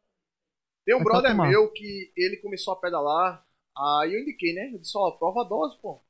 [0.84, 3.44] Tem um brother meu que ele começou a pedalar,
[3.76, 4.70] aí eu indiquei, né?
[4.72, 6.02] Eu disse, ó, prova a dose, pô.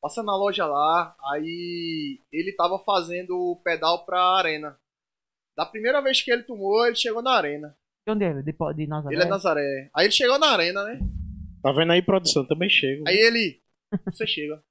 [0.00, 4.78] Passa na loja lá, aí ele tava fazendo o pedal pra arena.
[5.56, 7.76] Da primeira vez que ele tomou, ele chegou na arena.
[8.06, 8.42] De onde é ele?
[8.42, 9.14] De, de Nazaré?
[9.14, 9.90] Ele é Nazaré.
[9.94, 11.00] Aí ele chegou na arena, né?
[11.62, 12.46] Tá vendo aí, produção?
[12.46, 13.04] Também chego.
[13.06, 13.60] Aí ele.
[14.06, 14.62] Você chega.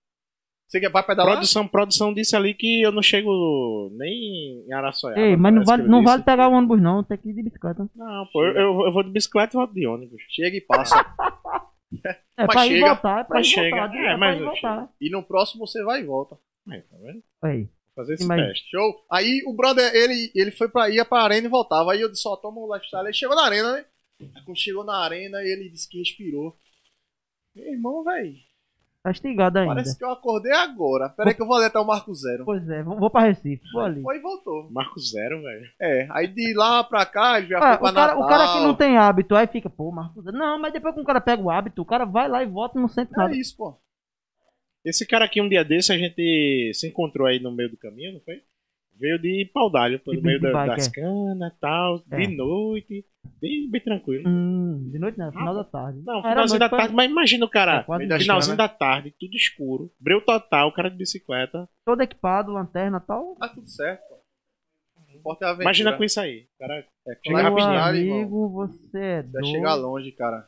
[0.69, 1.33] Você quer vai pedalar?
[1.33, 5.19] Produção, produção disse ali que eu não chego nem em Araçoiaba.
[5.19, 7.03] Ei, mas não vale, não vale pegar o ônibus, não.
[7.03, 7.89] Tem que ir de bicicleta.
[7.95, 10.21] Não, pô, eu, eu- eu vou de bicicleta e volto de ônibus.
[10.29, 10.95] Chega e passa.
[12.37, 13.19] É Mas pra ir e chega, voltar.
[13.19, 13.77] É pra mas ir chega.
[13.87, 13.95] voltar.
[13.97, 14.89] É, É, mas pra ir e eu voltar.
[15.01, 16.37] e no próximo você vai e volta.
[16.69, 17.23] Aí, tá vendo?
[17.41, 17.63] Aí.
[17.63, 18.69] Vou fazer esse mas- teste.
[18.69, 18.93] Show.
[19.11, 21.91] Aí o brother, ele, ele foi pra ir pra arena e voltava.
[21.91, 23.05] Aí eu disse, ó, toma o lifestyle.
[23.05, 23.85] Ele chegou na arena, né?
[24.21, 26.55] Aí quando chegou na arena, ele disse que respirou.
[27.55, 28.35] Meu irmão, velho.
[29.09, 29.73] Tá estigado ainda.
[29.75, 31.09] Parece que eu acordei agora.
[31.09, 32.45] Pera aí que eu vou ali até o Marco Zero.
[32.45, 33.63] Pois é, vou, vou pra Recife.
[33.73, 34.01] Vou ali.
[34.01, 34.69] Foi e voltou.
[34.71, 35.65] Marco Zero, velho.
[35.81, 38.23] É, aí de lá pra cá, ele já Ah, foi pra o, cara, Natal.
[38.23, 40.23] o cara que não tem hábito, aí fica, pô, Marcos.
[40.25, 42.77] Não, mas depois que o cara pega o hábito, o cara vai lá e volta
[42.77, 43.33] e não sente nada.
[43.33, 43.75] É isso, pô.
[44.85, 48.13] Esse cara aqui, um dia desse, a gente se encontrou aí no meio do caminho,
[48.13, 48.35] não foi?
[48.97, 50.91] Veio de pau d'alho, pelo meio da- bike, das é.
[50.91, 52.17] canas e tal, É.
[52.17, 53.05] de noite,
[53.41, 54.27] bem, bem tranquilo.
[54.27, 55.99] Hum, de noite não, final da tarde.
[56.05, 58.57] Não, Era finalzinho noite, da foi- tarde, mas imagina o cara, É, finalzinho canas.
[58.57, 61.67] da tarde, tudo escuro, breu total, o cara de bicicleta.
[61.85, 63.35] Todo equipado, lanterna e tal.
[63.35, 65.63] Tá tudo certo, é aventura.
[65.63, 66.47] Imagina com isso aí.
[66.57, 69.47] Cara É, Chega rapidinho, amigo, você é Vai doido.
[69.47, 70.47] chegar longe, cara.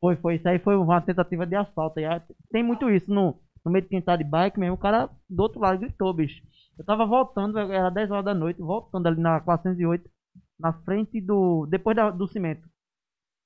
[0.00, 0.34] Foi, foi.
[0.36, 2.00] Isso aí foi uma tentativa de assalto.
[2.00, 2.04] E
[2.50, 4.74] tem muito isso no, no meio de quem tá de bike mesmo.
[4.74, 6.42] O cara do outro lado gritou, bicho.
[6.78, 10.08] Eu tava voltando, era 10 horas da noite, voltando ali na 408,
[10.58, 11.66] na frente do.
[11.70, 12.62] depois da- do cimento.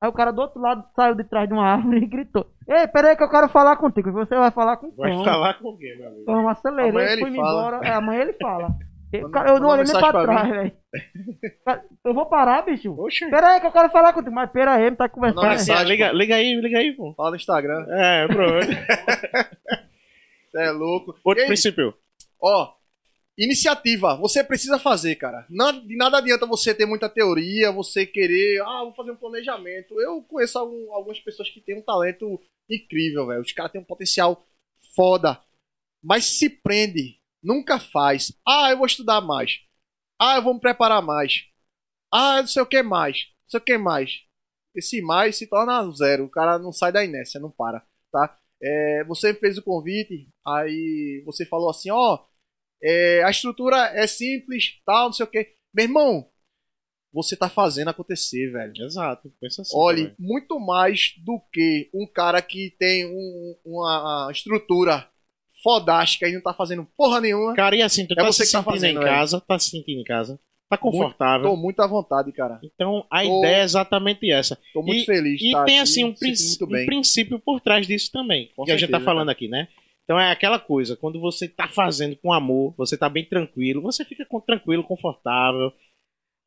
[0.00, 2.86] Aí o cara do outro lado saiu de trás de uma árvore e gritou: Ei,
[2.86, 4.12] peraí que eu quero falar contigo.
[4.12, 5.24] Você vai falar com vai quem?
[5.24, 6.22] falar com quem, meu amigo?
[6.22, 7.48] Então, eu acelerei, Amanhã ele fui fala.
[7.60, 7.86] embora.
[7.88, 8.68] É, amanhã ele fala.
[9.12, 10.72] E, Manda- cara, eu não olhei nem pra pra trás, velho.
[12.04, 12.92] Eu vou parar, bicho.
[13.00, 14.34] Oxe, Pera aí que eu quero falar contigo.
[14.34, 15.46] Mas pera aí, não tá conversando.
[15.46, 17.14] Assim, mensagem, liga, liga aí, liga aí, pô.
[17.14, 17.86] Fala no Instagram.
[17.88, 18.66] É, pronto.
[20.56, 21.18] É louco.
[21.24, 21.94] Outro Ei, princípio.
[22.40, 22.74] Ó,
[23.36, 24.16] iniciativa.
[24.16, 25.46] Você precisa fazer, cara.
[25.50, 30.00] Não, de nada adianta você ter muita teoria, você querer, ah, vou fazer um planejamento.
[30.00, 33.42] Eu conheço algum- algumas pessoas que têm um talento incrível, velho.
[33.42, 34.44] Os caras têm um potencial
[34.94, 35.40] foda.
[36.02, 37.20] Mas se prende.
[37.42, 38.32] Nunca faz.
[38.46, 39.60] Ah, eu vou estudar mais.
[40.18, 41.44] Ah, eu vou me preparar mais.
[42.12, 43.26] Ah, não sei o que mais.
[43.44, 44.22] Não sei o que mais.
[44.74, 46.24] Esse mais se torna zero.
[46.24, 48.38] O cara não sai da inércia, não para, tá?
[48.62, 52.24] É, você fez o convite, aí você falou assim, ó,
[52.82, 55.54] é, a estrutura é simples, tal, não sei o que.
[55.74, 56.28] Meu irmão,
[57.12, 58.72] você tá fazendo acontecer, velho.
[58.84, 59.76] Exato, pensa assim.
[59.76, 60.16] Olhe, também.
[60.18, 65.08] muito mais do que um cara que tem um- uma estrutura
[65.62, 67.54] fodástica e não tá fazendo porra nenhuma.
[67.54, 69.06] Cara, e assim, tu É tá você se que tá sentindo fazendo, em velho.
[69.06, 71.48] casa, tá se sentindo em casa, tá confortável.
[71.50, 72.58] Tô muito à vontade, cara.
[72.62, 74.58] Então, a Tô- ideia é exatamente essa.
[74.72, 75.40] Tô muito E- feliz.
[75.42, 78.72] E tá tem assim um, princ- muito um princípio por trás disso também, Com que
[78.72, 79.68] a gente tá certeza, falando aqui, né?
[80.04, 84.04] Então é aquela coisa, quando você tá fazendo com amor, você tá bem tranquilo, você
[84.04, 85.72] fica com- tranquilo, confortável.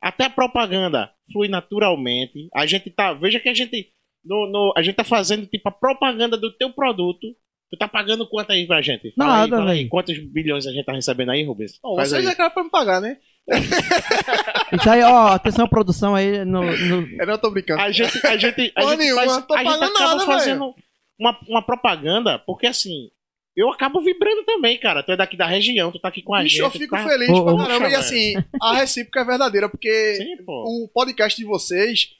[0.02, 2.48] Até a propaganda flui naturalmente.
[2.54, 3.92] A gente tá, veja que a gente
[4.24, 7.26] no, no- a gente tá fazendo tipo a propaganda do teu produto.
[7.70, 9.12] Tu tá pagando quanto aí pra gente?
[9.14, 9.88] Fala Nada, velho.
[9.88, 11.78] quantos bilhões a gente tá recebendo aí, Rubens?
[11.82, 12.32] Bom, Faz vocês aí.
[12.32, 13.16] é cara pra me pagar, né?
[14.72, 17.80] Isso aí, ó, atenção produção aí no, no- Eu não tô brincando.
[17.80, 20.74] A gente, a gente, a gente nenhuma, faz, tô a gente acaba nada, fazendo
[21.18, 23.10] uma, uma propaganda, porque assim,
[23.56, 25.02] eu acabo vibrando também, cara.
[25.02, 26.64] Tu é daqui da região, tu tá aqui com a Bicho, gente.
[26.64, 27.04] eu fico tá...
[27.06, 27.84] feliz Ô, pra caramba.
[27.86, 30.84] puxa, E assim, a recíproca é verdadeira, porque Sim, pô.
[30.84, 32.10] o podcast de vocês,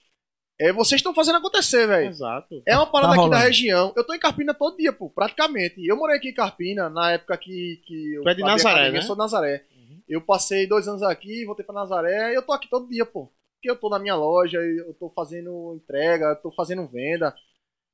[0.61, 2.09] é, vocês estão fazendo acontecer, velho.
[2.09, 2.63] Exato.
[2.67, 3.93] É uma parada Tá aqui da região.
[3.97, 5.87] Eu tô em Carpina todo dia, pô, praticamente.
[5.87, 8.99] Eu morei aqui em Carpina na época que, que eu Tu é de Nazaré, né?
[8.99, 9.65] Eu sou de Nazaré.
[10.11, 13.33] Eu passei dois anos aqui, voltei pra Nazaré e eu tô aqui todo dia, pô.
[13.55, 17.33] Porque eu tô na minha loja, eu tô fazendo entrega, eu tô fazendo venda.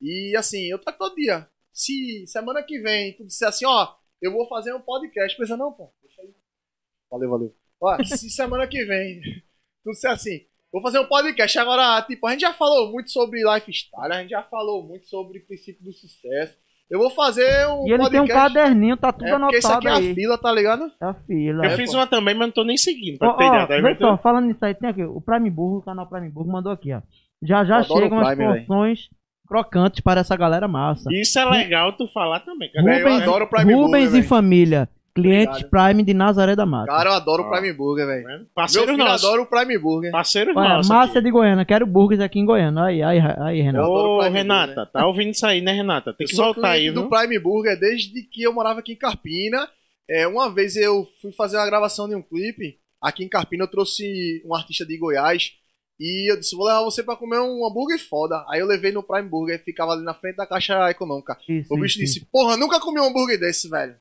[0.01, 1.47] E assim, eu tô aqui todo dia.
[1.75, 5.71] Se semana que vem tu disser assim, ó, eu vou fazer um podcast, pensa não,
[5.71, 5.93] pô.
[6.03, 6.35] Deixa aí.
[7.11, 7.57] Valeu, valeu.
[7.79, 9.21] Ó, se semana que vem
[9.85, 13.43] tu disser assim, vou fazer um podcast agora, tipo, a gente já falou muito sobre
[13.45, 16.57] lifestyle, a gente já falou muito sobre princípio do sucesso.
[16.91, 18.55] Eu vou fazer um E ele tem um podcast.
[18.55, 20.13] caderninho, tá tudo é porque isso anotado aqui é aí.
[20.13, 20.93] a fila, tá ligado?
[21.01, 21.65] É a fila.
[21.67, 21.97] Eu é, fiz pô.
[21.99, 23.97] uma também, mas não tô nem seguindo, pra ó, ideia.
[23.97, 26.71] Tá só, falando nisso aí, tem aqui, o Prime Burgo, o canal Prime Burgo mandou
[26.73, 27.01] aqui, ó.
[27.43, 29.09] Já já chegam as porções
[29.49, 31.09] crocantes para essa galera massa.
[31.13, 32.71] Isso é legal tu falar também.
[32.73, 32.83] cara.
[32.85, 34.25] Rubens- eu adoro o Prime Rubens e velho.
[34.25, 34.89] família.
[35.23, 35.71] Clientes Obrigado.
[35.89, 36.87] Prime de Nazaré da Mata.
[36.87, 38.25] Cara, eu adoro o Prime Burger, velho.
[38.25, 40.13] Meu Meu filho adora o Prime Burger.
[40.13, 40.89] Parceiros Olha, nossos.
[40.89, 41.25] Márcia aqui.
[41.25, 42.85] de Goiânia, quero burgers aqui em Goiânia.
[42.85, 43.85] Aí, aí, aí, Renato.
[43.85, 44.93] adoro Ô, o Prime Renata, Burger.
[44.93, 46.13] tá ouvindo isso aí, né, Renata?
[46.15, 47.03] Tem Eu que sou voltar aí, cliente viu?
[47.03, 49.69] do Prime Burger desde que eu morava aqui em Carpina.
[50.09, 52.79] É, uma vez eu fui fazer uma gravação de um clipe.
[53.03, 55.53] Aqui em Carpina eu trouxe um artista de Goiás.
[55.99, 58.45] E eu disse, vou levar você pra comer um hambúrguer foda.
[58.51, 61.39] Aí eu levei no Prime Burger, ficava ali na frente da caixa econômica.
[61.49, 63.95] Isso, O bicho isso, disse, porra, nunca comi um hambúrguer desse, velho.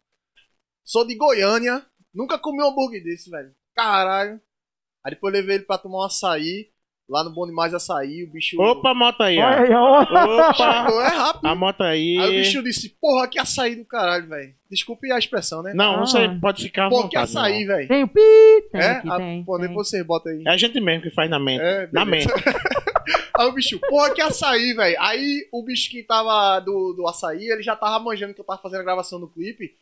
[0.86, 1.84] Sou de Goiânia,
[2.14, 3.52] nunca comi um hambúrguer desse, velho.
[3.76, 4.40] Caralho.
[5.04, 6.70] Aí depois eu levei ele pra tomar um açaí.
[7.08, 8.60] Lá no Bom Demais Açaí, o bicho...
[8.60, 9.46] Opa, a moto aí, ó.
[9.48, 10.02] aí, ó.
[10.02, 11.46] Opa, Chegou, é rápido.
[11.46, 12.18] a moto aí.
[12.18, 14.56] Aí o bicho disse, porra, que açaí do caralho, velho.
[14.72, 15.72] Desculpe a expressão, né?
[15.76, 16.00] Não, Ah.
[16.00, 17.26] você pode ficar à Pô, que vontade.
[17.26, 17.88] açaí, velho.
[17.88, 18.20] Tem o pi,
[18.72, 18.88] tem É?
[18.94, 19.44] aqui, Ah, tem.
[19.44, 19.68] pô, tem.
[19.68, 20.44] depois você bota aí.
[20.48, 21.62] É a gente mesmo que faz na mente.
[21.62, 22.34] É, na beleza.
[22.34, 22.44] mente.
[23.38, 24.96] Aí o bicho, porra, que açaí, velho.
[25.00, 28.60] Aí o bicho que tava do, do açaí, ele já tava manjando que eu tava
[28.64, 29.76] fazendo a gravação do clipe.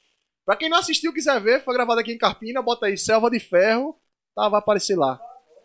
[0.46, 3.40] Pra quem não assistiu, quiser ver, foi gravado aqui em Carpina, bota aí Selva de
[3.40, 3.96] Ferro,
[4.36, 5.20] tá, vai aparecer lá.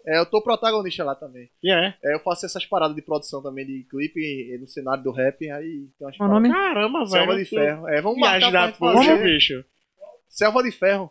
[0.06, 1.50] É, eu tô protagonista lá também.
[1.62, 1.94] E é.
[2.02, 5.88] É, eu faço essas paradas de produção também de clipe no cenário do rap, aí
[5.98, 6.48] tem umas O nome?
[6.48, 7.08] Caramba, velho.
[7.10, 7.88] Selva de tu- Ferro.
[7.88, 9.22] É, vamos marcar da pra gente porra, fazer.
[9.24, 9.64] bicho.
[10.28, 11.10] Selva de Ferro.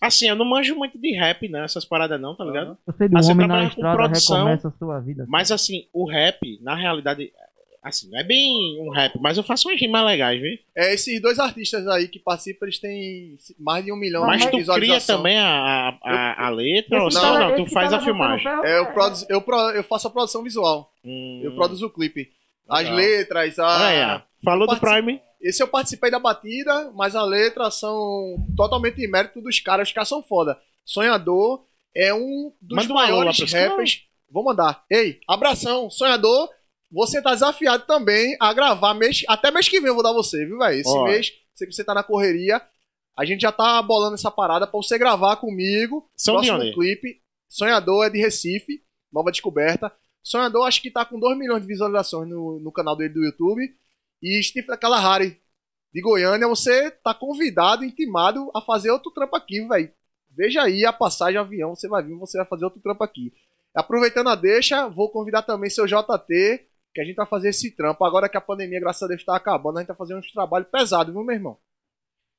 [0.00, 1.64] Assim, eu não manjo muito de rap, né?
[1.64, 2.76] Essas paradas não, tá ligado?
[2.86, 4.36] Você de Mas um você homem na trabalha com estrada produção.
[4.38, 5.26] recomeça a sua vida.
[5.28, 7.32] Mas assim, o rap, na realidade,
[7.82, 10.56] assim, não é bem um rap, mas eu faço umas rimas legais, viu?
[10.76, 14.50] É, esses dois artistas aí que participam, eles têm mais de um milhão Mas de
[14.50, 17.92] tu cria também a, a, a, letra, ou Esse só cara- não, tu esse faz
[17.92, 18.46] a filmagem.
[18.64, 20.92] É, eu, produzo- eu, pro- eu faço a produção visual.
[21.04, 22.30] Hum, Eu produzo o clipe.
[22.68, 22.96] As Legal.
[22.96, 23.86] letras, a...
[23.88, 24.20] Aí, ó.
[24.44, 25.20] Falou do Prime.
[25.40, 29.88] Esse eu participei da batida, mas a letra são totalmente de mérito dos caras.
[29.88, 30.56] Os caras são foda.
[30.84, 31.64] Sonhador
[31.94, 34.02] é um dos Manda maiores rappers.
[34.30, 34.84] Vou mandar.
[34.90, 36.48] Ei, abração, Sonhador.
[36.92, 39.22] Você tá desafiado também a gravar mês.
[39.26, 40.78] Até mês que vem eu vou dar você, viu, velho?
[40.78, 41.04] Esse Ó.
[41.04, 42.60] mês, sei que você tá na correria.
[43.16, 46.08] A gente já tá bolando essa parada pra você gravar comigo.
[46.14, 46.74] São de próximo onde?
[46.74, 47.22] clipe.
[47.48, 48.82] Sonhador é de Recife,
[49.12, 49.92] nova descoberta.
[50.22, 53.74] Sonhador acho que tá com 2 milhões de visualizações no, no canal dele do YouTube.
[54.22, 55.40] E Steve Kalahari,
[55.92, 59.90] de Goiânia, você tá convidado, intimado a fazer outro trampo aqui, velho.
[60.30, 63.32] Veja aí a passagem de avião, você vai vir, você vai fazer outro trampo aqui.
[63.74, 68.04] Aproveitando a deixa, vou convidar também seu JT, que a gente vai fazer esse trampo.
[68.04, 70.68] Agora que a pandemia, graças a Deus, tá acabando, a gente vai fazer uns trabalhos
[70.68, 71.56] pesados, viu, meu irmão?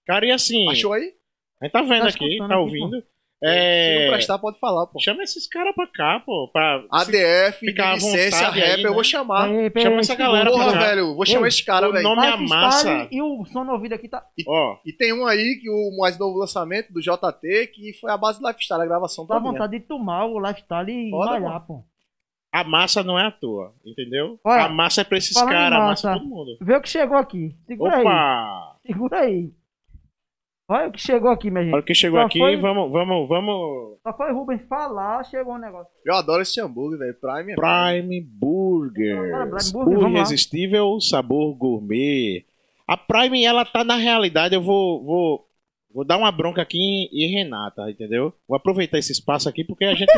[0.05, 1.13] Cara, e assim, Achou aí?
[1.61, 2.97] a gente tá vendo Tá aqui, tá aqui, ouvindo.
[2.97, 4.09] Se não É...
[4.11, 4.99] prestar, pode falar, pô.
[5.01, 6.49] Chama esses caras pra cá, pô.
[6.53, 6.81] Pra...
[6.91, 8.93] ADF, ficar licença, vontade rap, aí, eu né?
[8.95, 9.49] vou chamar.
[9.49, 10.79] Aí, peraí, Chama essa galera pra Porra, cá.
[10.79, 12.03] velho, vou chamar Ei, esse cara, o velho.
[12.03, 13.07] nome- é Lifestyle massa.
[13.11, 14.25] E o som no ouvido aqui tá.
[14.47, 18.17] Ó, E tem um aí, que o mais novo lançamento do JT, que foi a
[18.17, 19.51] base do Lifestyle, a gravação Dá toda.
[19.51, 21.83] vontade de tomar o lifestyle e Foda, malhar, pô.
[22.53, 24.39] A massa não é à toa, entendeu?
[24.43, 26.57] Olha, a massa é pra esses caras, a massa é todo mundo.
[26.61, 27.55] Vê o que chegou aqui.
[27.65, 28.01] Segura aí.
[28.01, 28.77] Opa!
[28.85, 29.51] Segura aí.
[30.69, 31.73] Olha o que chegou aqui, minha gente.
[31.73, 33.97] Olha o que chegou Só aqui, foi- vamos, vamos, vamos.
[34.01, 35.91] Só foi Rubens falar, chegou um negócio.
[36.05, 37.15] Eu adoro esse hambúrguer, velho.
[37.19, 39.31] Prime é Prime Burgers.
[39.31, 42.45] Bora, Prime o Burger, irresistível sabor gourmet.
[42.87, 45.47] A Prime, ela tá na realidade, eu vou, vou,
[45.93, 48.33] vou dar uma bronca aqui em Renata, entendeu?
[48.47, 50.11] Vou aproveitar esse espaço aqui, porque a gente.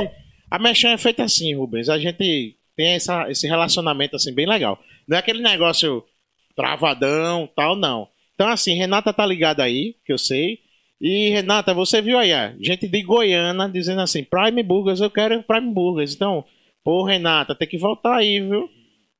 [0.49, 1.89] A Mechan é feita assim, Rubens.
[1.89, 4.79] A gente tem essa, esse relacionamento assim, bem legal.
[5.07, 6.03] Não é aquele negócio
[6.55, 8.07] travadão tal, não.
[8.33, 10.59] Então, assim, Renata tá ligada aí, que eu sei.
[10.99, 15.43] E, Renata, você viu aí, ó, gente de Goiânia dizendo assim, Prime Burgers, eu quero
[15.43, 16.15] Prime Burgers.
[16.15, 16.43] Então,
[16.83, 18.69] pô, Renata, tem que voltar aí, viu?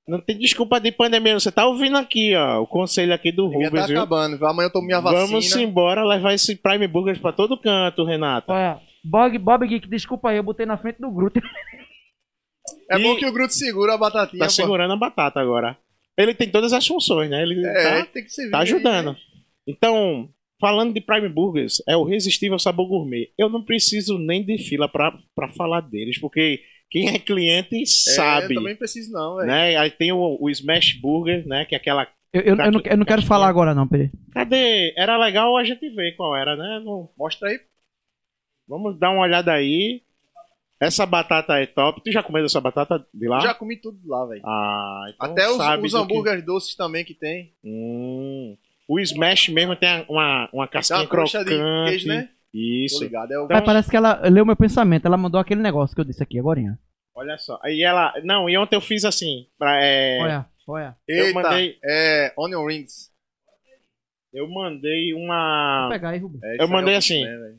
[0.08, 3.72] Não tem desculpa de pandemia, você tá ouvindo aqui, ó, o conselho aqui do Rubens,
[3.72, 3.98] tá viu?
[3.98, 4.46] acabando?
[4.46, 5.26] Amanhã eu tomo minha vacina.
[5.26, 8.54] Vamos embora levar esse Prime Burgers pra todo canto, Renata.
[8.54, 11.40] Olha, Bob, Bob Geek, desculpa aí, eu botei na frente do Grupo.
[12.90, 14.40] É E- bom que o Gruto segura a batatinha.
[14.40, 14.52] Tá pô.
[14.52, 15.78] segurando a batata agora.
[16.18, 17.42] Ele tem todas as funções, né?
[17.44, 19.16] Ele É, tá, tem que se tá ajudando.
[19.68, 20.30] Então,
[20.60, 23.30] falando de Prime Burgers, é o Irresistível Sabor Gourmet.
[23.38, 27.86] Eu não preciso nem de fila pra, pra falar deles, porque quem é cliente É,
[27.86, 29.48] sabe, eu também preciso não, velho.
[29.48, 29.76] né?
[29.78, 31.66] Aí tem o, o Smash Burger, né?
[31.66, 32.08] Que é aquela...
[32.34, 34.10] Eu, eu, eu não, eu não quero falar agora, não, Peraí.
[34.32, 34.94] Cadê?
[34.98, 36.82] Era legal a gente ver qual era, né?
[36.84, 37.60] Não- Mostra aí.
[38.68, 40.02] Vamos dar uma olhada aí.
[40.80, 42.02] Essa batata é top.
[42.04, 43.40] Tu já comeu essa batata de lá?
[43.40, 44.42] Já comi tudo lá, velho.
[44.46, 47.54] Ah, então Até os, sabe os do que- hambúrgueres doces também que tem.
[47.64, 48.58] Hum.
[48.88, 51.90] O Smash mesmo tem uma, uma Tem casquinha uma crosta de crocante.
[51.90, 52.24] queijo, né?
[52.52, 53.04] Tô Isso.
[53.04, 53.32] ligado.
[53.32, 53.46] É o...
[53.46, 56.22] Então- Mas parece que ela leu meu pensamento, ela mandou aquele negócio que eu disse
[56.22, 56.62] aqui agora.
[57.16, 57.58] Olha só.
[57.64, 58.14] Aí ela.
[58.24, 59.48] Não, e ontem eu fiz assim.
[59.58, 60.98] Pra, é, Olha, olha.
[61.08, 63.10] eu Eita, mandei- é Onion Rings.
[64.34, 65.88] Eu mandei Vou uma.
[65.90, 66.44] pegar aí, Rubens.
[66.44, 67.24] É, Eu aí mandei é assim.
[67.24, 67.56] né?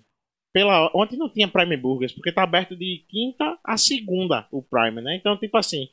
[0.57, 0.91] Pela...
[0.95, 5.15] Ontem não tinha Prime Burgers, porque tá aberto de quinta a segunda o Prime, né?
[5.17, 5.87] Então, tipo assim.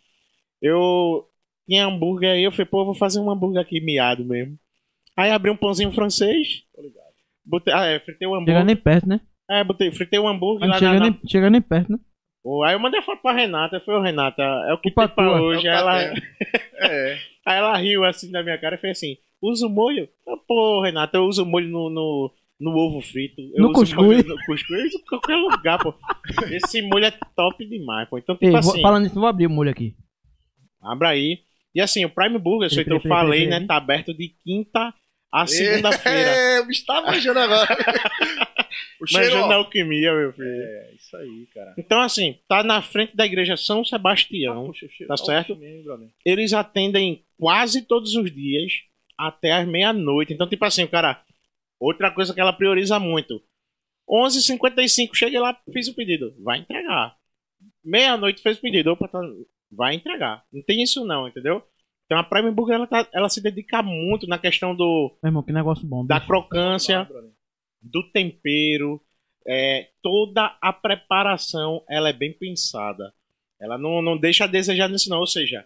[0.61, 1.27] Eu.
[1.67, 4.57] tinha hambúrguer aí, eu falei, pô, eu vou fazer um hambúrguer aqui miado mesmo.
[5.17, 6.63] Aí abri um pãozinho francês.
[7.45, 8.65] Botei, ah, é, fritei o Chega hambúrguer.
[8.65, 9.19] nem perto, né?
[9.51, 11.99] É, botei, fritei o hambúrguer Não lá chega, na, na- nem, chega nem perto, né?
[12.65, 15.25] Aí eu mandei foto pra Renata, foi, ô Renata, é o que Culpa tem pra
[15.25, 15.41] tua.
[15.41, 15.67] hoje.
[15.67, 16.13] É o Aí ela.
[16.79, 17.17] É.
[17.45, 20.07] aí ela riu assim da minha cara e fez assim, usa o molho?
[20.25, 23.41] Eu, Pô, Renata, eu uso molho no, no, no ovo frito.
[23.53, 24.25] Eu No uso cuscuz.
[24.25, 25.93] No cuscuz, eu em qualquer lugar, pô.
[26.51, 28.17] Esse molho é top demais, pô.
[28.17, 29.95] Então, tipo Ei, vou- assim, falando nisso, vou abrir o molho aqui.
[30.81, 31.39] abra aí.
[31.75, 33.59] E assim, o Prime Burgers, Peraí, eu peraí, peraí, falei, peraí.
[33.61, 34.93] né, tá aberto de quinta
[35.31, 36.29] a segunda-feira.
[36.53, 37.67] É, bicho tá manjando agora.
[39.01, 40.47] o Manjando alquimia, meu filho.
[40.47, 41.73] É, isso aí, cara.
[41.77, 44.69] Então, assim, tá na frente da igreja São Sebastião.
[44.69, 45.55] O cheiro- tá certo?
[45.55, 46.11] mesmo.
[46.23, 48.71] Eles atendem quase todos os dias
[49.17, 50.31] até as meia-noite.
[50.33, 51.19] Então, tipo assim, o cara.
[51.83, 53.41] Outra coisa que ela prioriza muito.
[54.09, 56.33] 11h55, cheguei lá, fiz o pedido.
[56.43, 57.15] Vai entregar.
[57.83, 58.91] Meia-noite fez o pedido.
[58.91, 59.21] Opa, tá-
[59.71, 60.43] vai entregar.
[60.51, 61.63] Não tem isso não, entendeu?
[62.05, 65.43] Então a Prime Burger ela, tá- ela se dedica muito na questão do, Meu irmão,
[65.43, 66.05] que negócio bom.
[66.05, 66.27] da bicho.
[66.27, 67.09] crocância,
[67.81, 69.01] do tempero,
[69.47, 73.13] é, toda a preparação ela é bem pensada.
[73.59, 75.65] Ela não, não deixa a desejar nisso não, ou seja,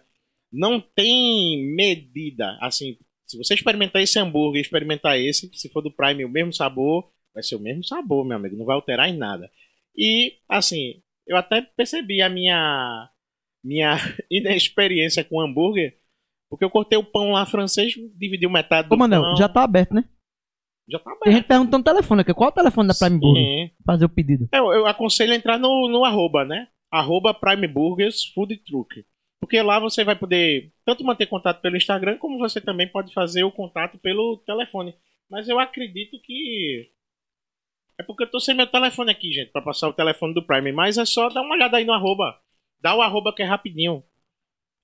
[0.52, 2.56] não tem medida.
[2.60, 2.96] Assim,
[3.28, 7.10] se você experimentar esse hambúrguer, e experimentar esse, se for do Prime o mesmo sabor,
[7.34, 9.50] vai ser o mesmo sabor, meu amigo, não vai alterar em nada.
[9.96, 13.08] E assim, eu até percebi a minha
[13.62, 13.96] minha
[14.30, 15.98] inexperiência com hambúrguer,
[16.48, 19.36] porque eu cortei o pão lá francês, dividi metade do Ô, Manel, pão.
[19.36, 20.04] já tá aberto, né?
[20.88, 21.36] já tá Tem aberto.
[21.36, 22.32] gente perguntando o telefone aqui.
[22.32, 23.72] Qual é o telefone da Prime Burger?
[23.84, 24.48] Fazer o pedido.
[24.50, 26.68] Eu, eu aconselho a entrar no, no arroba, né?
[26.90, 29.04] Arroba Prime Burgers Food Truck.
[29.40, 33.44] Porque lá você vai poder tanto manter contato pelo Instagram, como você também pode fazer
[33.44, 34.94] o contato pelo telefone.
[35.30, 36.90] Mas eu acredito que.
[37.98, 40.72] É porque eu tô sem meu telefone aqui, gente, pra passar o telefone do Prime.
[40.72, 42.40] Mas é só dar uma olhada aí no arroba.
[42.80, 44.02] Dá o arroba que é rapidinho.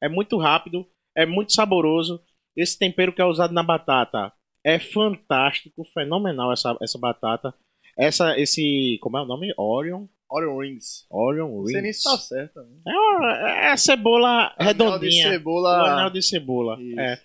[0.02, 2.22] É muito rápido, é muito saboroso.
[2.56, 4.32] Esse tempero que é usado na batata
[4.62, 7.54] é fantástico, fenomenal essa, essa batata.
[7.96, 8.98] Essa, esse.
[9.00, 9.52] Como é o nome?
[9.56, 10.06] Orion?
[10.30, 11.06] Orion Rings.
[11.10, 12.02] Orion Não sei nem Rings.
[12.02, 12.60] se tá certo.
[12.62, 12.76] Né?
[12.88, 15.28] É, uma- é a cebola Anel de redondinha.
[15.28, 15.92] O cebola.
[15.92, 16.82] anel de cebola.
[16.82, 17.00] Isso.
[17.00, 17.20] É,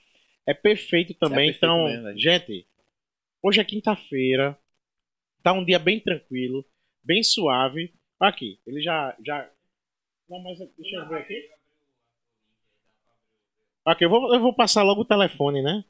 [0.47, 1.49] é perfeito também.
[1.49, 2.19] É perfeito então, mesmo, velho.
[2.19, 2.67] gente,
[3.41, 4.55] hoje é quinta-feira.
[5.41, 6.63] Tá um dia bem tranquilo,
[7.03, 7.93] bem suave.
[8.19, 9.15] Aqui, ele já.
[9.25, 9.49] já...
[10.29, 11.49] Não, mas deixa eu ver aqui.
[13.85, 15.83] Ok, eu vou, eu vou passar logo o telefone, né?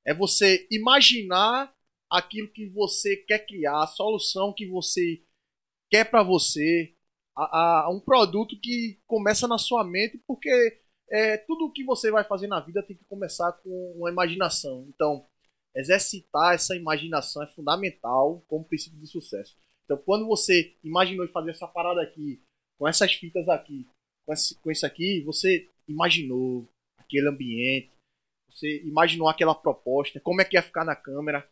[0.05, 1.73] É você imaginar
[2.09, 5.21] aquilo que você quer criar, a solução que você
[5.89, 6.93] quer para você,
[7.35, 10.49] a, a- um produto que começa na sua mente, porque
[11.09, 14.85] é, tudo o que você vai fazer na vida tem que começar com uma imaginação.
[14.89, 15.25] Então,
[15.75, 19.55] exercitar essa imaginação é fundamental como princípio de sucesso.
[19.85, 22.41] Então, quando você imaginou fazer essa parada aqui,
[22.81, 23.87] com essas fitas aqui,
[24.25, 26.67] com, esse, com isso aqui, você imaginou
[26.97, 27.91] aquele ambiente,
[28.49, 31.47] você imaginou aquela proposta, como é que ia ficar na câmera,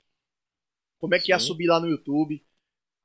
[1.00, 1.46] como é que ia Sim.
[1.46, 2.44] subir lá no YouTube,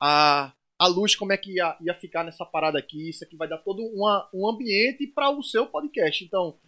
[0.00, 3.46] a, a luz, como é que ia, ia ficar nessa parada aqui, isso aqui vai
[3.46, 6.24] dar todo uma, um ambiente para o seu podcast.
[6.24, 6.58] Então,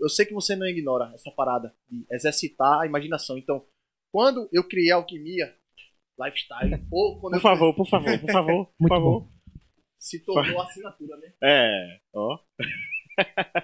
[0.00, 3.36] eu sei que você não ignora essa parada de exercitar a imaginação.
[3.36, 3.62] Então,
[4.10, 5.54] quando eu criei a alquimia,
[6.18, 9.41] lifestyle, ou quando Por eu favor, por favor, por favor, por Muito favor.
[10.02, 11.28] Se tornou assinatura, né?
[11.42, 12.38] É, ó.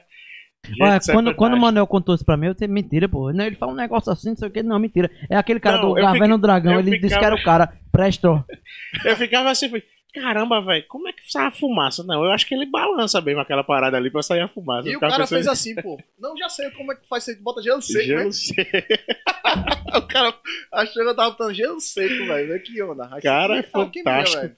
[0.67, 1.61] Gente, Olha, isso é quando, quando o.
[1.61, 3.31] Manuel contou isso pra mim, eu disse, mentira, pô.
[3.31, 4.63] Ele fala um negócio assim, não sei o que.
[4.63, 5.11] Não, mentira.
[5.31, 6.79] É aquele cara Não, do Gaverno fiquei- Dragão.
[6.79, 7.73] Ele disse que ficava- era o cara.
[7.91, 8.45] Presto.
[9.05, 9.83] Eu ficava assim, fui,
[10.13, 12.05] caramba, velho, como é que sai a fumaça?
[12.05, 14.87] Não, eu acho que ele balança mesmo aquela parada ali pra sair a fumaça.
[14.89, 15.99] E o ficava cara pensando- fez assim, pô.
[16.19, 17.43] Não, já sei como é que faz isso.
[17.43, 18.31] Bota gelo seco, Gelo né?
[18.33, 18.71] seco.
[19.97, 20.35] O cara
[20.73, 22.63] achou que eu tava botando gelo seco, velho.
[22.63, 23.09] Que onda.
[23.11, 24.43] Aí Cara, você- é alquimia, fantástico.
[24.43, 24.57] velho.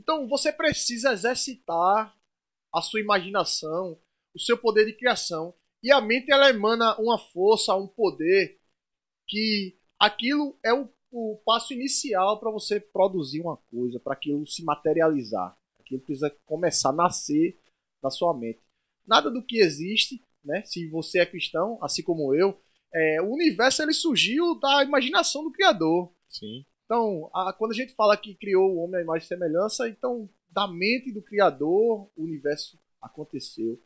[0.00, 2.16] Então, você precisa exercitar
[2.72, 4.00] a sua imaginação,
[4.34, 5.52] o seu poder de criação.
[5.82, 8.58] E a mente, ela emana uma força, um poder
[9.28, 14.64] que aquilo é o, o passo inicial para você produzir uma coisa, para aquilo se
[14.64, 15.54] materializar.
[15.78, 17.58] Aquilo precisa começar a nascer
[18.02, 18.60] na sua mente.
[19.06, 20.62] Nada do que existe, né?
[20.64, 22.58] Se você é cristão, assim como eu,
[22.94, 26.10] é, o universo ele surgiu da imaginação do Criador.
[26.26, 26.64] Sim.
[26.90, 30.28] Então, a- quando a gente fala que criou o homem à imagem e semelhança, então
[30.50, 33.78] da mente do Criador o universo aconteceu.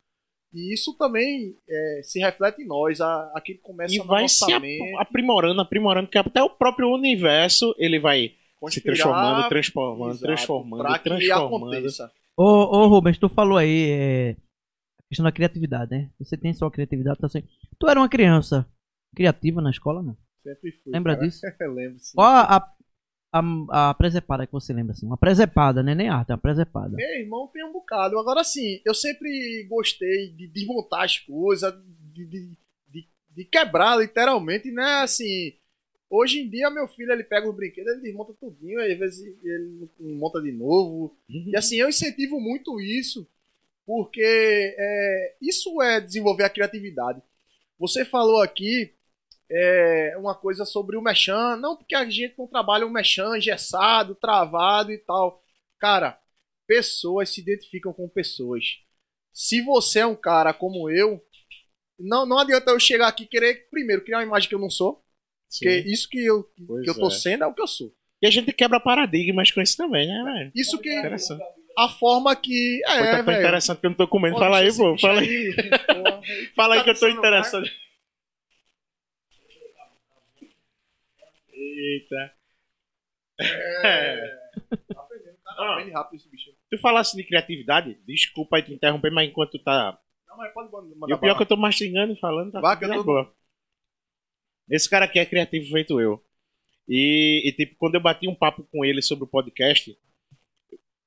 [0.54, 4.96] E isso também é, se reflete em nós, a- aquilo começa E vai se mente,
[4.96, 8.36] aprimorando, aprimorando, que até o próprio universo ele vai
[8.70, 12.12] se transformando, transformando, exato, transformando, transformando.
[12.38, 16.10] Ô, ô Rubens, tu falou aí é, a questão da criatividade, né?
[16.18, 17.42] Você tem sua criatividade, tá assim.
[17.78, 18.66] Tu era uma criança
[19.14, 20.16] criativa na escola, não?
[20.42, 20.92] Sempre fui.
[20.92, 21.26] Lembra cara.
[21.26, 21.42] disso?
[21.60, 22.14] Lembro, sim.
[22.14, 22.74] Qual a,
[23.34, 25.06] a, a presepada que você lembra, assim?
[25.06, 25.92] Uma presepada, né?
[25.92, 26.94] Nem arte, é uma presepada.
[26.94, 28.16] Meu irmão tem um bocado.
[28.16, 31.74] Agora sim, eu sempre gostei de desmontar as coisas,
[32.12, 32.56] de, de,
[32.88, 35.02] de, de quebrar literalmente, né?
[35.02, 35.52] Assim,
[36.08, 39.36] hoje em dia meu filho ele pega os brinquedos, ele desmonta tudinho, aí às vezes
[39.42, 41.16] ele monta de novo.
[41.28, 43.26] E assim, eu incentivo muito isso,
[43.84, 44.22] porque
[44.78, 47.20] é, isso é desenvolver a criatividade.
[47.80, 48.94] Você falou aqui
[49.50, 54.14] é, uma coisa sobre o mechan, não porque a gente não trabalha o mechan engessado,
[54.14, 55.42] travado e tal.
[55.78, 56.18] Cara,
[56.66, 58.64] pessoas se identificam com pessoas.
[59.32, 61.20] Se você é um cara como eu,
[61.98, 64.70] não, não adianta eu chegar aqui e querer, primeiro, criar uma imagem que eu não
[64.70, 65.04] sou.
[65.48, 65.66] Sim.
[65.66, 67.10] Porque isso que eu, Pois que eu tô é.
[67.10, 67.92] sendo é o que eu sou.
[68.22, 70.52] E a gente quebra paradigmas com isso também, né, velho?
[70.54, 71.42] Isso que Interessante.
[71.78, 72.80] a forma que.
[72.86, 73.38] É, tá tão velho.
[73.38, 74.34] interessante que eu não tô comendo.
[74.34, 74.98] Pô, Fala aí, pô.
[74.98, 75.54] Fala aí.
[76.56, 77.66] Fala aí Tá que eu tô interessado.
[81.84, 82.34] Eita.
[83.84, 84.44] É.
[84.94, 85.56] Tá aprendendo, cara.
[85.58, 85.72] Ah.
[85.74, 86.50] Aprende rápido esse bicho.
[86.70, 89.98] Tu falasse de criatividade, desculpa aí te interromper, mas enquanto tu tá.
[90.28, 91.08] Não, mas pode mandar.
[91.08, 93.34] E o pior é que eu tô mastigando e falando, tá Vai, tudo tô- boa.
[94.70, 96.24] Esse cara aqui é criativo feito eu.
[96.88, 99.96] E, e, tipo, quando eu bati um papo com ele sobre o podcast,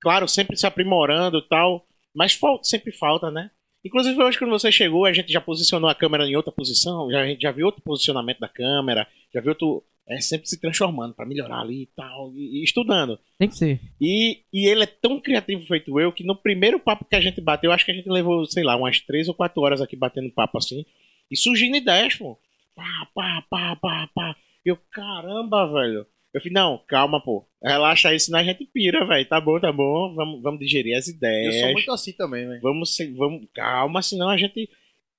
[0.01, 3.49] claro, sempre se aprimorando e tal, mas fal- sempre falta, né?
[3.85, 7.21] Inclusive hoje quando você chegou, a gente já posicionou a câmera em outra posição, já,
[7.21, 9.83] a gente já viu outro posicionamento da câmera, já viu outro.
[10.09, 13.19] É sempre se transformando pra melhorar ali e tal, e- e estudando.
[13.37, 13.79] Tem que ser.
[13.99, 17.41] E, e ele é tão criativo feito eu que no primeiro papo que a gente
[17.41, 20.31] bateu, acho que a gente levou, sei lá, umas três ou quatro horas aqui batendo
[20.31, 20.85] papo assim.
[21.29, 22.39] E surgindo ideias, pô.
[22.73, 24.35] Pá, pá, pá, pá, pá.
[24.65, 26.05] Eu, caramba, velho.
[26.33, 27.45] Eu falei, não, calma, pô.
[27.61, 29.25] Relaxa aí, senão a gente pira, velho.
[29.27, 30.13] Tá bom, tá bom.
[30.15, 31.59] Vamos, vamos digerir as Eu ideias.
[31.59, 32.61] sou muito assim também, velho.
[32.61, 34.69] Vamos, vamos, calma, senão a gente.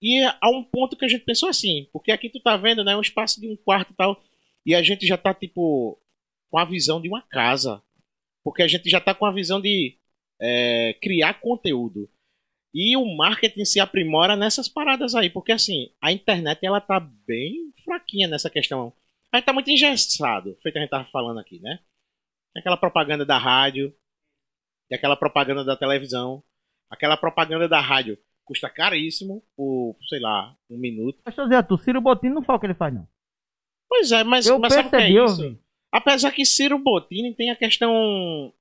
[0.00, 2.96] E há um ponto que a gente pensou assim, porque aqui tu tá vendo, né,
[2.96, 4.22] um espaço de um quarto e tal,
[4.68, 5.98] e a gente já tá, tipo,
[6.50, 7.82] com a visão de uma casa.
[8.44, 9.98] Porque a gente já tá com a visão de
[10.38, 12.06] é, criar conteúdo.
[12.74, 17.72] E o marketing se aprimora nessas paradas aí, porque assim, a internet ela tá bem
[17.82, 18.92] fraquinha nessa questão.
[19.32, 21.78] A gente tá muito engessado, feito a gente tava falando aqui, né?
[22.54, 23.90] Aquela propaganda da rádio,
[24.92, 26.44] aquela propaganda da televisão,
[26.90, 31.22] aquela propaganda da rádio custa caríssimo por, sei lá, um minuto.
[31.24, 33.08] Mas, José, tu, Ciro Bottini não fala o que ele faz, não.
[33.88, 35.58] Pois é, mas, Eu mas sabe o que é percebi, isso?
[35.92, 38.52] Apesar que Ciro Bottini tem a questão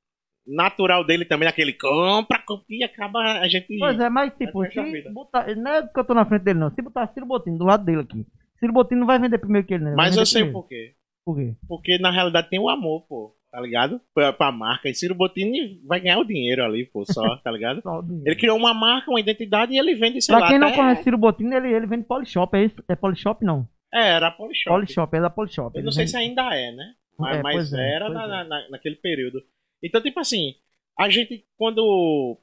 [0.45, 3.77] natural dele também, aquele compra, compra, e acaba a gente.
[3.77, 6.71] Pois é, mas tipo, se botar, não é que eu tô na frente dele, não.
[6.71, 8.25] Se botar Ciro Bottini do lado dele aqui,
[8.59, 9.93] Ciro Bottini não vai vender primeiro que ele, né?
[9.95, 10.61] Mas eu sei primeiro.
[10.61, 10.93] por quê.
[11.25, 11.55] Por quê?
[11.67, 13.99] Porque na realidade tem o amor, pô, tá ligado?
[14.13, 14.87] Pra, pra marca.
[14.87, 17.81] E Ciro Bottini vai ganhar o dinheiro ali, pô, só, tá ligado?
[17.81, 18.01] Só.
[18.25, 20.47] Ele criou uma marca, uma identidade e ele vende, sei Pra lá.
[20.49, 22.75] quem não até- conhece Ciro Bottini, ele, ele vende Polishop, é isso?
[22.87, 23.67] É Polishop, não.
[23.97, 24.69] É, era Polishop.
[24.75, 25.77] Polishop, é da Polishop.
[25.77, 26.93] Eu não sei vende- se ainda é, né?
[27.17, 28.27] Mas, É, mas é, era pois na, é.
[28.27, 29.41] na- na- naquele período.
[29.81, 30.55] Então, tipo assim,
[30.97, 32.37] a gente, quando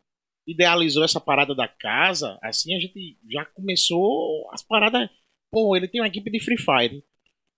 [0.47, 5.09] idealizou essa parada da casa, assim, a gente já começou as paradas.
[5.51, 7.05] Pô, ele tem uma equipe de Free Fire.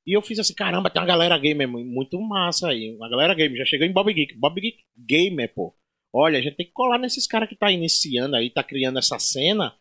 [0.07, 2.95] E eu fiz assim, caramba, tem uma galera gamer mu- muito massa aí.
[2.97, 3.59] Uma galera gamer.
[3.59, 4.35] Já chegou em Bob Geek.
[4.39, 5.75] Bob Geek Gamer, pô.
[6.13, 9.19] Olha, a gente tem que colar nesses caras que tá iniciando aí, tá criando essa
[9.19, 9.75] cena.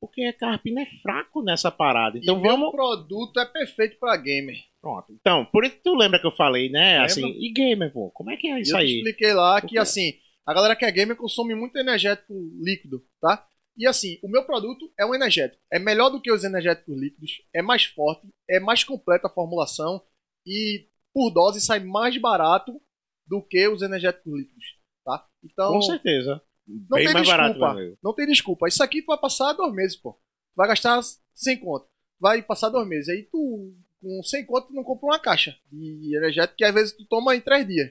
[0.00, 2.18] Porque a Carpina é fraco nessa parada.
[2.18, 2.70] Então e meu vamos.
[2.72, 4.56] produto é perfeito pra gamer.
[4.80, 5.12] Pronto.
[5.20, 6.92] Então, por isso que tu lembra que eu falei, né?
[6.92, 7.04] Lembro.
[7.04, 8.10] Assim, e gamer, pô?
[8.10, 8.96] Como é que é isso eu aí?
[8.96, 10.14] expliquei lá que, assim,
[10.46, 12.32] a galera que é gamer consome muito energético
[12.62, 13.46] líquido, tá?
[13.76, 15.62] E assim, o meu produto é um energético.
[15.72, 20.02] É melhor do que os energéticos líquidos, é mais forte, é mais completa a formulação
[20.46, 22.80] e por dose sai mais barato
[23.26, 24.64] do que os energéticos líquidos.
[25.04, 25.24] Tá?
[25.42, 26.42] Então, Com certeza.
[26.88, 27.74] Não Bem tem mais barato, desculpa.
[27.74, 27.98] meu amigo.
[28.02, 28.68] Não tem desculpa.
[28.68, 30.18] Isso aqui tu vai passar dois meses, pô.
[30.56, 31.00] Vai gastar
[31.34, 31.86] 100 conto.
[32.18, 33.08] Vai passar dois meses.
[33.08, 33.72] Aí tu,
[34.02, 37.34] com 100 conto, tu não compra uma caixa de energético que às vezes tu toma
[37.34, 37.90] em três dias.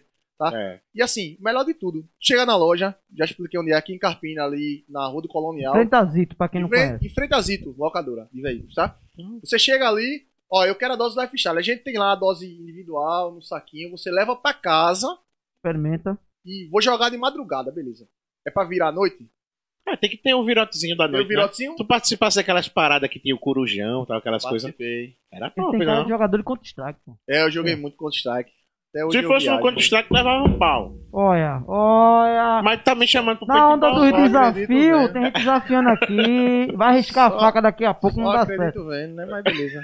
[0.54, 0.80] É.
[0.96, 4.46] E assim, melhor de tudo, chega na loja, já expliquei onde é, aqui em Carpina,
[4.46, 5.74] ali na Rua do Colonial.
[5.74, 7.06] Frente a Zito, pra quem Em não frente, conhece.
[7.08, 8.98] em frente a Zito, locadora de veículos, tá?
[9.18, 9.42] Hum.
[9.44, 11.58] Você chega ali, ó, eu quero a dose Lifestyle.
[11.58, 15.08] A gente tem lá a dose individual, no saquinho, você leva pra casa
[15.58, 16.18] Experimenta.
[16.46, 18.08] e vou jogar de madrugada, beleza.
[18.48, 19.18] É pra virar à noite?
[19.88, 21.26] É, tem que ter um virotezinho da Tem noite.
[21.26, 21.36] o né?
[21.36, 21.76] virotezinho?
[21.76, 24.72] Tu participasse daquelas paradas que tinha o corujão, tal, aquelas coisas.
[25.32, 26.04] Era top, tem não?
[26.04, 27.18] de jogador de Counter-Strike, pô.
[27.28, 27.76] É, eu joguei É.
[27.76, 28.52] muito contra strike.
[28.92, 29.60] Até hoje Se fosse um.
[29.60, 30.96] Counter-Strike, levava um pau.
[31.14, 32.62] Olha, olha.
[32.64, 35.14] Mas tá me chamando pro Na onda desafios, vendo.
[35.14, 36.72] tem gente desafiando aqui.
[36.76, 38.88] Vai arriscar a faca daqui a pouco, não Só dá certo.
[38.88, 39.26] vendo, né?
[39.26, 39.84] Mas beleza.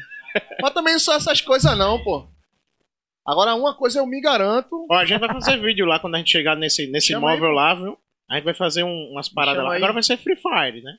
[0.61, 2.27] Mas também não são essas coisas não, pô.
[3.25, 4.85] Agora, uma coisa eu me garanto.
[4.89, 7.51] Ó, a gente vai fazer vídeo lá quando a gente chegar nesse, nesse Chama imóvel
[7.51, 7.97] lá, viu?
[8.29, 9.71] A gente vai fazer um- umas paradas lá.
[9.71, 9.77] aí.
[9.77, 10.97] Agora vai ser Free Fire, né?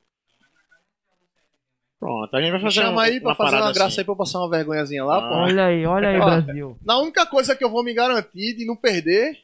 [1.98, 4.01] Pronto, a gente vai Me fazer chama um- aí pra uma fazer uma graça assim.
[4.01, 5.35] aí pra eu passar uma vergonhazinha lá, pô.
[5.35, 5.43] Ah.
[5.44, 6.19] Olha aí, olha aí.
[6.19, 6.77] Brasil.
[6.85, 9.35] Na única coisa que eu vou me garantir de não perder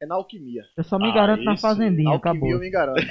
[0.00, 0.62] é na alquimia.
[0.76, 2.34] Eu só me Ah, garanto na isso, fazendinha, Na acabou.
[2.50, 3.06] alquimia eu me garanto.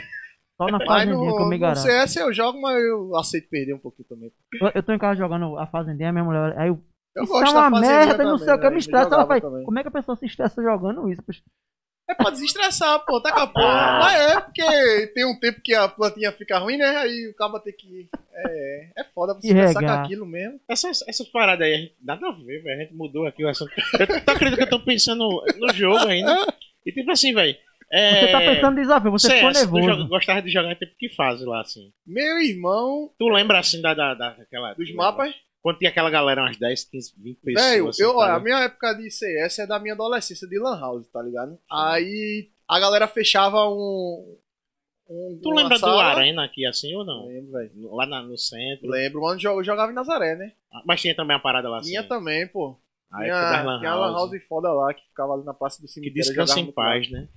[0.55, 1.81] Só na fazendinha no, que eu me no garanto.
[1.81, 4.31] CS eu jogo, mas eu aceito perder um pouquinho também.
[4.61, 6.57] Eu, eu tô em casa jogando a fazendinha, minha mulher.
[6.57, 6.79] Aí eu,
[7.15, 8.79] Eu isso gosto é uma merda, não sei o que, eu me né?
[8.79, 9.15] estressa.
[9.15, 9.65] Ela faz, também.
[9.65, 11.23] como é que a pessoa se estressa jogando isso?
[12.07, 13.99] É pra desestressar, pô, tá com a porra.
[13.99, 16.85] Mas é, porque tem um tempo que a plantinha fica ruim, né?
[16.97, 18.07] Aí o cabo tem que.
[18.33, 20.59] É, é foda você estressar com aquilo mesmo.
[20.69, 22.79] Essas, essas paradas aí, a gente- nada a ver, velho.
[22.79, 23.71] A gente mudou aqui o assunto.
[23.99, 25.27] Eu, tu acredita que eu tô pensando
[25.57, 26.45] no jogo ainda?
[26.85, 27.55] E tipo assim, velho.
[27.91, 28.19] É...
[28.19, 29.97] Você tá pensando em desafio, você ficou CS, tu nervoso.
[29.97, 31.91] joga- gostava de jogar em tempo que fase lá, assim.
[32.05, 34.73] Meu irmão, Tu lembra assim da, da, da- daquela.
[34.73, 35.33] dos mapas.
[35.65, 37.65] Quando tinha aquela galera, umas 10, 15, 20 pessoas.
[37.71, 38.43] Velho, assim, eu, tá olha, a ligado?
[38.43, 41.57] minha época de CS é da minha adolescência de Lan House, tá ligado?
[41.71, 44.37] Aí a galera fechava um.
[45.09, 46.03] um Tu lembra do sala.
[46.03, 47.25] Arena aqui assim ou não?
[47.25, 47.95] Lembro, velho.
[47.95, 48.87] Lá na- no centro.
[48.87, 50.51] Lembro, onde eu jogava em Nazaré, né?
[50.71, 51.89] Ah, Mas tinha também uma parada lá assim.
[51.89, 52.77] Tinha também, pô.
[53.11, 54.43] A época das Tinha, tinha a Lan House.
[54.47, 56.19] Foda lá, que ficava ali na praça do Que cemitério.
[56.19, 56.83] eu descansa em muito lá.
[56.85, 57.27] paz, né?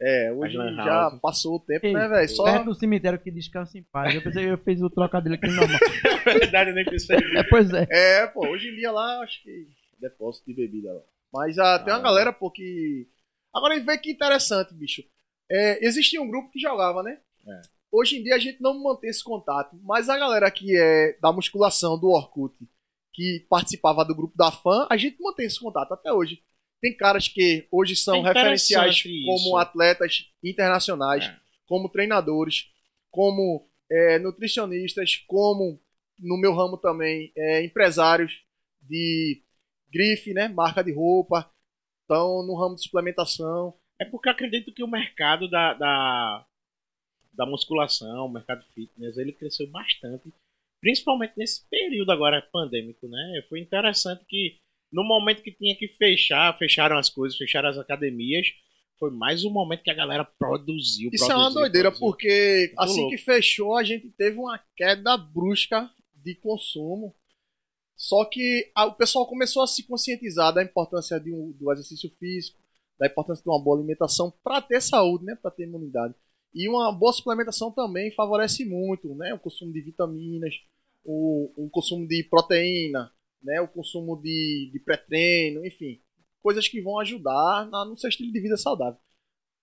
[0.00, 1.20] É, hoje já House.
[1.20, 2.28] passou o tempo, Ei, né, velho?
[2.28, 2.44] Só.
[2.44, 4.14] Perto do cemitério que descansa em paz.
[4.14, 5.78] Eu pensei, eu fiz o trocadilho aqui normal.
[6.28, 7.16] É verdade, eu nem pensei.
[7.16, 7.86] É, pois é.
[7.90, 9.66] É, pô, hoje em dia lá, acho que
[9.98, 11.00] depósito de bebida lá.
[11.32, 12.02] Mas ah, tem uma Ah.
[12.02, 13.08] galera, pô, que.
[13.52, 15.02] Agora vê que interessante, bicho.
[15.50, 17.18] É, existia um grupo que jogava, né?
[17.46, 17.60] É.
[17.90, 21.32] Hoje em dia a gente não mantém esse contato, mas a galera que é da
[21.32, 22.54] musculação do Orkut,
[23.14, 26.42] que participava do grupo da fã, a gente mantém esse contato até hoje.
[26.80, 31.36] Tem caras que hoje são É referenciais como atletas internacionais, É.
[31.66, 32.70] como treinadores,
[33.10, 35.80] como é, nutricionistas, como
[36.18, 38.42] no meu ramo também é, empresários
[38.82, 39.42] de
[39.90, 41.50] grife, né, marca de roupa,
[42.02, 43.74] estão no ramo de suplementação.
[44.00, 46.46] É porque eu acredito que o mercado da, da,
[47.32, 50.32] da musculação, o mercado fitness, ele cresceu bastante.
[50.80, 53.42] Principalmente nesse período agora pandêmico, né?
[53.48, 54.58] Foi interessante que
[54.92, 58.46] no momento que tinha que fechar, fecharam as coisas, fecharam as academias,
[58.98, 61.10] foi mais um momento que a galera produziu.
[61.12, 62.06] Isso é uma produziu, doideira, produziu.
[62.08, 63.16] porque Muito assim louco.
[63.16, 67.14] que fechou, a gente teve uma queda brusca de consumo.
[67.96, 72.10] Só que a- o pessoal começou a se conscientizar da importância de um- do exercício
[72.18, 72.58] físico,
[72.98, 76.14] da importância de uma boa alimentação para ter saúde, né, para ter imunidade.
[76.54, 80.54] E uma boa suplementação também favorece muito, né, o consumo de vitaminas,
[81.04, 83.12] o, o consumo de proteína,
[83.42, 86.00] né, o consumo de, de pré-treino, enfim,
[86.42, 88.98] coisas que vão ajudar na- no seu estilo de vida saudável.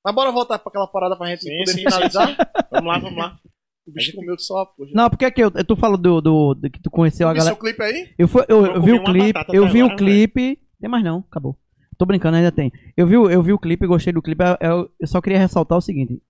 [0.03, 2.37] Mas bora voltar para aquela parada pra gente Sim, poder sim, finalizar.
[2.71, 3.39] Vamos lá, vamos lá.
[3.87, 4.91] O bicho comeu só, poxa.
[4.95, 7.37] Não, porque aqui, eu, tu falou do, do, do que tu conheceu Tu a viu
[7.39, 7.55] galera.
[7.55, 8.13] seu clipe aí?
[8.17, 10.59] Eu, fui, eu, Eu eu vi o uma clipe, eu vi o agora, clipe.
[10.79, 11.57] Tem mais não, acabou.
[11.97, 12.71] Tô brincando, ainda tem.
[12.97, 14.43] Eu vi, o- eu vi o clipe, gostei do clipe.
[14.43, 16.21] Eu, eu- eu só queria ressaltar o seguinte: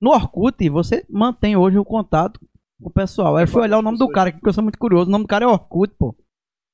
[0.00, 2.38] no Orkut, você mantém hoje o contato
[2.80, 3.36] com o pessoal.
[3.36, 5.08] Aí eu fui olhar o nome do cara, porque eu sou muito curioso.
[5.08, 6.14] O nome do cara é Orkut, pô.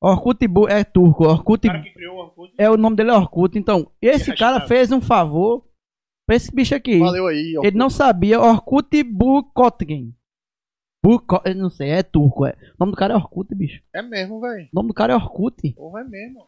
[0.02, 1.24] Orkut Bu- é turco.
[1.24, 2.52] Orkut O cara que criou o Orkut.
[2.58, 3.58] é o nome dele é Orkut.
[3.58, 5.64] Então, esse cara fez um favor
[6.26, 6.98] pra esse bicho aqui.
[6.98, 7.64] Valeu aí, ó.
[7.64, 10.14] Ele não sabia Orkut Bukotgen.
[11.04, 12.46] Buko, eu não sei, é turco.
[12.46, 12.50] É.
[12.50, 13.82] O nome do cara é Orkut, bicho.
[13.94, 14.64] É mesmo, velho.
[14.66, 15.72] O nome do cara é Orkut.
[15.72, 16.46] Porra, é mesmo.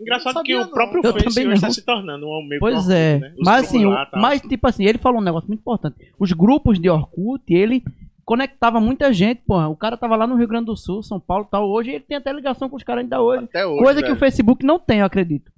[0.00, 0.68] Engraçado que o não.
[0.70, 3.18] próprio Eu Face também hoje está se tornando um meio Pois Orkut, é.
[3.20, 3.34] né?
[3.38, 5.96] Mas assim, lá, mas tipo assim, ele falou um negócio muito importante.
[6.18, 7.84] Os grupos de Orkut, ele
[8.24, 9.68] conectava muita gente, porra.
[9.68, 11.68] O cara tava lá no Rio Grande do Sul, São Paulo e tal.
[11.70, 13.44] Hoje ele tem até ligação com os caras ainda hoje.
[13.44, 13.82] Até hoje.
[13.84, 14.16] Coisa que velho.
[14.16, 15.50] o Facebook não tem, eu acredito.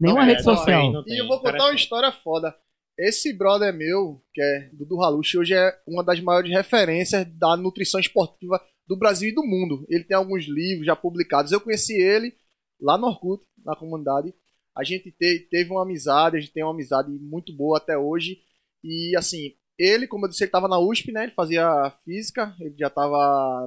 [0.00, 0.80] Nenhuma Não, é, rede não social.
[0.82, 1.14] tem, não tem.
[1.14, 2.54] E eu vou contar uma história foda.
[2.98, 7.98] Esse brother meu, que é Dudu Halushi, hoje é uma das maiores referências da nutrição
[8.00, 9.86] esportiva do Brasil e do mundo.
[9.88, 11.52] Ele tem alguns livros já publicados.
[11.52, 12.34] Eu conheci ele
[12.80, 14.34] lá no Orkut, na comunidade.
[14.76, 18.38] A gente te- teve uma amizade, a gente tem uma amizade muito boa até hoje.
[18.84, 19.52] E assim,
[19.82, 21.24] ele, como eu disse, ele tava na USP, né?
[21.24, 23.16] Ele fazia física, ele já tava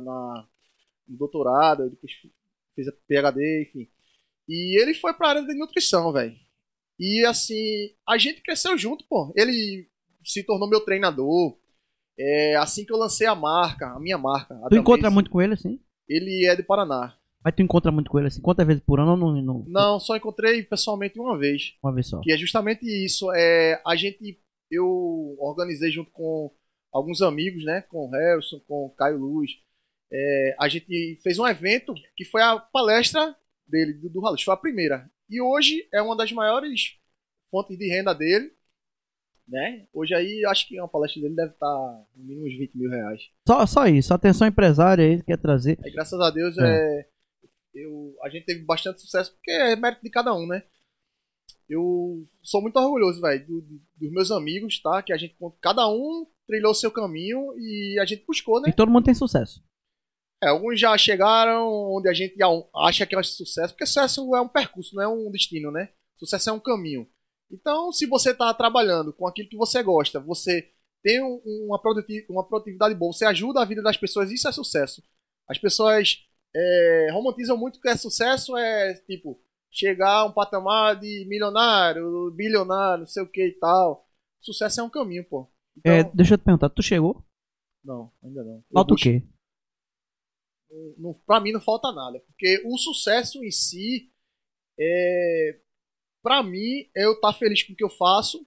[0.03, 0.45] na,
[1.07, 2.11] no doutorado, depois
[2.75, 3.89] fez a PhD, enfim.
[4.47, 6.35] E ele foi pra área de nutrição, velho.
[6.99, 9.33] E assim, a gente cresceu junto, pô.
[9.35, 9.87] Ele
[10.23, 11.57] se tornou meu treinador.
[12.17, 14.53] É, assim que eu lancei a marca, a minha marca.
[14.63, 15.79] a Tu encontra muito com ele, assim?
[16.07, 17.15] Ele é de Paraná.
[17.43, 18.41] Mas tu encontra muito com ele, assim?
[18.41, 21.73] Quantas vezes por ano ou não, não- Não, só encontrei pessoalmente uma vez.
[21.83, 22.21] Uma vez só.
[22.21, 23.31] Que é justamente isso.
[23.33, 24.39] É, a gente,
[24.73, 26.51] eu organizei junto com
[26.91, 27.81] alguns amigos, né?
[27.81, 29.51] Com o Harrison, com o Caio Luz.
[30.11, 33.35] É, a gente fez um evento que foi a palestra
[33.67, 34.43] dele, do, do Ralux.
[34.43, 35.09] Foi a primeira.
[35.29, 36.97] E hoje é uma das maiores
[37.49, 38.51] fontes de renda dele.
[39.47, 39.85] Né?
[39.91, 41.67] Hoje aí, acho que uma palestra dele deve estar
[42.15, 43.21] no mínimo uns 20 mil reais.
[43.47, 44.13] Só, só isso.
[44.13, 45.77] Atenção empresária aí, quer trazer.
[45.83, 46.63] Aí, graças a Deus, É.
[47.01, 47.07] é.
[47.73, 50.63] eu, a gente teve bastante sucesso, porque é mérito de cada um, né?
[51.69, 55.01] Eu sou muito orgulhoso, velho, do- do- dos meus amigos, tá?
[55.01, 58.69] Que a gente, cada um trilhou seu caminho e a gente buscou, né?
[58.69, 59.63] E todo mundo tem sucesso.
[60.43, 62.35] É, alguns já chegaram onde a gente
[62.75, 65.89] acha que é sucesso, porque sucesso é um percurso, não é um destino, né?
[66.17, 67.07] Sucesso é um caminho.
[67.49, 70.69] Então, se você está trabalhando com aquilo que você gosta, você
[71.01, 75.01] tem um- uma produtividade boa, você ajuda a vida das pessoas, isso é sucesso.
[75.49, 76.25] As pessoas
[76.55, 79.41] é, romantizam muito que é sucesso, é tipo,
[79.73, 84.07] chegar a um patamar de milionário, bilionário, não sei o que e tal.
[84.41, 85.49] Sucesso é um caminho, pô.
[85.77, 87.23] Então, É, deixa eu te perguntar, tu chegou?
[87.83, 88.63] não, ainda não.
[88.71, 89.23] Falta o quê?
[90.97, 92.19] não, pra mim não falta nada.
[92.19, 94.11] Porque o sucesso em si,
[94.79, 95.59] é,
[96.21, 98.45] pra mim, é eu estar feliz com o que eu faço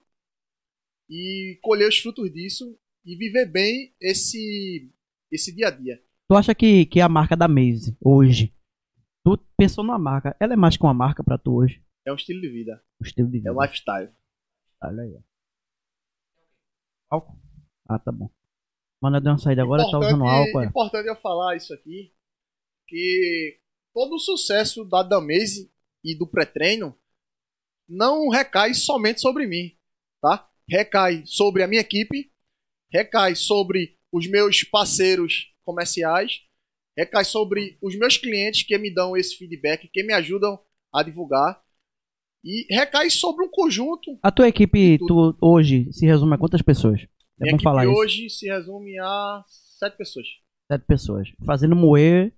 [1.09, 4.91] e colher os frutos disso e viver bem esse,
[5.31, 6.01] esse dia a dia.
[6.27, 8.53] Tu acha que, que a marca da Maze, hoje,
[9.35, 11.83] tu pensou numa marca, ela é mais que uma marca pra tu hoje?
[12.05, 13.49] É um estilo de vida, O estilo de vida.
[13.49, 14.09] é um lifestyle.
[14.81, 15.19] Olha aí.
[17.09, 17.37] Álcool?
[17.89, 18.29] Ah, tá bom.
[19.01, 20.61] Mano, eu dei uma saída agora, tá usando álcool.
[20.61, 20.65] É.
[20.65, 22.13] Importante eu falar isso aqui,
[22.87, 23.59] que
[23.93, 25.71] todo o sucesso da Damaze
[26.03, 26.97] e do pré-treino
[27.87, 29.77] não recai somente sobre mim,
[30.21, 30.49] tá?
[30.69, 32.31] Recai sobre a minha equipe,
[32.91, 36.46] recai sobre os meus parceiros comerciais,
[36.97, 40.59] recai sobre os meus clientes que me dão esse feedback, que me ajudam
[40.93, 41.61] a divulgar,
[42.43, 44.17] e recai sobre um conjunto.
[44.23, 47.01] A tua equipe, tu, hoje, se resume a quantas pessoas?
[47.39, 47.93] É Minha bom falar isso.
[47.93, 50.25] hoje se resume a sete pessoas,
[50.71, 51.29] Sete pessoas.
[51.45, 52.33] Fazendo moer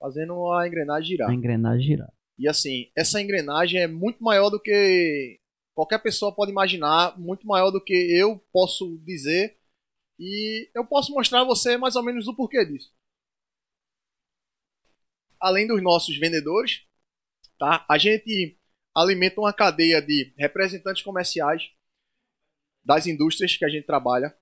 [0.00, 1.30] fazendo a engrenagem girar.
[1.30, 2.12] a engrenagem girar.
[2.38, 5.38] E assim, essa engrenagem é muito maior do que
[5.74, 9.56] qualquer pessoa pode imaginar, muito maior do que eu posso dizer.
[10.18, 12.90] E eu posso mostrar a você mais ou menos o porquê disso.
[15.44, 16.82] Além dos nossos vendedores,
[17.58, 17.84] tá?
[17.88, 18.58] A gente
[18.94, 21.70] alimenta uma cadeia de representantes comerciais
[22.84, 24.34] das indústrias que a gente trabalha.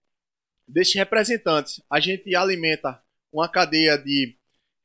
[0.68, 3.02] Desses representantes, a gente alimenta
[3.32, 4.36] uma cadeia de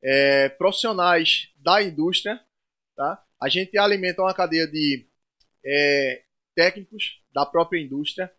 [0.02, 2.42] eh, profissionais da indústria
[2.98, 3.24] tá?
[3.40, 5.08] A gente alimenta uma cadeia de
[5.64, 6.24] é,
[6.56, 8.34] técnicos da própria indústria,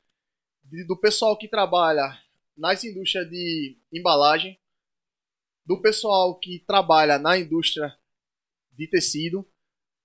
[0.64, 2.20] de- do pessoal que trabalha
[2.56, 4.59] nas indústrias de embalagem,
[5.69, 7.95] do pessoal que trabalha na indústria
[8.73, 9.47] de tecido,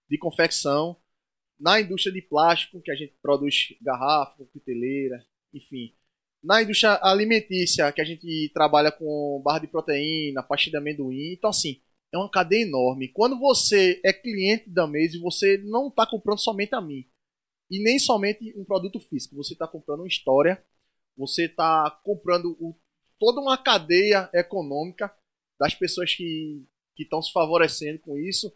[0.10, 0.98] de confecção,
[1.58, 5.96] na indústria de plástico, que a gente produz garrafa, coqueteleira, enfim.
[6.44, 11.32] Na indústria alimentícia, que a gente trabalha com barra de proteína, pastilha de amendoim.
[11.32, 11.82] Então, assim,
[12.12, 13.08] é uma cadeia enorme.
[13.08, 17.08] Quando você é cliente da Maze, você não está comprando somente a mim.
[17.72, 19.38] E nem somente um produto físico.
[19.38, 20.62] Você está comprando uma história.
[21.16, 22.78] Você está comprando o-
[23.18, 25.10] toda uma cadeia econômica
[25.64, 26.68] das pessoas que
[27.00, 28.54] estão se favorecendo com isso.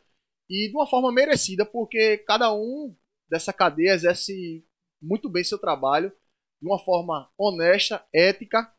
[0.49, 2.93] E de uma forma merecida, porque cada um
[3.29, 4.65] dessa cadeia exerce
[5.01, 6.11] muito bem seu trabalho
[6.61, 8.69] de uma forma honesta, ética.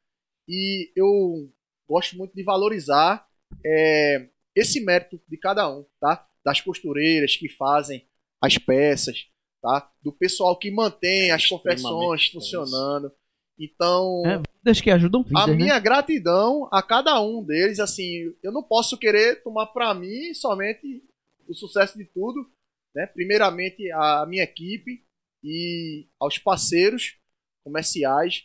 [0.47, 1.51] E eu
[1.89, 3.27] gosto muito de valorizar
[3.65, 6.29] é, esse mérito de cada um, tá?
[6.45, 8.07] Das costureiras que fazem
[8.43, 9.27] as peças,
[9.63, 9.91] tá?
[10.03, 13.11] Do pessoal que mantém as confecções funcionando.
[13.59, 15.55] Então, É, Vidas que ajudam a né?
[15.55, 21.03] minha gratidão a cada um deles, assim, eu não posso querer tomar pra mim somente
[21.49, 22.49] o sucesso de tudo,
[22.95, 23.07] né?
[23.07, 25.03] Primeiramente a minha equipe
[25.43, 27.17] e aos parceiros
[27.65, 28.45] comerciais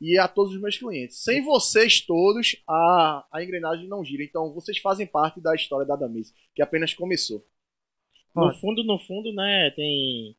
[0.00, 1.22] e a todos os meus clientes.
[1.22, 4.22] Sem vocês todos, a, a engrenagem não gira.
[4.22, 7.44] Então, vocês fazem parte da história da Damise, que apenas começou.
[8.34, 10.36] No fundo, no fundo, né, tem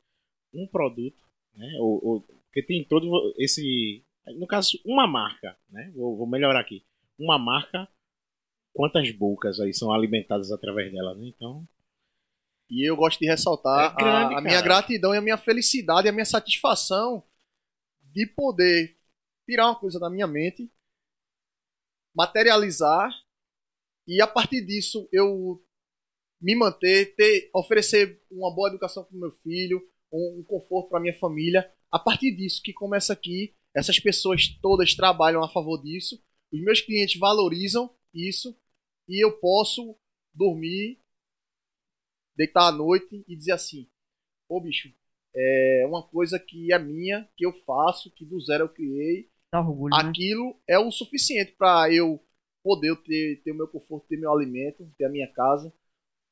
[0.52, 1.16] um produto,
[1.54, 4.02] né, ou, ou- porque tem todo esse,
[4.34, 6.84] no caso, uma marca, né, vou, vou melhorar aqui,
[7.18, 7.88] uma marca,
[8.72, 11.66] quantas bocas aí são alimentadas através dela, né, então,
[12.68, 16.06] E eu gosto de ressaltar É grande, a, a minha gratidão e a minha felicidade
[16.06, 17.22] e a minha satisfação
[18.12, 18.96] de poder
[19.44, 20.70] tirar uma coisa da minha mente,
[22.14, 23.10] materializar
[24.06, 25.62] e a partir disso eu
[26.40, 29.82] me manter, ter, oferecer uma boa educação para o meu filho,
[30.12, 31.70] um, um conforto para minha família.
[31.90, 36.18] A partir disso que começa aqui, essas pessoas todas trabalham a favor disso,
[36.50, 38.56] os meus clientes valorizam isso
[39.06, 39.94] e eu posso
[40.34, 40.98] dormir,
[42.34, 43.86] deitar à noite e dizer assim:
[44.48, 44.92] Ô bicho,
[45.34, 49.30] é uma coisa que é minha, que eu faço, que do zero eu criei.
[49.52, 50.08] Dá orgulho, né?
[50.08, 52.18] Aquilo é o suficiente para eu
[52.64, 55.72] poder ter, ter o meu conforto, ter meu alimento, ter a minha casa.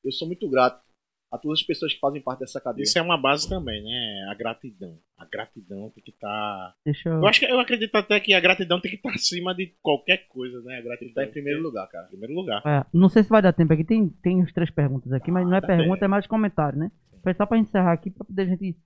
[0.02, 0.82] Eu sou muito grato
[1.30, 2.84] a todas as pessoas que fazem parte dessa cadeia.
[2.84, 4.26] Isso é uma base também, né?
[4.30, 4.98] A gratidão.
[5.16, 6.74] A gratidão tem que estar.
[6.84, 7.14] Deixa eu...
[7.14, 10.26] Eu acho que eu acredito até que a gratidão tem que estar acima de qualquer
[10.28, 10.78] coisa, né?
[10.78, 12.06] A gratidão Tá em primeiro lugar, cara.
[12.06, 12.62] Em primeiro lugar.
[12.66, 13.84] É, não sei se vai dar tempo aqui.
[13.84, 16.04] Tem, tem as três perguntas aqui, mas não é tá pergunta, bem.
[16.06, 16.90] é mais comentário, né?
[17.22, 18.76] Foi só pra encerrar aqui, pra poder a gente.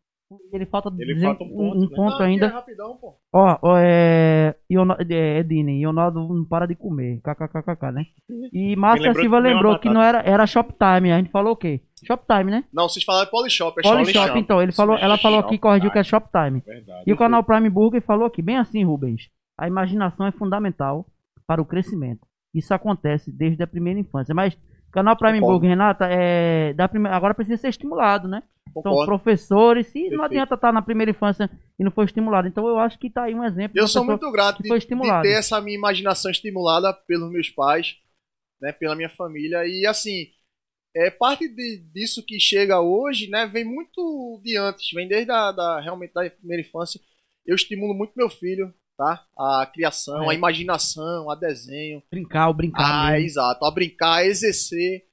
[0.52, 1.96] Ele falta, Ele dizer falta um ponto, né?
[1.96, 2.46] Não, aqui ainda.
[2.46, 3.14] É rapidão, pô.
[3.32, 4.54] Ó, ó, é.
[4.70, 7.20] Iono- é, Edine, Ionaldo não para de comer.
[7.22, 8.06] KKKK, né?
[8.52, 11.12] E Márcia lembrou Silva lembrou que não era, era Shoptime.
[11.12, 11.80] A gente falou o quê?
[12.04, 12.64] Shoptime, né?
[12.72, 14.60] Não, vocês falaram Polishop, é Polishop, então.
[14.62, 16.60] Ele falou, ela falou aqui, corrigiu que é Shoptime.
[16.60, 17.04] Verdade.
[17.06, 19.30] E o canal Prime Burger falou aqui, bem assim, Rubens.
[19.58, 21.06] A imaginação é fundamental
[21.46, 22.20] para o crescimento.
[22.54, 24.34] Isso acontece desde a primeira infância.
[24.34, 24.56] Mas
[24.92, 25.40] canal Prime.
[25.40, 28.42] Burger, Renata, é, da primeira, agora precisa ser estimulado, né?
[28.74, 29.06] Concordo.
[29.06, 30.24] professores, se não Perfeito.
[30.24, 32.46] adianta estar na primeira infância e não for estimulado.
[32.48, 33.78] Então eu acho que tá aí um exemplo.
[33.78, 37.96] Eu sou muito grato de, foi de ter essa minha imaginação estimulada pelos meus pais,
[38.60, 39.66] né, pela minha família.
[39.66, 40.26] E assim,
[40.94, 45.52] é parte de- disso que chega hoje, né, vem muito de antes, vem desde a,
[45.52, 47.00] da, realmente da primeira infância.
[47.46, 49.24] Eu estimulo muito meu filho, tá?
[49.38, 50.32] A criação, É.
[50.32, 52.02] a imaginação, a desenho.
[52.10, 52.84] Brincar, o brincar.
[52.84, 53.26] Ah, mesmo.
[53.26, 53.64] exato.
[53.64, 55.06] A brincar, a exercer,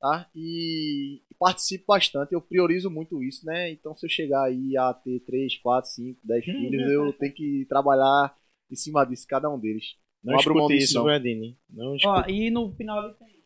[0.00, 0.28] tá?
[0.34, 3.70] E participo bastante, eu priorizo muito isso, né?
[3.70, 7.64] Então, se eu chegar aí a ter 3, 4, 5, 10 filhos, eu tenho que
[7.68, 8.34] trabalhar
[8.70, 9.94] em cima disso, cada um deles.
[10.22, 11.94] Não Não abro mão disso, isso, não.
[11.94, 13.38] Não Ó, e no final ali tem.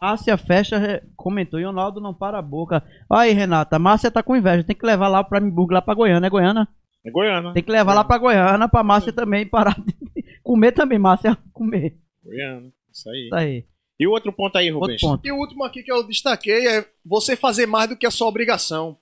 [0.00, 2.82] Márcia Fecha re- comentou, e o Ronaldo não para a boca.
[3.10, 4.62] Ó aí, Renata, Márcia tá com inveja.
[4.62, 6.68] Tem que levar lá o Prime Burger lá pra Goiânia, é Goiânia?
[7.04, 7.52] É Goiânia.
[7.52, 9.94] Tem que levar lá pra Goiânia pra Márcia também parar de
[10.42, 11.36] comer também, Márcia.
[11.52, 11.98] Comer.
[12.24, 12.72] Goiânia.
[12.92, 13.24] Isso aí.
[13.26, 13.64] Isso aí.
[13.98, 15.00] E o outro ponto aí, Outro Rubens?
[15.00, 15.26] ponto.
[15.26, 18.26] E o último aqui que eu destaquei é você fazer mais do que a sua
[18.26, 18.98] obrigação.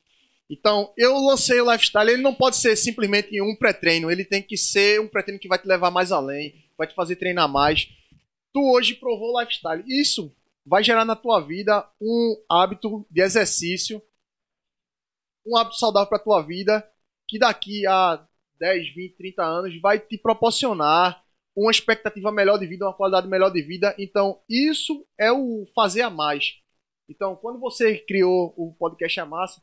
[0.51, 4.57] Então, eu lancei o lifestyle, ele não pode ser simplesmente um pré-treino, ele tem que
[4.57, 7.89] ser um pré-treino que vai te levar mais além, vai te fazer treinar mais.
[8.53, 9.83] Tu hoje provou o lifestyle.
[9.87, 10.31] Isso
[10.67, 14.03] vai gerar na tua vida um hábito de exercício,
[15.47, 16.87] um hábito saudável para tua vida,
[17.33, 18.23] que daqui a
[18.61, 21.25] 10, 20, 30 anos vai te proporcionar
[21.57, 23.95] uma expectativa melhor de vida, uma qualidade melhor de vida.
[23.99, 26.57] Então, isso é o fazer a mais.
[27.09, 29.63] Então, quando você criou o podcast A Massa,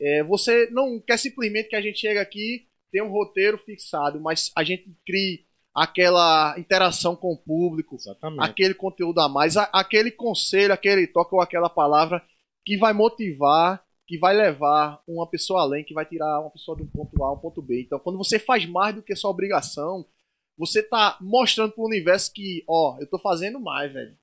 [0.00, 4.52] é, você não quer simplesmente que a gente chegue aqui, tenha um roteiro fixado, mas
[4.56, 8.48] a gente crie aquela interação com o público, Exatamente.
[8.48, 12.22] aquele conteúdo a mais, a- aquele conselho, aquele toque ou aquela palavra
[12.64, 16.82] que vai motivar, que vai levar uma pessoa além, que vai tirar uma pessoa de
[16.82, 17.82] um ponto A a um ponto B.
[17.82, 20.06] Então, quando você faz mais do que sua obrigação,
[20.56, 24.16] você tá mostrando pro universo que, ó, eu tô fazendo mais, velho.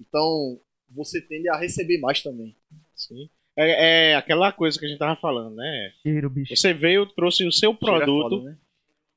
[0.00, 2.56] Então, você tende a receber mais também.
[2.94, 3.28] Sim.
[3.56, 5.92] É, é aquela coisa que a gente tava falando, né?
[6.02, 6.56] Cheiro, bicho.
[6.56, 8.58] Você veio, trouxe o seu produto, foda, né?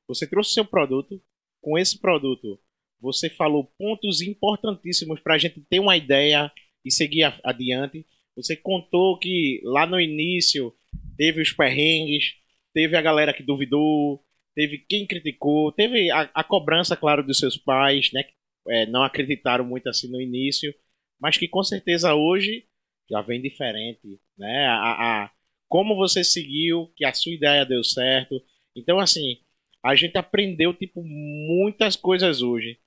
[0.06, 1.20] você trouxe o seu produto,
[1.60, 2.58] com esse produto
[3.00, 6.50] você falou pontos importantíssimos para a gente ter uma ideia
[6.84, 8.04] e seguir adiante.
[8.38, 10.74] Você contou que lá no início
[11.16, 12.34] teve os perrengues,
[12.74, 14.24] teve a galera que duvidou,
[14.54, 18.22] teve quem criticou, teve a, a cobrança, claro, dos seus pais, né?
[18.24, 18.32] que,
[18.70, 20.74] é, não acreditaram muito assim no início,
[21.20, 22.64] mas que com certeza hoje
[23.10, 24.66] já vem diferente, né?
[24.66, 25.30] A, a-
[25.68, 28.42] como você seguiu, que a sua ideia deu certo.
[28.74, 29.38] Então, assim,
[29.82, 32.78] a gente aprendeu, tipo, muitas coisas hoje.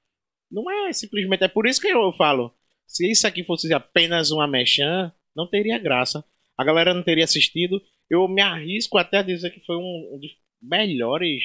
[0.51, 1.43] Não é simplesmente.
[1.43, 2.53] É por isso que eu falo.
[2.87, 6.23] Se isso aqui fosse apenas uma mechan, não teria graça.
[6.57, 7.81] A galera não teria assistido.
[8.09, 10.31] Eu me arrisco até a dizer que foi um, dos
[10.61, 11.43] melhores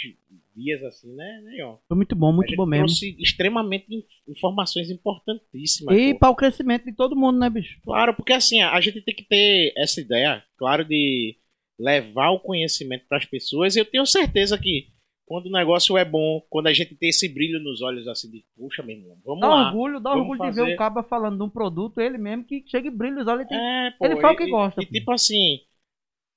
[0.55, 1.79] dias, assim, né, né ó?
[1.89, 2.87] Foi muito bom, muito bom mesmo.
[2.87, 5.97] trouxe extremamente in- informações importantíssimas.
[5.97, 7.79] E para o crescimento de todo mundo, né, bicho?
[7.83, 11.37] Claro, porque assim, a gente tem que ter essa ideia, claro, de
[11.79, 13.77] levar o conhecimento para as pessoas.
[13.77, 14.89] E eu tenho certeza que
[15.27, 18.45] quando o negócio é bom, quando a gente tem esse brilho nos olhos assim de,
[18.57, 19.69] puxa, meu irmão, vamos Dá lá.
[19.69, 20.65] orgulho, dá vamos orgulho de fazer.
[20.65, 23.41] ver o Caba falando de um produto, ele mesmo, que chega e brilha os olhos.
[23.41, 23.59] Ele tem...
[23.59, 24.93] É, pô, Ele fala o que e- gosta, E, pô.
[24.93, 25.61] tipo assim,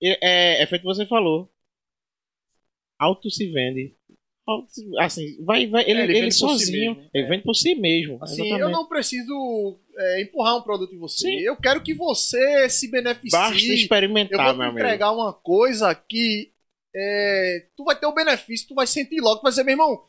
[0.04, 1.52] é, é, é feito o que você falou.
[2.98, 3.96] Auto se vende.
[4.48, 7.28] Auto se- assim, vai, vai, ele, É, ele ele, si sozinho, mesmo, ele é.
[7.28, 8.18] vende por si mesmo.
[8.22, 8.72] Assim, eu exatamente.
[8.72, 11.28] não preciso é, empurrar um produto em você.
[11.30, 11.40] Sim.
[11.40, 13.32] Eu quero que você se beneficie.
[13.32, 14.80] Basta eu experimentar, vou meu te amigo.
[14.80, 16.52] entregar uma coisa que
[16.96, 20.04] é, tu vai ter o benefício, tu vai sentir logo, tu vai dizer, meu irmão,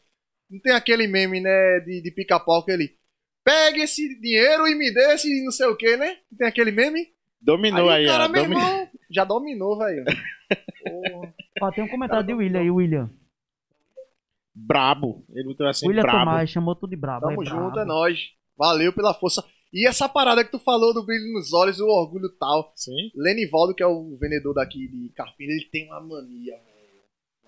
[0.50, 2.96] não tem aquele meme, né, de, de pica-pau que ele
[3.44, 6.18] pegue esse dinheiro e me dê esse não sei o que, né?
[6.30, 7.08] Não tem aquele meme?
[7.40, 8.28] Dominou aí, o cara, ó.
[8.28, 10.04] meu domi- irmão, já dominou, velho.
[11.62, 13.10] Ó, tem um comentário de William aí, William.
[14.54, 15.24] Brabo.
[15.32, 16.18] Ele botou assim, William brabo.
[16.18, 17.28] Tomás chamou tudo de brabo.
[17.28, 17.80] Tamo é junto, brabo.
[17.80, 18.30] é nóis.
[18.58, 19.44] Valeu pela força.
[19.72, 22.72] E essa parada que tu falou do brilho nos olhos, o orgulho tal.
[22.74, 23.10] Sim.
[23.14, 26.69] Lenivaldo, que é o vendedor daqui de Carpina, ele tem uma mania, velho.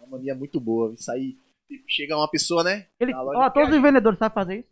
[0.03, 0.93] Uma mania muito boa.
[0.95, 1.37] Isso aí,
[1.69, 2.87] tipo, chega uma pessoa, né?
[3.01, 4.69] Ele, loja ó, todos os vendedores sabem fazer isso.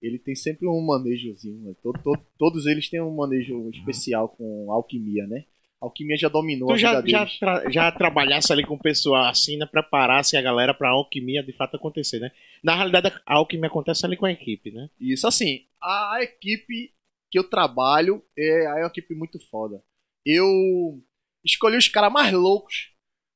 [0.00, 1.74] Ele tem sempre um manejozinho, né?
[1.82, 5.44] Todo- todo- todos eles têm um manejo especial com alquimia, né?
[5.80, 7.38] A alquimia já dominou Tu a já, vida já, deles.
[7.38, 9.66] tra- já trabalhasse ali com o pessoal assim, né?
[9.66, 12.30] Preparasse a galera pra alquimia de fato acontecer, né?
[12.64, 14.88] Na realidade, a alquimia acontece ali com a equipe, né?
[15.00, 16.92] Isso, assim, a equipe
[17.30, 19.82] que eu trabalho é, é uma equipe muito foda.
[20.26, 21.00] Eu
[21.44, 22.91] escolhi os caras mais loucos,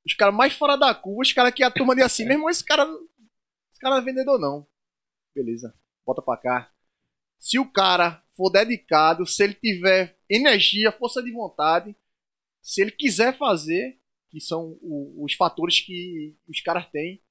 [0.06, 2.48] os caras mais fora da curva, os caras que a turma diz assim, meu irmão,
[2.48, 2.84] esse cara,
[3.72, 4.66] esse cara não é vendedor não.
[5.34, 5.74] Beleza,
[6.06, 6.72] bota pra cá.
[7.38, 11.94] Se o cara for dedicado, se ele tiver energia, força de vontade,
[12.62, 13.98] se ele quiser fazer,
[14.30, 17.22] que são os fatores que os caras têm,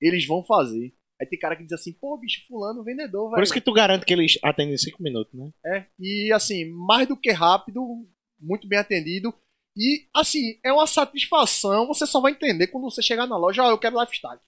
[0.00, 0.94] eles vão fazer.
[1.20, 3.34] Aí tem cara que diz assim, pô, bicho, fulano, vendedor, velho.
[3.34, 5.52] Por isso que tu garante que eles atendem em 5 minutos, né?
[5.66, 8.08] É, e assim, mais do que rápido,
[8.38, 9.34] muito bem atendido.
[9.78, 13.70] E assim, é uma satisfação, você só vai entender quando você chegar na loja, ó,
[13.70, 14.40] eu quero lifestyle.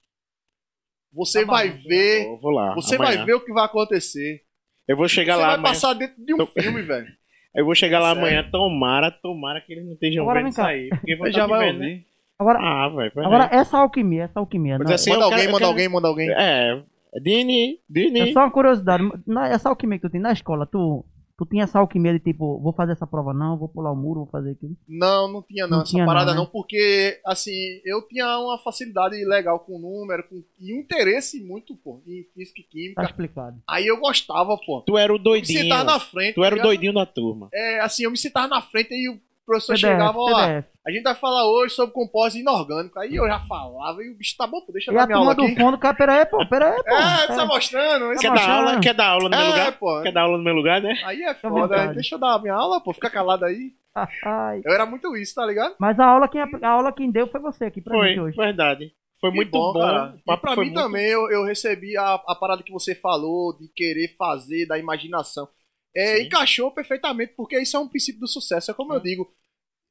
[1.12, 2.74] Você Tá vai bom, ver, Eu vou lá.
[2.74, 3.16] você amanhã.
[3.18, 4.42] vai ver o que vai acontecer.
[4.86, 5.72] Eu vou chegar você lá vai amanhã.
[5.74, 7.06] passar dentro de um filme, velho.
[7.54, 8.22] Eu vou chegar lá Sério.
[8.22, 10.88] amanhã, tomara, tomara que eles não estejam Agora vendo isso aí.
[10.88, 11.72] Porque vão Você tá já me vai né?
[11.72, 12.06] ouvir.
[12.38, 13.26] Agora, Ah, peraí.
[13.26, 14.78] agora essa alquimia, essa alquimia.
[14.78, 16.30] Mas não, assim, Manda quero- alguém, eu manda quero- alguém, manda alguém.
[16.30, 16.82] É.
[17.20, 18.20] Dini, Dini.
[18.20, 19.02] é só uma curiosidade.
[19.26, 21.04] Na, essa alquimia que tu tem na escola, tu,
[21.40, 24.20] tu tinha essa alquimia de tipo, vou fazer essa prova não, vou pular o muro,
[24.20, 24.76] vou fazer aquilo.
[24.86, 26.36] Não, não tinha não, Não essa tinha não, parada né?
[26.36, 31.74] não, porque assim, eu tinha uma facilidade legal com número, com, e um interesse muito,
[31.76, 33.02] pô, em física e Tá química.
[33.04, 33.62] explicado.
[33.66, 34.82] Aí eu gostava, pô.
[34.82, 35.62] Tu era o Me doidinho.
[35.62, 36.34] sentar na frente.
[36.34, 37.48] Tu era o tá doidinho da turma.
[37.54, 39.18] É, assim, eu me sentava na frente e o
[39.50, 40.66] professor PDF, chegava, ó, PDF.
[40.86, 42.98] a gente vai falar hoje sobre compósito inorgânico.
[42.98, 45.06] Aí eu já falava e o bicho tá bom, pô, deixa eu E dar a
[45.06, 45.62] minha aula turma do aqui.
[45.62, 46.90] fundo, cara, pera aí, pô, pera aí, pô.
[46.90, 47.26] É, É.
[47.26, 48.12] tá mostrando.
[48.12, 48.80] isso Quer é dar aula?
[48.80, 49.72] Quer dar aula no meu É, lugar?
[49.78, 50.02] pô.
[50.02, 50.94] Quer dar aula no meu lugar, né?
[51.04, 51.94] Aí é foda, vontade.
[51.94, 53.72] deixa eu dar a minha aula, pô, fica calado aí.
[54.24, 54.60] Ai.
[54.64, 55.74] Eu era muito isso, tá ligado?
[55.78, 58.36] Mas a aula, quem, a aula quem deu foi você aqui pra Foi, gente hoje.
[58.36, 58.92] verdade.
[59.20, 59.72] Foi Que muito bom.
[59.74, 60.12] cara.
[60.14, 62.72] O E papo pra foi mim muito- também, eu, eu recebi a, a parada que
[62.72, 65.46] você falou, de querer fazer, da imaginação.
[65.94, 68.70] É, encaixou perfeitamente, porque isso é um princípio do sucesso.
[68.70, 69.28] É como eu digo,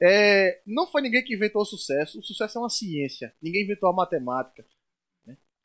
[0.01, 2.19] é, não foi ninguém que inventou o sucesso.
[2.19, 3.33] O sucesso é uma ciência.
[3.41, 4.65] Ninguém inventou a matemática.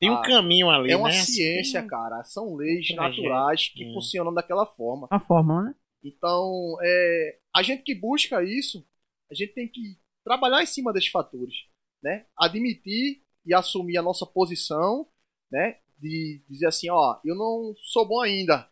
[0.01, 1.15] Tem um Ah, caminho ali, É uma né?
[1.15, 2.23] ciência, Assim, cara.
[2.25, 3.93] São leis naturais que É.
[3.93, 5.07] funcionam daquela forma.
[5.11, 5.75] A fórmula, né?
[6.03, 8.87] Então, é, a gente que busca isso,
[9.31, 11.55] a gente tem que trabalhar em cima desses fatores,
[12.03, 12.27] né?
[12.37, 15.09] Admitir e assumir a nossa posição,
[15.51, 15.79] né?
[15.97, 18.69] De dizer assim, ó, eu não sou bom ainda.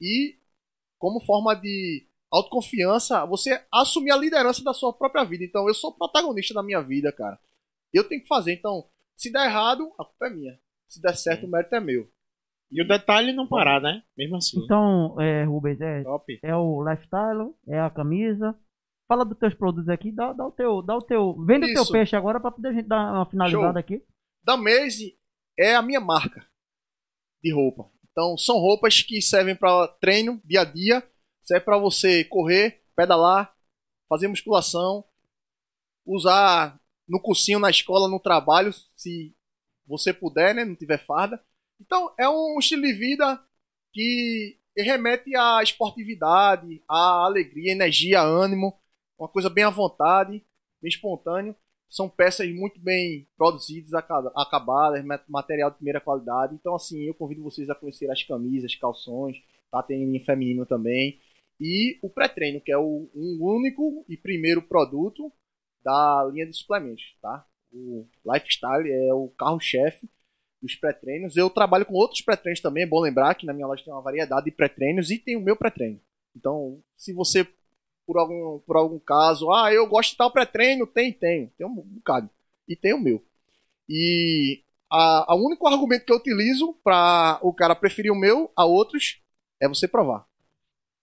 [0.00, 0.38] E
[0.98, 5.44] como forma de autoconfiança, você assumir a liderança da sua própria vida.
[5.44, 7.38] Então, eu sou protagonista da minha vida, cara.
[7.92, 8.52] Eu tenho que fazer.
[8.52, 10.58] Então, se der errado, a culpa é minha.
[10.88, 11.46] Se der certo, Sim.
[11.46, 12.08] o mérito é meu.
[12.70, 14.02] E o detalhe é não parar, né?
[14.16, 14.60] Mesmo assim.
[14.64, 16.40] Então, é, Rubens, é, Top.
[16.42, 18.54] é o lifestyle, é a camisa.
[19.08, 21.86] Fala dos teus produtos aqui, dá, dá o teu, dá o teu, vende o teu
[21.92, 23.78] peixe agora pra poder a gente dar uma finalizada Show.
[23.78, 24.02] aqui.
[24.42, 25.16] da Maze
[25.56, 26.44] é a minha marca
[27.40, 27.88] de roupa.
[28.10, 31.08] Então, são roupas que servem para treino dia a dia,
[31.46, 33.54] serve para você correr, pedalar,
[34.08, 35.04] fazer musculação,
[36.04, 36.78] usar
[37.08, 39.34] no cursinho, na escola, no trabalho, se
[39.86, 41.40] você puder, né, não tiver farda.
[41.80, 43.40] Então, é um estilo de vida
[43.92, 48.78] que remete à esportividade, à alegria, energia, ânimo,
[49.18, 50.44] uma coisa bem à vontade,
[50.80, 51.54] bem espontâneo.
[51.88, 56.54] São peças muito bem produzidas, aca- acabadas, ma- material de primeira qualidade.
[56.54, 59.36] Então, assim, eu convido vocês a conhecer as camisas, calções,
[59.70, 59.82] tá?
[59.82, 61.20] Tem feminino também.
[61.60, 65.32] E o pré-treino, que é o um único e primeiro produto
[65.82, 67.46] da linha de suplementos, tá?
[67.72, 70.08] O Lifestyle é o carro-chefe
[70.60, 71.36] dos pré-treinos.
[71.36, 74.02] Eu trabalho com outros pré-treinos também, é bom lembrar que na minha loja tem uma
[74.02, 76.00] variedade de pré-treinos e tem o meu pré-treino.
[76.34, 77.46] Então, se você
[78.06, 81.74] por algum, por algum caso, ah, eu gosto de tal pré-treino, tem, tem, tem um
[81.74, 82.30] bocado.
[82.68, 83.24] E tem o meu.
[83.88, 88.64] E a, a único argumento que eu utilizo para o cara preferir o meu a
[88.64, 89.20] outros
[89.60, 90.26] é você provar.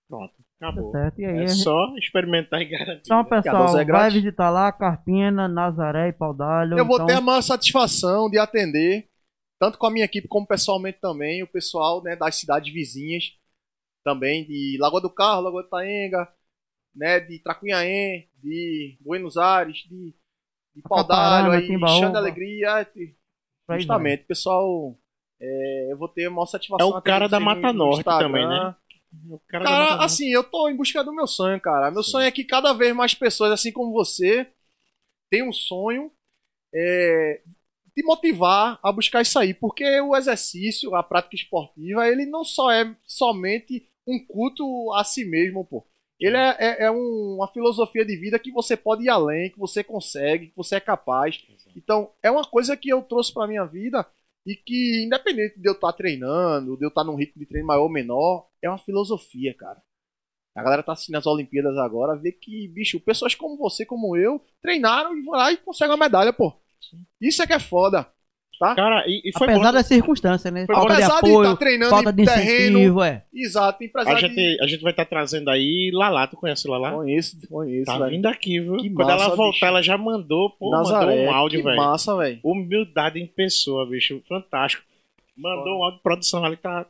[0.07, 0.33] Pronto.
[0.63, 0.91] Tá Acabou.
[0.91, 1.19] certo.
[1.19, 3.01] E aí, É a gente- só experimentar e garantir.
[3.05, 3.23] então, né?
[3.23, 6.77] a pessoal, é vai visitar lá Carpina, Nazaré e Paudalho.
[6.77, 9.07] Eu vou então, ter a maior satisfação de atender,
[9.59, 13.25] tanto com a minha equipe como pessoalmente também, o pessoal né, das cidades vizinhas,
[14.03, 16.27] também de Lagoa do Carro, Lagoa do Taenga,
[16.95, 20.13] né, de Tracunhaém, de Buenos Aires, de
[20.75, 21.99] de pau Caparana, d'alho, aí, Timbaúba.
[21.99, 22.87] Xande Alegria,
[23.67, 23.77] vai.
[23.79, 24.97] justamente, pessoal,
[25.39, 26.95] é, eu vou ter maior satisfação.
[26.95, 28.27] É o cara de da Mata no Norte Instagram.
[28.27, 28.75] também, né?
[29.47, 31.91] Cara Cara, assim, eu tô em busca do meu sonho, cara.
[31.91, 32.11] Meu Sim.
[32.11, 34.47] sonho é que cada vez mais pessoas, assim como você,
[35.29, 36.11] tenham um sonho
[36.73, 37.41] é,
[37.95, 39.53] de motivar a buscar isso aí.
[39.53, 45.25] Porque o exercício, a prática esportiva, ele não só é somente um culto a si
[45.25, 45.85] mesmo, pô.
[46.19, 49.59] Ele é, é- é um- uma filosofia de vida que você pode ir além, que
[49.59, 51.43] você consegue, que você é capaz.
[51.75, 54.05] Então, é uma coisa que eu trouxe pra minha vida
[54.45, 57.83] e que, independente de eu estar treinando, de eu estar num ritmo de treino maior
[57.83, 59.81] ou menor, é uma filosofia, cara.
[60.55, 64.39] A galera tá assistindo as Olimpíadas agora, vê que, bicho, pessoas como você, como eu,
[64.61, 66.53] treinaram e vão lá e conseguem uma medalha, pô.
[67.19, 68.12] Isso é que é foda.
[68.63, 68.75] Tá?
[68.75, 69.71] Cara, e, e foi Apesar bom.
[69.73, 70.65] das circunstâncias, né?
[70.65, 72.77] Foi Falta de Apesar de apoio, estar treinando falta de terreno.
[72.79, 73.23] incentivo, é.
[73.33, 74.29] Exato, A empresário.
[74.29, 76.91] de- gente, a gente vai estar trazendo aí Lala, tu conhece Lala?
[76.91, 78.11] Conheço, conheço, Tá velho.
[78.11, 78.77] vindo aqui, viu?
[78.77, 79.65] Que Quando massa, ela voltar, bicho.
[79.65, 81.77] ela já mandou, pô, Nazaré, mandou um áudio, que velho.
[81.77, 82.39] massa, velho.
[82.43, 84.21] Humildade em pessoa, bicho.
[84.29, 84.83] Fantástico.
[85.37, 86.85] Mandou um áudio de produção ali, tá.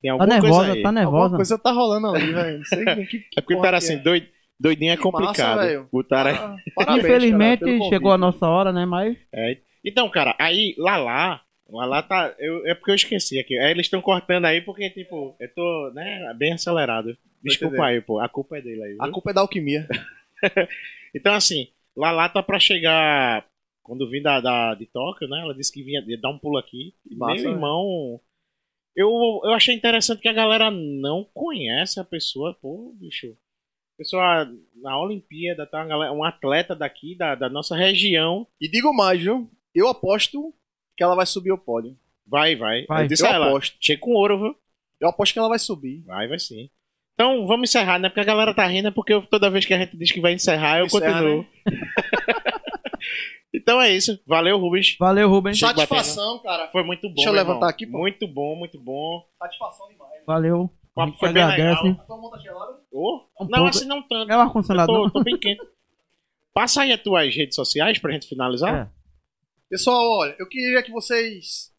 [0.00, 0.82] Tem Tá alguma coisa nervosa, aí.
[0.82, 1.36] tá Alguma nervosa.
[1.36, 2.58] coisa tá rolando ali, velho.
[2.58, 3.96] Não sei que, que É porque o porra cara que assim, é.
[3.96, 4.28] doid,
[4.60, 5.88] doidinho é massa, complicado.
[5.90, 6.36] Botaram aí.
[6.36, 8.86] Ah, parabéns, Infelizmente, cara, chegou a nossa hora, né?
[8.86, 9.56] Mas É.
[9.88, 12.34] Então, cara, aí, Lala, Lala tá.
[12.38, 13.58] Eu, é porque eu esqueci aqui.
[13.58, 17.16] Aí eles estão cortando aí porque, tipo, eu tô, né, bem acelerado.
[17.42, 18.20] Desculpa aí, pô.
[18.20, 18.96] A culpa é dele aí.
[18.98, 19.12] A viu?
[19.12, 19.88] culpa é da alquimia.
[21.14, 23.44] Então, assim, Lala tá pra chegar.
[23.82, 25.40] Quando vim da, da, de Tóquio, né?
[25.40, 26.94] Ela disse que vinha dar um pulo aqui.
[27.10, 27.56] Massa, Meu né?
[27.56, 28.20] irmão.
[28.94, 29.08] Eu,
[29.44, 33.34] eu achei interessante que a galera não conhece a pessoa, pô, bicho.
[33.96, 34.46] Pessoa
[34.76, 35.78] na Olimpíada, tá?
[35.78, 38.46] Uma galera- um atleta daqui, da, da nossa região.
[38.60, 39.50] E digo mais, viu?
[39.78, 40.52] Eu aposto
[40.96, 41.96] que ela vai subir ao pódio.
[42.26, 42.84] Vai, vai.
[42.86, 43.04] Vai.
[43.04, 43.76] Eu disse Eu aposto.
[43.80, 44.56] chega com ouro, viu?
[45.00, 46.02] Eu aposto que ela vai subir.
[46.04, 46.68] Vai, vai sim.
[47.14, 48.08] Então, vamos encerrar, né?
[48.08, 50.20] Porque a galera tá rindo, é porque eu- toda vez que a gente diz que
[50.20, 51.46] vai encerrar, eu Encerra, continuo.
[53.54, 54.18] então é isso.
[54.26, 54.96] Valeu, Rubens.
[54.98, 55.58] valeu, Rubens.
[55.58, 56.68] Satisfação, cara.
[56.70, 57.14] Foi muito bom.
[57.14, 57.68] Deixa eu levantar irmão.
[57.70, 57.98] aqui, pô.
[57.98, 59.24] Muito bom, muito bom.
[59.38, 60.22] Satisfação demais.
[60.26, 60.70] Valeu.
[60.94, 61.82] O A papo foi bem agradece.
[61.84, 62.00] legal.
[62.02, 62.72] A tua mão tá gelada?
[62.92, 63.64] Um não, pouco.
[63.68, 64.30] assim não tanto.
[64.32, 65.60] É o ar-condicionado, tô, tô bem quente.
[66.52, 68.74] Passa aí as tuas redes sociais pra gente finalizar.
[68.92, 68.97] É.
[69.70, 71.72] Pessoal, olha, eu queria que vocês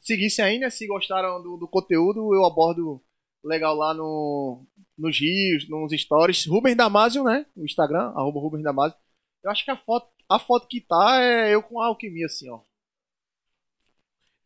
[0.00, 0.70] seguissem aí, né?
[0.70, 3.02] Se gostaram do, do conteúdo, eu abordo
[3.44, 4.64] legal lá no,
[4.96, 6.46] nos rios, nos stories.
[6.46, 7.44] Rubens Damasio, né?
[7.56, 8.96] No Instagram, arroba Rubens Damasio.
[9.42, 12.48] Eu acho que a foto, a foto que tá é eu com a alquimia, assim,
[12.50, 12.60] ó.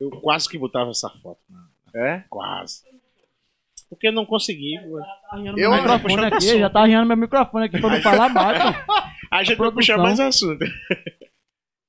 [0.01, 1.41] Eu quase que botava essa foto.
[1.49, 1.69] mano.
[1.95, 2.25] É?
[2.29, 2.83] Quase.
[3.89, 4.79] Porque eu não consegui.
[4.79, 6.59] Tá arriando Eu- meu microfone aqui, assunto.
[6.59, 8.59] já tá arriando meu microfone aqui pra não falar mais.
[9.31, 10.65] A gente vai puxar mais assunto.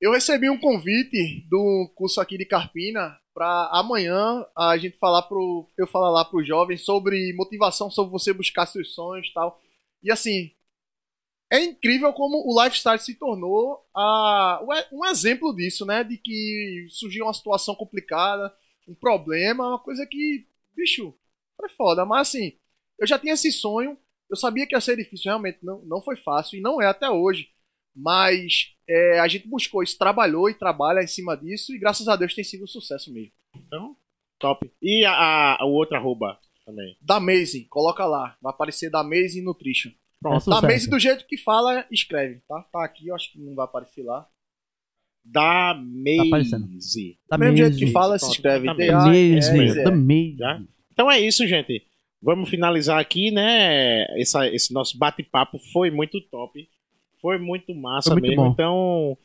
[0.00, 5.68] Eu recebi um convite do curso aqui de Carpina para amanhã a gente falar pro
[5.76, 9.60] eu falar lá para os jovens sobre motivação, sobre você buscar seus sonhos tal.
[10.02, 10.52] E assim,
[11.50, 14.60] é incrível como o lifestyle se tornou a,
[14.92, 16.04] um exemplo disso, né?
[16.04, 18.54] De que surgiu uma situação complicada,
[18.88, 20.46] um problema, uma coisa que,
[20.76, 21.14] bicho,
[21.56, 22.04] foi foda.
[22.04, 22.58] Mas assim,
[22.98, 23.98] eu já tinha esse sonho,
[24.30, 27.10] eu sabia que ia ser difícil, realmente não, não foi fácil e não é até
[27.10, 27.50] hoje.
[27.94, 32.16] Mas é, a gente buscou isso, trabalhou e trabalha em cima disso e graças a
[32.16, 33.32] Deus tem sido um sucesso mesmo.
[33.54, 33.94] Então,
[34.38, 34.70] top.
[34.80, 36.96] E a, a, o outro arroba também.
[37.00, 39.90] Da Maze, coloca lá, vai aparecer da Maze Nutrition.
[39.90, 40.62] É Pronto, da.
[40.62, 42.62] Maze do jeito que fala, escreve, tá?
[42.72, 44.26] Tá aqui, eu acho que não vai aparecer lá.
[45.24, 45.74] Da.
[45.74, 47.18] Maze.
[47.28, 48.66] Tá do mesmo jeito que fala, se escreve.
[48.66, 49.90] tá D-A- é.
[49.90, 50.38] mesmo.
[50.38, 50.62] Já?
[50.92, 51.86] Então é isso, gente.
[52.20, 54.04] Vamos finalizar aqui, né?
[54.20, 56.68] Essa, esse nosso bate-papo foi muito top.
[57.20, 58.44] Foi muito massa Foi muito mesmo.
[58.44, 58.50] bom.
[58.52, 59.18] Então,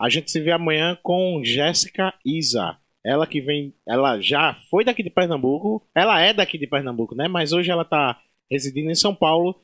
[0.00, 2.76] a gente se vê amanhã com Jéssica Isa.
[3.04, 3.72] Ela que vem.
[3.86, 5.86] Ela já foi daqui de Pernambuco.
[5.94, 7.28] Ela é daqui de Pernambuco, né?
[7.28, 8.18] Mas hoje ela tá
[8.50, 9.60] residindo em São Paulo.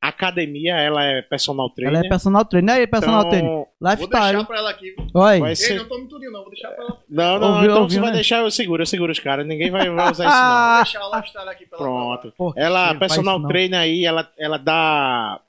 [0.00, 1.96] Academia, ela é personal trainer.
[1.96, 2.76] Ela é personal trainer.
[2.76, 3.50] E aí, personal então, trainer?
[3.50, 4.46] Vou deixar Lifestyle.
[4.46, 4.94] pra ela aqui.
[5.12, 5.40] Oi.
[5.40, 5.74] vai Ei, ser...
[5.78, 7.02] não tô não, vou deixar pra ela.
[7.08, 8.14] Não, não, Ouviu, então ouviu, você vai né?
[8.14, 9.44] deixar, eu seguro, eu seguro os caras.
[9.44, 10.42] Ninguém vai, vai usar isso, não.
[10.44, 11.86] Vou Ah, deixar o lifestyle aqui pra ela.
[11.88, 12.52] Pronto.
[12.54, 15.40] Que Ela, personal trainer aí, ela, ela dá,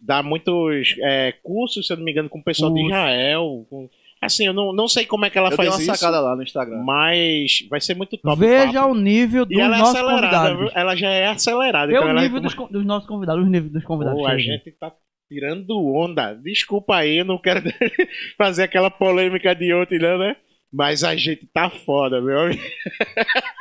[0.00, 2.94] dá muitos é, cursos, se eu não me engano, com o pessoal de Curso.
[2.96, 3.66] Israel.
[3.68, 3.88] com-
[4.22, 6.20] assim, eu não, não sei como é que ela Eu dei faz uma isso, sacada
[6.20, 6.82] lá no Instagram.
[6.84, 8.34] mas vai ser muito top.
[8.34, 8.92] o Veja papo.
[8.92, 10.58] o nível dos E ela é acelerada, convidados.
[10.58, 10.70] viu?
[10.74, 11.86] Ela já é acelerada.
[11.86, 14.20] Vê então o ela nível dos, con- dos nossos convidados, os níveis dos convidados.
[14.20, 14.92] Pô, a gente tá
[15.28, 16.34] tirando onda.
[16.34, 17.62] Desculpa aí, eu não quero
[18.36, 20.36] fazer aquela polêmica de ontem, não, né?
[20.72, 22.62] Mas a gente tá foda, meu amigo.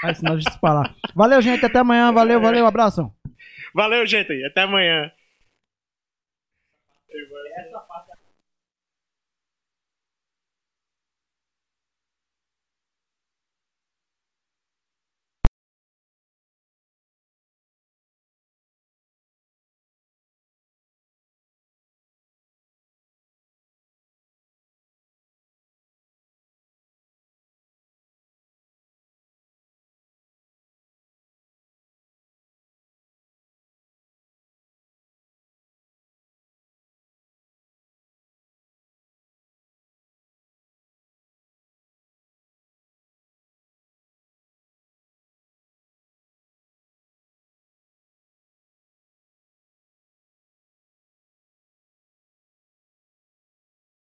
[0.03, 0.94] Aí, senão a gente se falar.
[1.16, 1.66] Valeu, gente.
[1.66, 2.11] Até amanhã.
[2.11, 2.66] Valeu, valeu.
[2.68, 3.10] Abraço.
[3.74, 4.32] Valeu, gente.
[4.45, 5.10] Até amanhã.
[7.14, 7.39] Amen.